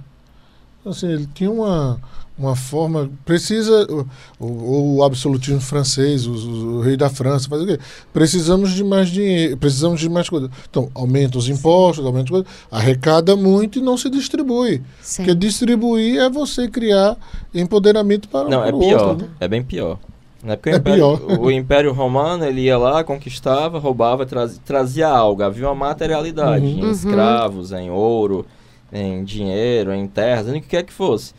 [0.84, 1.98] Assim, ele tinha uma,
[2.36, 3.10] uma forma.
[3.24, 3.86] Precisa.
[4.40, 7.78] O, o, o absolutismo francês, os- os- o, rei da França, faz o quê?
[8.12, 10.50] Precisamos de mais dinheiro, precisamos de mais coisas.
[10.68, 14.82] Então, aumenta os impostos, aumenta as coisas, arrecada muito e não se distribui.
[15.00, 15.22] Sim.
[15.24, 17.16] Porque distribuir é você criar
[17.54, 19.08] empoderamento para, Não, para é o pior.
[19.08, 19.26] outro.
[19.26, 19.32] né?
[19.40, 19.98] É bem pior.
[20.42, 20.56] Né?
[20.56, 21.40] Porque o, É Império, pior.
[21.40, 25.42] o Império Romano, ele ia lá, conquistava, roubava, traz- trazia algo.
[25.42, 26.86] Havia uma materialidade Uhum.
[26.86, 28.44] em escravos, em ouro,
[28.92, 31.32] em dinheiro, em terras, em o que quer que fosse.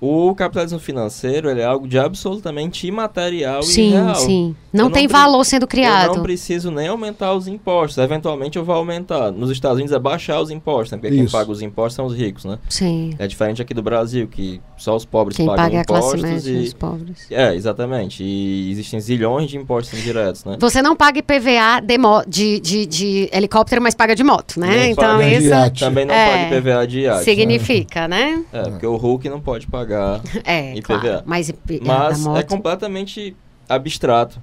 [0.00, 4.14] O capitalismo financeiro, ele é algo de absolutamente imaterial e Sim, real.
[4.14, 4.48] sim.
[4.72, 6.14] Eu Não não tem valor sendo Eu criado.
[6.16, 7.96] não preciso nem aumentar os impostos.
[7.96, 9.30] Eventualmente eu vou aumentar.
[9.32, 10.98] Nos Estados Unidos é baixar os impostos, né?
[10.98, 11.32] Porque quem Isso.
[11.32, 12.58] paga os impostos são os ricos, né?
[12.68, 13.14] Sim.
[13.18, 16.08] É diferente aqui do Brasil, que só os pobres Quem pagam paga é a classe
[16.18, 16.64] impostos média, e...
[16.64, 17.26] os pobres.
[17.30, 18.22] É, exatamente.
[18.22, 20.58] E existem zilhões de impostos indiretos, né?
[20.60, 24.66] Você não paga IPVA de, mo- de, de, de helicóptero, mas paga de moto, né?
[24.66, 25.80] Não então paga isso de iate.
[25.80, 26.30] Também não É.
[26.44, 27.18] paga IPVA de iate.
[27.18, 27.24] né?
[27.24, 28.44] significa, né?
[28.52, 29.85] É, porque o Hulk não pode pagar.
[30.44, 30.82] É, IPVA.
[31.00, 31.22] claro.
[31.26, 33.34] Mas, IP, Mas da é completamente
[33.68, 34.40] abstrato.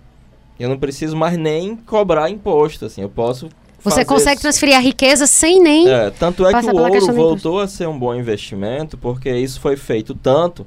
[0.60, 3.02] Eu não preciso mais nem cobrar imposto, assim.
[3.02, 3.48] Eu posso
[3.80, 4.41] Você fazer consegue isso.
[4.41, 5.90] transferir a riqueza sem nem...
[5.90, 9.76] É, tanto é que o ouro voltou a ser um bom investimento porque isso foi
[9.76, 10.65] feito tanto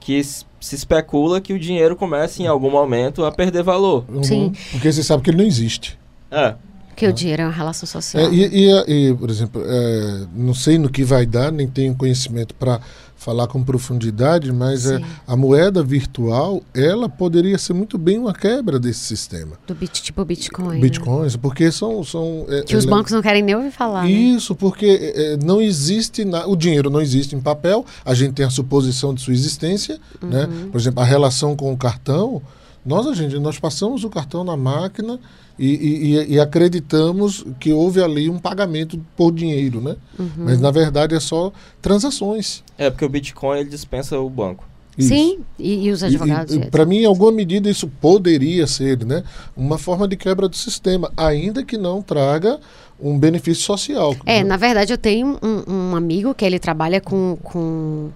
[0.00, 4.04] que se especula que o dinheiro comece em algum momento a perder valor.
[4.08, 4.22] Uhum.
[4.24, 4.52] Sim.
[4.72, 5.98] Porque você sabe que ele não existe.
[6.30, 6.54] É,
[6.88, 8.24] Porque o dinheiro é uma relação social.
[8.24, 11.94] É, e, e- e, por exemplo, é, não sei no que vai dar, nem tenho
[11.94, 12.80] conhecimento para
[13.28, 15.04] falar com profundidade, mas é, Sim.
[15.26, 19.52] a moeda virtual, ela poderia ser muito bem uma quebra desse sistema.
[19.66, 20.76] Do bit, tipo Bitcoin.
[20.76, 20.80] né?
[20.80, 22.02] Bitcoins, porque são...
[22.02, 24.04] são é, Que os é- bancos não querem nem ouvir falar.
[24.04, 24.10] né?
[24.10, 28.46] Isso, porque é, não existe, na- o dinheiro não existe em papel, a gente tem
[28.46, 30.46] a suposição de sua existência, né?
[30.46, 30.70] Uhum.
[30.70, 32.40] Por exemplo, a relação com o cartão,
[32.86, 35.20] nós, a gente, nós passamos o cartão na máquina
[35.58, 39.96] e, e- e- acreditamos que houve ali um pagamento por dinheiro, né?
[40.18, 40.28] Uhum.
[40.38, 41.52] Mas na verdade é só
[41.82, 42.62] transações.
[42.76, 44.64] é porque o Bitcoin ele dispensa o banco.
[44.96, 45.08] Isso.
[45.10, 46.56] Sim, e, e os advogados.
[46.56, 46.66] é.
[46.70, 49.22] Para mim, em alguma medida, isso poderia ser né,
[49.56, 52.58] uma forma de quebra do sistema, ainda que não traga
[53.00, 54.16] um benefício social.
[54.26, 58.08] É, na verdade, eu tenho um, um amigo que ele trabalha com, com.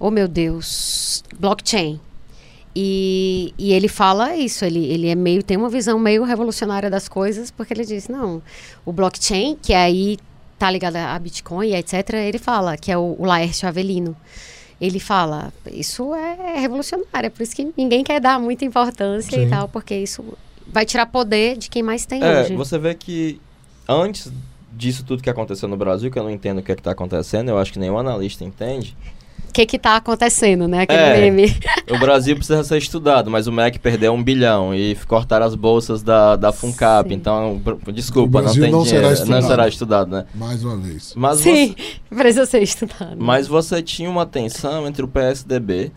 [0.00, 1.22] Oh, meu Deus.
[1.38, 2.00] Blockchain.
[2.74, 7.08] E, e ele fala isso, ele, ele é meio, tem uma visão meio revolucionária das
[7.08, 8.42] coisas, porque ele diz, não,
[8.84, 10.18] o blockchain, que aí
[10.58, 14.16] tá ligado a Bitcoin, etc., ele fala, que é o, o Laércio Avelino.
[14.80, 19.44] Ele fala, isso é revolucionário, é por isso que ninguém quer dar muita importância e
[19.44, 19.48] Sim.
[19.48, 20.24] tal, porque isso
[20.66, 22.54] vai tirar poder de quem mais tem É, hoje.
[22.54, 23.40] você vê que
[23.88, 24.30] antes
[24.72, 27.48] disso tudo que aconteceu no Brasil, que eu não entendo o que é está acontecendo,
[27.48, 28.96] eu acho que nenhum analista entende.
[29.58, 30.82] O que que tá acontecendo, né?
[30.82, 31.20] Aquele É.
[31.30, 31.56] meme.
[31.90, 36.00] O Brasil precisa ser estudado, mas o MEC perdeu um bilhão e cortaram as bolsas
[36.00, 37.08] da, da FUNCAP.
[37.08, 37.14] Sim.
[37.16, 37.60] Então,
[37.92, 39.18] desculpa, não Brasil tem não será dinheiro.
[39.30, 39.46] não estudado.
[39.50, 40.26] será estudado, né?
[40.32, 41.12] Mais uma vez.
[41.16, 43.16] Mas Sim, você, precisa ser estudado.
[43.18, 45.90] mas você tinha uma tensão entre o PSDB,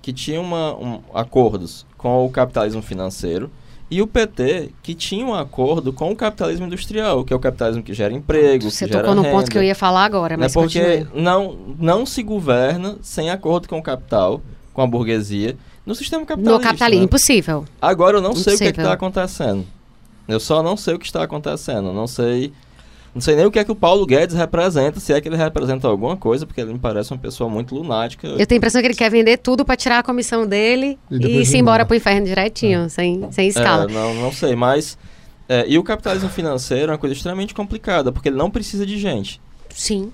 [0.00, 3.50] que tinha uma, um, acordos com o capitalismo financeiro,
[3.90, 7.82] e o PT, que tinha um acordo com o capitalismo industrial, que é o capitalismo
[7.82, 9.50] que gera emprego, Você que gera tocou ponto renda.
[9.50, 10.44] que eu ia falar agora, né?
[10.44, 11.10] mas Porque continua.
[11.14, 14.42] não, não se governa sem acordo com o capital,
[14.74, 15.56] com a burguesia,
[15.86, 16.58] no sistema capitalista.
[16.58, 17.04] No capitalismo, né?
[17.06, 17.64] impossível.
[17.80, 18.82] Agora eu não sei o que Impossível.
[18.84, 19.64] está acontecendo.
[20.28, 21.90] Eu só não sei o que está acontecendo.
[21.94, 22.52] Não sei.
[23.18, 25.34] Não sei nem o que é que o Paulo Guedes representa, se é que ele
[25.36, 28.28] representa alguma coisa, porque ele me parece uma pessoa muito lunática.
[28.28, 31.16] Eu tenho a impressão que ele quer vender tudo para tirar a comissão dele E
[31.16, 31.84] e, se ir embora embora.
[31.84, 33.86] pro inferno direitinho, sem, sem escala.
[33.90, 34.96] É, não, não sei, mas.
[35.48, 38.96] é, e o capitalismo financeiro é uma coisa extremamente complicada, porque ele não precisa de
[38.96, 39.40] gente.
[39.74, 40.12] Sim.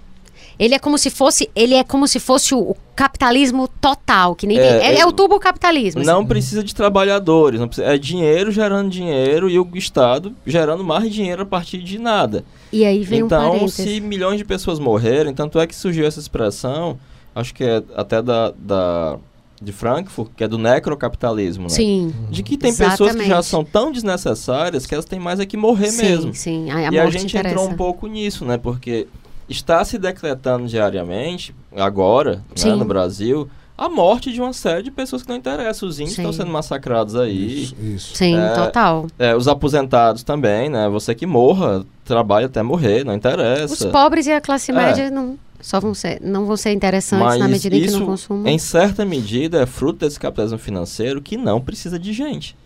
[0.58, 4.46] Ele é como se fosse, ele é como se fosse o, o capitalismo total, que
[4.46, 6.00] nem É, é, é o turbo capitalismo.
[6.00, 6.10] assim.
[6.10, 11.42] Não precisa de trabalhadores, precisa- é dinheiro gerando dinheiro e o Estado gerando mais dinheiro
[11.42, 12.44] a partir de nada.
[12.72, 13.74] E aí vem um então, parênteses.
[13.74, 16.98] se milhões de pessoas morrerem, tanto é que surgiu essa expressão,
[17.34, 19.18] acho que é até da, da
[19.62, 21.68] de Frankfurt, que é do necrocapitalismo, né?
[21.70, 22.14] Sim.
[22.30, 23.46] De que tem pessoas que já Exatamente.
[23.46, 26.34] são tão desnecessárias que elas têm mais é que morrer sim, mesmo.
[26.34, 27.54] Sim, a, a e a gente interessa.
[27.54, 28.58] entrou um pouco nisso, né?
[28.58, 29.06] Porque
[29.48, 35.22] está se decretando diariamente, agora, né, no Brasil, a morte de uma série de pessoas
[35.22, 35.88] que não interessam.
[35.88, 36.22] Os índios Sim.
[36.22, 37.62] estão sendo massacrados aí.
[37.64, 38.16] Isso, isso.
[38.16, 39.06] Sim, É, total.
[39.18, 40.88] É, os aposentados também, né?
[40.88, 43.86] Você que morra, trabalha até morrer, não interessa.
[43.86, 44.74] Os pobres e a classe É.
[44.74, 47.98] média não, só vão ser, não vão ser interessantes Mas na medida em que isso,
[47.98, 48.46] não consumam.
[48.46, 52.56] em certa medida, é fruto desse capitalismo financeiro que não precisa de gente.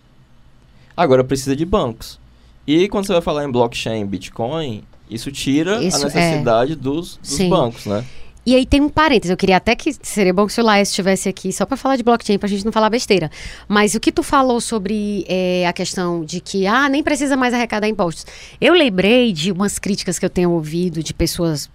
[0.95, 2.19] Agora precisa de bancos.
[2.67, 7.29] E quando você vai falar em blockchain, Bitcoin, isso tira Isso, a necessidade dos, dos
[7.29, 7.49] Sim.
[7.49, 8.05] bancos, né?
[8.45, 11.29] E aí tem um parênteses, eu queria até que seria bom se o Laes estivesse
[11.29, 13.29] aqui só para falar de blockchain, pra gente não falar besteira.
[13.67, 17.53] Mas o que tu falou sobre eh, a questão de que, ah, nem precisa mais
[17.53, 18.25] arrecadar impostos.
[18.59, 21.69] Eu lembrei de umas críticas que eu tenho ouvido de pessoas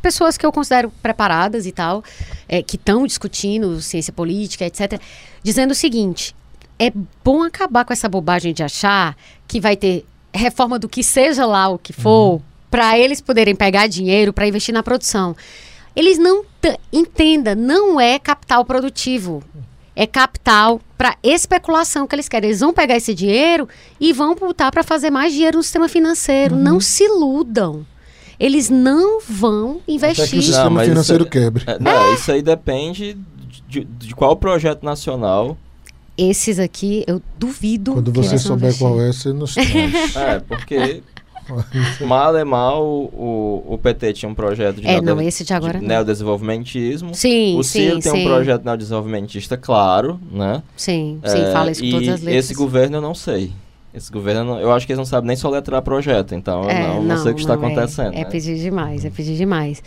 [0.00, 2.02] pessoas que eu considero preparadas e tal,
[2.48, 5.00] eh, que estão discutindo ciência política, etc.,
[5.42, 6.34] dizendo o seguinte:
[6.78, 6.92] é
[7.24, 9.16] bom acabar com essa bobagem de achar
[9.48, 12.40] que vai ter reforma do que seja lá o que for,
[12.70, 15.36] para eles poderem pegar dinheiro para investir na produção.
[15.94, 16.44] Eles não
[16.92, 19.42] entenda, não é capital produtivo.
[19.94, 22.50] É capital para especulação que eles querem.
[22.50, 23.66] Eles vão pegar esse dinheiro
[23.98, 26.54] e vão botar para fazer mais dinheiro no sistema financeiro.
[26.54, 27.86] Não se iludam.
[28.38, 30.34] Eles não vão Até que o investir.
[30.36, 31.64] Não, sistema mas financeiro isso- quebre.
[31.66, 33.16] É, não, Isso aí depende
[33.66, 35.56] de, de qual projeto nacional.
[36.18, 37.94] Esses aqui, eu duvido.
[37.94, 38.86] Quando que você souber investir.
[38.86, 40.16] qual é, você nos traz.
[40.16, 41.02] É, porque
[42.06, 45.80] mal é mal, o, o PT tinha um projeto de, É, não, esse de agora
[45.80, 45.86] não.
[45.88, 47.14] neodesenvolvimentismo.
[47.14, 48.20] Sim, o sim, Ciro tem sim.
[48.22, 50.62] um projeto neodesenvolvimentista, claro, né?
[50.76, 52.44] Sim, sim, É, fala isso com todas as letras.
[52.44, 53.52] esse governo eu não sei.
[53.94, 56.86] Esse governo, eu não- acho que eles não sabem nem soletrar projeto, então eu É,
[56.86, 58.12] não, não sei o que está não, é- acontecendo.
[58.14, 58.24] É, né?
[58.26, 59.82] pedir demais, é pedir demais.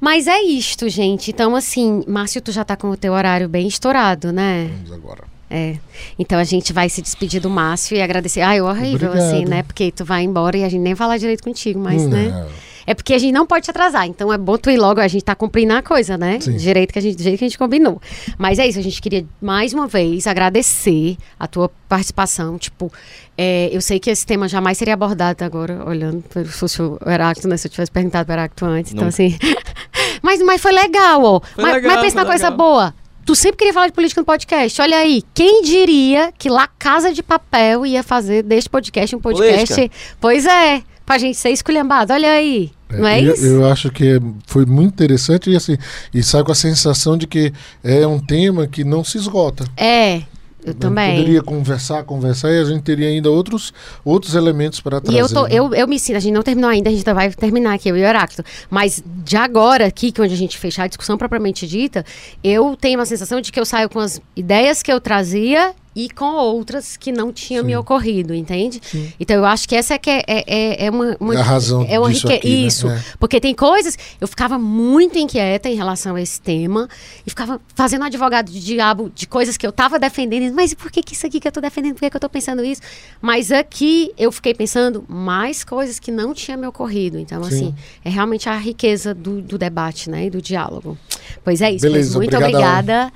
[0.00, 1.30] Mas é isto, gente.
[1.30, 4.68] Então, assim, Márcio, tu já tá com o teu horário bem estourado, né?
[4.72, 5.33] Vamos agora.
[5.50, 5.76] É.
[6.18, 8.40] Então a gente vai se despedir do Márcio e agradecer.
[8.40, 9.28] Ai, horrível, Obrigado.
[9.28, 9.62] assim, né?
[9.62, 12.28] Porque tu vai embora e a gente nem falar direito contigo, mas, né?
[12.28, 12.74] Não.
[12.86, 14.06] É porque a gente não pode te atrasar.
[14.06, 16.38] Então é bom tu ir logo, a gente tá cumprindo a coisa, né?
[16.40, 16.56] Sim.
[16.56, 18.00] Direito que a gente, do jeito que a gente combinou.
[18.38, 22.58] Mas é isso, a gente queria mais uma vez agradecer a tua participação.
[22.58, 22.92] Tipo,
[23.36, 27.48] é, eu sei que esse tema jamais seria abordado agora, olhando se fosse o Heráclito,
[27.48, 27.56] né?
[27.56, 28.92] Se eu tivesse perguntado para o Heráclito antes.
[28.92, 29.36] Então, assim.
[30.22, 31.40] mas, mas foi legal, ó.
[31.40, 32.58] Foi mas, legal, mas pensa foi na coisa legal.
[32.58, 32.94] boa.
[33.24, 34.82] Tu sempre queria falar de política no podcast.
[34.82, 39.74] Olha aí, quem diria que lá Casa de Papel ia fazer deste podcast um podcast?
[39.74, 39.96] Política.
[40.20, 42.12] Pois é, pra gente ser esculhambado.
[42.12, 42.70] Olha aí.
[42.90, 43.44] Não é eu, isso?
[43.44, 45.76] Eu acho que foi muito interessante e assim,
[46.12, 47.52] e sai com a sensação de que
[47.82, 49.64] é um tema que não se esgota.
[49.76, 50.22] É,
[50.64, 51.18] eu também.
[51.18, 53.72] Poderia conversar, conversar e a gente teria ainda outros,
[54.04, 55.16] outros elementos para trazer.
[55.16, 55.50] E eu, tô, né?
[55.52, 57.96] eu, eu me sinto, a gente não terminou ainda, a gente vai terminar aqui, eu
[57.96, 58.42] e o Heráclito.
[58.70, 62.04] Mas de agora aqui, que é onde a gente fechar a discussão propriamente dita,
[62.42, 66.10] eu tenho uma sensação de que eu saio com as ideias que eu trazia e
[66.10, 67.76] com outras que não tinham me Sim.
[67.76, 68.80] ocorrido, entende?
[69.20, 71.86] Então eu acho que essa é, que é, é, é uma, uma- É a razão
[71.88, 72.66] é uma disso rique- aqui, né?
[72.66, 72.88] Isso.
[72.88, 73.04] É.
[73.18, 73.96] Porque tem coisas.
[74.20, 76.88] Eu ficava muito inquieta em relação a esse tema
[77.26, 80.52] e ficava fazendo advogado de diabo de coisas que eu estava defendendo.
[80.54, 81.94] Mas por que, que isso aqui que eu estou defendendo?
[81.94, 82.82] Por que, que eu estou pensando isso?
[83.22, 87.18] Mas aqui eu fiquei pensando mais coisas que não tinham me ocorrido.
[87.18, 87.48] Então, Sim.
[87.54, 90.26] assim, é realmente a riqueza do, do debate, né?
[90.26, 90.98] E do diálogo.
[91.44, 91.82] Pois é isso.
[91.86, 93.12] Beleza, muito obrigada.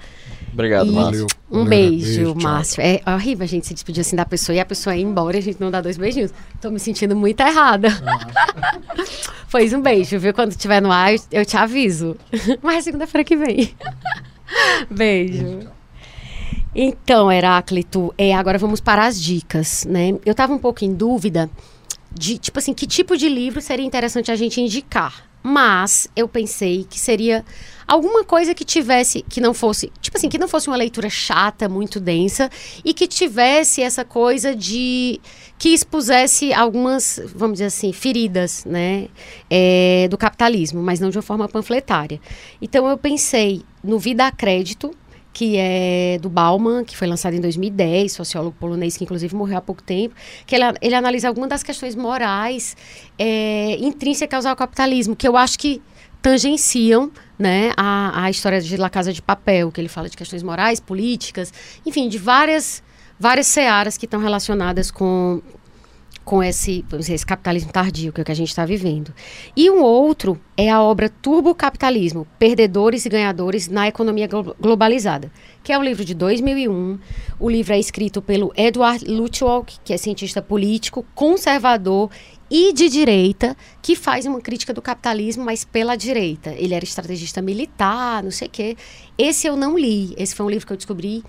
[0.53, 1.27] Obrigado, E- Márcio.
[1.51, 2.43] Um beijo, tchau.
[2.43, 2.81] Márcio.
[2.83, 5.41] É horrível a gente se despedir assim da pessoa e a pessoa ir embora e
[5.41, 6.33] a gente não dá dois beijinhos.
[6.61, 7.89] Tô me sentindo muito errada.
[9.51, 10.33] pois um beijo, viu?
[10.35, 12.17] Quando estiver no ar, eu- te aviso.
[12.63, 13.75] Mas é segunda-feira que vem.
[14.91, 15.61] beijo.
[16.75, 20.15] Então, Heráclito, é, agora vamos para as dicas, né?
[20.25, 21.51] Eu tava um pouco em dúvida
[22.13, 25.28] de, tipo assim, que tipo de livro seria interessante a gente indicar.
[25.49, 27.43] Mas eu pensei que seria
[27.87, 31.71] alguma coisa que tivesse, que não fosse, tipo assim, que não fosse uma leitura chata,
[31.71, 32.51] muito densa,
[32.85, 35.19] e que tivesse essa coisa de.
[35.59, 39.09] que expusesse algumas, vamos dizer assim, feridas, né?
[39.49, 42.21] é, do capitalismo, mas não de uma forma panfletária.
[42.61, 44.91] Então eu pensei no Vida a Crédito,
[45.39, 49.61] que é do Bauman, que foi lançado em 2010, sociólogo polonês que inclusive morreu há
[49.61, 50.13] pouco tempo,
[50.45, 52.77] que ele, ele analisa algumas das questões morais
[53.17, 55.81] é, intrínsecas ao capitalismo, que eu acho que
[56.21, 57.09] tangenciam
[57.39, 60.81] né, a, a história de La Casa de Papel, que ele fala de questões morais,
[60.81, 61.53] políticas,
[61.87, 62.83] enfim, de várias,
[63.17, 65.41] várias searas que estão relacionadas com,
[66.29, 69.15] com esse, dizer, esse capitalismo tardio que, é o que a gente está vivendo.
[69.57, 75.33] E um outro é a obra Turbo Capitalismo, Perdedores e Ganhadores na Economia Glo Globalizada,
[75.65, 76.99] que é um livro de 2001.
[77.41, 82.11] O livro é escrito pelo Edward Luttwak, que é cientista político, conservador
[82.51, 86.51] e de direita, que faz uma crítica do capitalismo, mas pela direita.
[86.59, 88.77] Ele era estrategista militar, não sei o quê.
[89.17, 90.13] Esse eu não li.
[90.19, 91.25] Esse foi um livro que eu descobri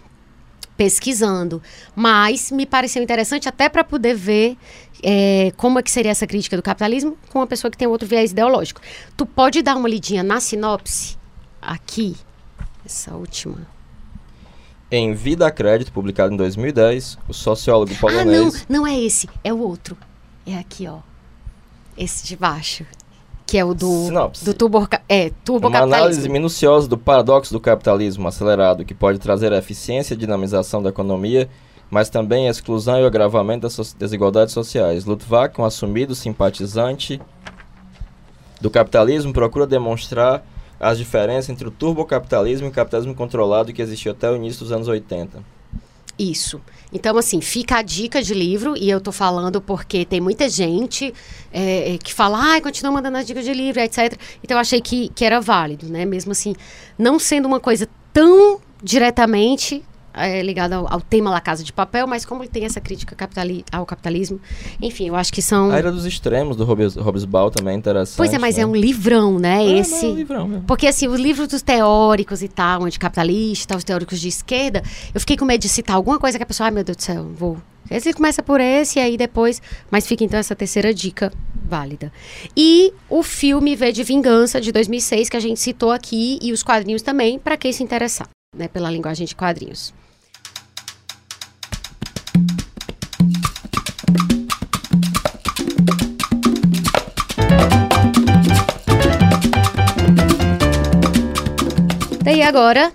[0.79, 1.61] pesquisando.
[1.93, 4.55] Mas me pareceu interessante até para poder ver
[5.03, 8.07] é, como é que seria essa crítica do capitalismo com uma pessoa que tem outro
[8.07, 8.81] viés ideológico.
[9.15, 11.17] Tu pode dar uma lidinha na sinopse?
[11.61, 12.15] Aqui.
[12.85, 13.67] Essa última.
[14.91, 18.55] Em Vida a Crédito, publicado em 2010, o sociólogo polonês...
[18.55, 19.95] Ah, não, não é esse, é o outro.
[20.47, 20.97] É aqui, ó.
[21.95, 22.85] Esse de baixo.
[23.45, 24.45] Que é o do, Sinopse.
[24.45, 29.53] do turbo, é, turbo Uma análise minuciosa do paradoxo do capitalismo acelerado, que pode trazer
[29.53, 31.49] a eficiência e dinamização da economia,
[31.89, 35.05] mas também a exclusão e o agravamento das desigualdades sociais.
[35.05, 37.19] Luttwak, um assumido simpatizante
[38.61, 40.43] do capitalismo, procura demonstrar
[40.79, 44.71] as diferenças entre o turbocapitalismo e o capitalismo controlado que existiu até o início dos
[44.71, 45.43] anos 80.
[46.17, 46.59] Isso.
[46.91, 51.13] Então, assim, fica a dica de livro, e eu tô falando porque tem muita gente
[51.51, 54.19] é, que fala, ai, continua mandando as dicas de livro, etc.
[54.43, 56.03] Então, eu achei que, que era válido, né?
[56.03, 56.55] Mesmo assim,
[56.97, 59.81] não sendo uma coisa tão diretamente
[60.13, 63.15] é, ligada ao, ao tema La Casa de Papel, mas como ele tem essa crítica
[63.15, 64.39] capitali ao capitalismo,
[64.81, 65.71] enfim, eu acho que são...
[65.71, 68.17] A Era dos Extremos, do Hobbes, Hobbesbal, também é interessante.
[68.17, 68.63] Pois é, mas né?
[68.63, 69.65] é um livrão, né?
[69.65, 70.05] É, Esse...
[70.05, 70.63] é um livrão mesmo.
[70.65, 74.83] Porque, assim, os livros dos teóricos e tal, anticapitalistas, os teóricos de esquerda,
[75.13, 77.03] eu fiquei com medo de citar alguma coisa que a pessoa, ai meu Deus do
[77.03, 77.57] céu, vou.
[77.89, 79.61] Esse começa por esse e aí depois.
[79.89, 81.31] Mas fica então essa terceira dica
[81.69, 82.11] válida.
[82.55, 86.63] E o filme V de Vingança, de 2006, que a gente citou aqui, e os
[86.63, 89.93] quadrinhos também, para quem se interessar, né, pela linguagem de quadrinhos.
[102.23, 102.91] Daí agora,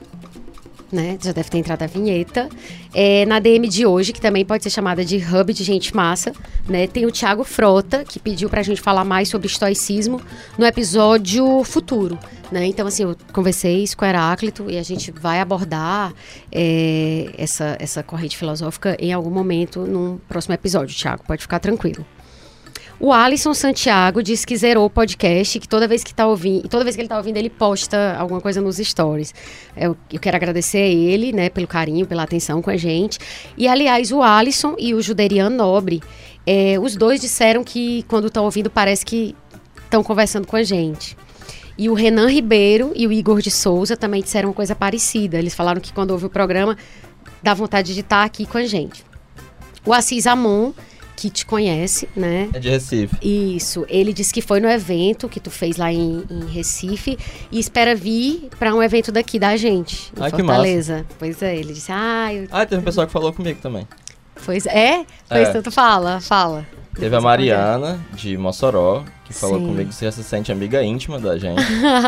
[0.95, 2.49] né, já deve ter entrado a vinheta,
[2.95, 6.33] é, na DM de hoje, que também pode ser chamada de Hub de Gente Massa,
[6.69, 10.21] né, tem o Thiago Frota, que pediu pra gente falar mais sobre estoicismo
[10.57, 12.19] no episódio futuro,
[12.51, 16.15] né, então assim, eu conversei isso com o Heráclito e a gente vai abordar
[16.53, 22.07] é, essa, essa corrente filosófica em algum momento num próximo episódio, Thiago, pode ficar tranquilo.
[23.01, 26.85] O Alisson Santiago diz que zerou o podcast, que toda vez que tá ouvindo, toda
[26.85, 29.35] vez que ele tá ouvindo, ele posta alguma coisa nos stories.
[29.77, 33.19] Eu, eu quero agradecer a ele, né, pelo carinho, pela atenção com a gente.
[33.59, 36.03] E aliás, o Alisson e o Juderian Nobre,
[36.47, 39.35] é, os dois disseram que quando estão ouvindo parece que
[39.85, 41.17] estão conversando com a gente.
[41.77, 45.37] E o Renan Ribeiro e o Igor de Souza também disseram uma coisa parecida.
[45.37, 46.77] Eles falaram que quando ouve o programa
[47.43, 49.05] dá vontade de estar aqui com a gente.
[49.85, 50.73] O Assis Amon
[51.17, 52.49] que te conhece, né?
[52.53, 53.17] É de Recife.
[53.23, 53.87] Isso.
[53.89, 57.19] Ele disse que foi no evento que tu fez lá em, em Recife
[57.51, 61.07] e espera vir para um evento daqui da gente, em Ai, que Fortaleza.
[61.19, 62.49] Pois é, ele disse, ah, eu...
[62.51, 63.87] Ah, teve um pessoal que falou comigo também.
[64.45, 65.05] pois é?
[65.29, 65.63] Pois É.
[65.63, 66.67] tu fala, fala.
[66.95, 69.67] Teve a Depois eu Mariana, de Mossoró, que falou Sim.
[69.67, 71.61] comigo que você se sente amiga íntima da gente.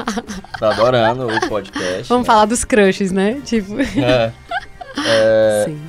[0.60, 2.08] tá adorando o podcast.
[2.08, 2.32] Vamos né?
[2.32, 3.40] falar dos crushes, né?
[3.44, 3.80] Tipo.
[3.80, 4.32] É.
[5.04, 5.80] É, Sim.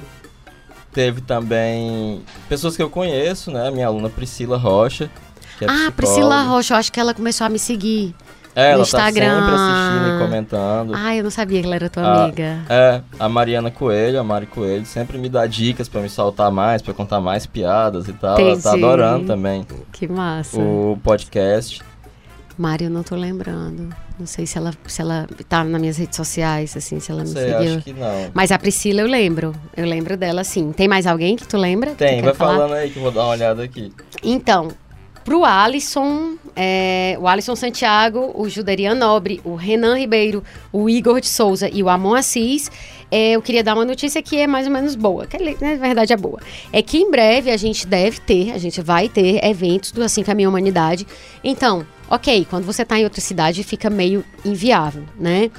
[0.98, 3.70] Teve também pessoas que eu conheço, né?
[3.70, 5.12] Minha aluna Priscila Rocha.
[5.60, 5.92] Que é Ah.
[5.96, 8.16] Priscila Rocha, eu acho que ela começou a me seguir.
[8.56, 9.40] É, ela tá Instagram.
[9.40, 10.94] sempre assistindo e comentando.
[10.96, 12.58] Ah, eu não sabia que ela era tua Ah, amiga.
[12.68, 16.82] É, a Mariana Coelho, a Mari Coelho, sempre me dá dicas pra me soltar mais,
[16.82, 18.40] pra contar mais piadas e tal.
[18.40, 18.84] Ela tá Entendi.
[18.84, 20.60] adorando também Que massa.
[20.60, 21.80] o podcast.
[22.58, 23.90] Mari, eu não tô lembrando.
[24.20, 27.28] Não sei se ela, se ela tá nas minhas redes sociais, assim, se ela me
[27.28, 27.76] Sei, seguiu.
[27.76, 28.32] acho que não.
[28.34, 29.54] Mas a Priscila eu lembro.
[29.76, 30.72] Eu lembro dela, sim.
[30.72, 31.92] Tem mais alguém que tu lembra?
[31.92, 32.56] tu Tem, quer vai falar?
[32.56, 33.92] falando aí que eu vou dar uma olhada aqui.
[34.24, 34.70] Então,
[35.24, 41.28] pro Alisson, é, o Alisson Santiago, o Juderian Nobre, o Renan Ribeiro, o Igor de
[41.28, 42.72] Souza e o Amon Assis,
[43.12, 46.12] é, eu queria dar uma notícia que é mais ou menos boa, que na verdade
[46.12, 46.40] é boa.
[46.74, 50.24] É que em breve a gente deve ter, a gente vai ter eventos do Assim
[50.24, 51.06] Caminha a Humanidade.
[51.44, 55.52] Então, ok, quando você tá em outra cidade fica meio inviável, né?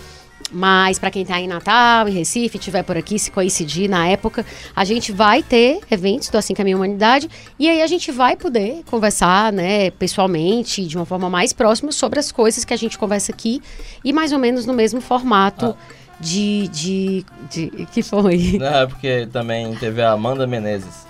[0.50, 4.46] Mas para quem tá em Natal, em Recife, tiver por aqui, se coincidir na época,
[4.74, 8.34] a gente vai ter eventos do Assim Caminha a Humanidade e aí a gente vai
[8.34, 12.98] poder conversar, né, pessoalmente, de uma forma mais próxima sobre as coisas que a gente
[12.98, 13.60] conversa aqui
[14.02, 15.76] e mais ou menos no mesmo formato
[16.18, 16.68] de.
[16.68, 17.26] de.
[17.50, 18.56] de que foi?
[18.58, 21.06] Não, é porque também teve a Amanda Menezes.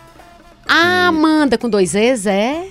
[0.66, 2.66] Ah, Amanda com dois E's, é?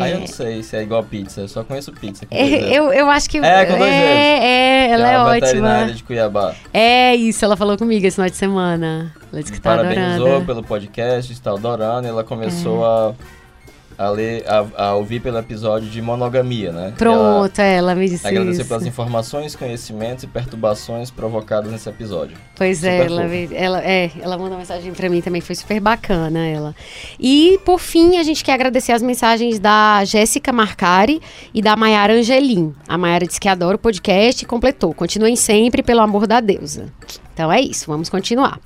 [0.00, 2.24] Ah, eu É, não sei se é igual pizza, eu só conheço pizza.
[2.26, 2.44] com é,
[2.76, 3.38] eu, eu acho que.
[3.38, 4.38] É, com dois é,
[4.86, 5.40] é, ela é uma ótima.
[5.46, 6.54] veterinária de Cuiabá.
[6.72, 9.12] É isso, ela falou comigo esse final de semana.
[9.32, 10.46] Ela disse que tá Parabenizou adorando.
[10.46, 12.06] pelo podcast, está adorando.
[12.08, 12.86] Ela começou É.
[12.88, 13.12] a,
[13.98, 16.92] a ler, a, a ouvir pelo episódio de monogamia, né?
[16.96, 18.68] Pronto, é, ela me disse Ela agradeceu isso.
[18.68, 22.36] pelas informações, conhecimentos e perturbações provocadas nesse episódio.
[22.56, 23.28] Pois é, Super ela, fofa.
[23.28, 26.74] veio- ela, é, ela mandou mensagem pra mim também, foi super bacana ela.
[27.18, 31.20] E, por fim, a gente quer agradecer as mensagens da Jéssica Marcari
[31.52, 32.74] e da Maiara Angelim.
[32.88, 34.92] A Maiara disse que adora o podcast e completou.
[34.94, 36.86] Continuem sempre pelo amor da deusa.
[37.34, 38.58] Então é isso, vamos continuar.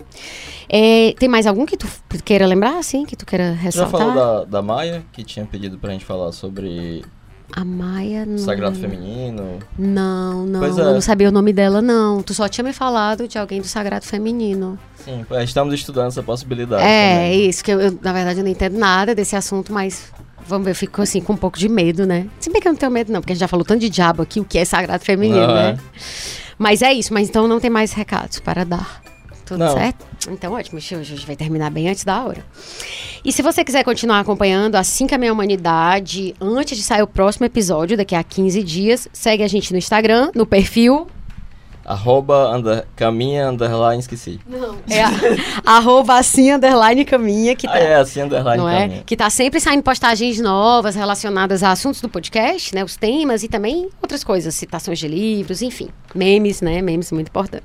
[0.69, 1.87] É, tem mais algum que tu
[2.25, 4.01] queira lembrar, assim, que tu queira Você já ressaltar?
[4.01, 7.05] falou da, da Maia, que tinha pedido pra gente falar sobre
[7.53, 8.39] A Maia não.
[8.39, 9.59] sagrado feminino.
[9.79, 10.69] Não, não, é.
[10.69, 12.23] eu não sabia o nome dela, não.
[12.23, 14.79] Tu só tinha me falado de alguém do Sagrado Feminino.
[15.05, 16.83] Sim, estamos estudando essa possibilidade.
[16.83, 17.49] É, também.
[17.49, 20.13] isso, que eu, eu, na verdade, eu não entendo nada desse assunto, mas
[20.49, 22.27] vamos ver, eu fico assim com um pouco de medo, né?
[22.41, 23.89] Se bem que eu não tenho medo, não, porque a gente já falou tanto de
[23.89, 25.71] diabo aqui, o que é sagrado feminino, né?
[25.71, 25.79] é.
[26.59, 29.03] Mas é isso, mas então não tem mais recados para dar.
[29.47, 29.73] Tudo Não.
[29.75, 30.05] certo?
[30.29, 30.77] Então, ótimo.
[30.77, 32.45] Hoje a gente vai terminar bem antes da hora.
[33.25, 37.47] E se você quiser continuar acompanhando Assim Caminha a Humanidade, antes de sair o próximo
[37.47, 41.07] episódio, daqui a 15 dias, segue a gente no Instagram, no perfil
[41.87, 44.41] Arroba under, caminha underline esqueci.
[44.91, 45.11] É a,
[45.65, 48.81] arroba assim, underline caminha, que tá, Ah, é assim underline não é?
[48.81, 49.03] caminha.
[49.07, 52.83] Que tá sempre saindo postagens novas relacionadas a assuntos do podcast, né?
[52.83, 55.89] Os temas e também outras coisas, citações de livros, enfim.
[56.13, 56.83] Memes, né?
[56.83, 57.63] Memes muito importante.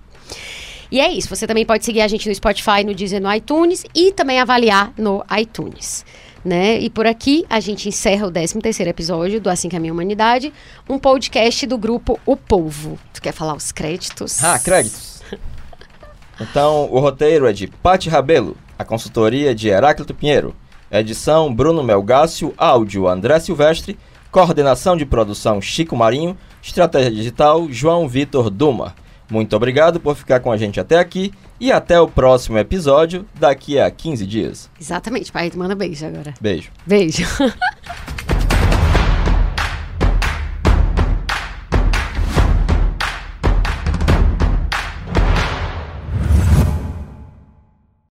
[0.92, 1.30] E é isso.
[1.30, 4.94] Você também pode seguir a gente no Spotify, no Deezer, no iTunes e também avaliar
[4.98, 6.06] no iTunes.
[6.44, 6.80] Né?
[6.80, 10.52] E por aqui a gente encerra o 13º episódio do Assim Caminha a Humanidade,
[10.90, 13.00] um podcast do grupo O Povo.
[13.14, 14.44] Tu quer falar os créditos?
[14.44, 15.22] Ah, créditos.
[16.40, 20.56] Então, o roteiro é de Pati Rabelo, a consultoria de Heráclito Pinheiro,
[20.92, 23.96] edição Bruno Melgácio, áudio André Silvestre,
[24.32, 28.96] coordenação de produção Chico Marinho, estratégia digital João Vitor Duma.
[29.32, 33.80] Muito obrigado por ficar com a gente até aqui e até o próximo episódio daqui
[33.80, 34.70] a 15 dias.
[34.80, 36.34] Exatamente, pai, manda beijo agora.
[36.42, 36.70] Beijo.
[36.86, 37.24] Beijo.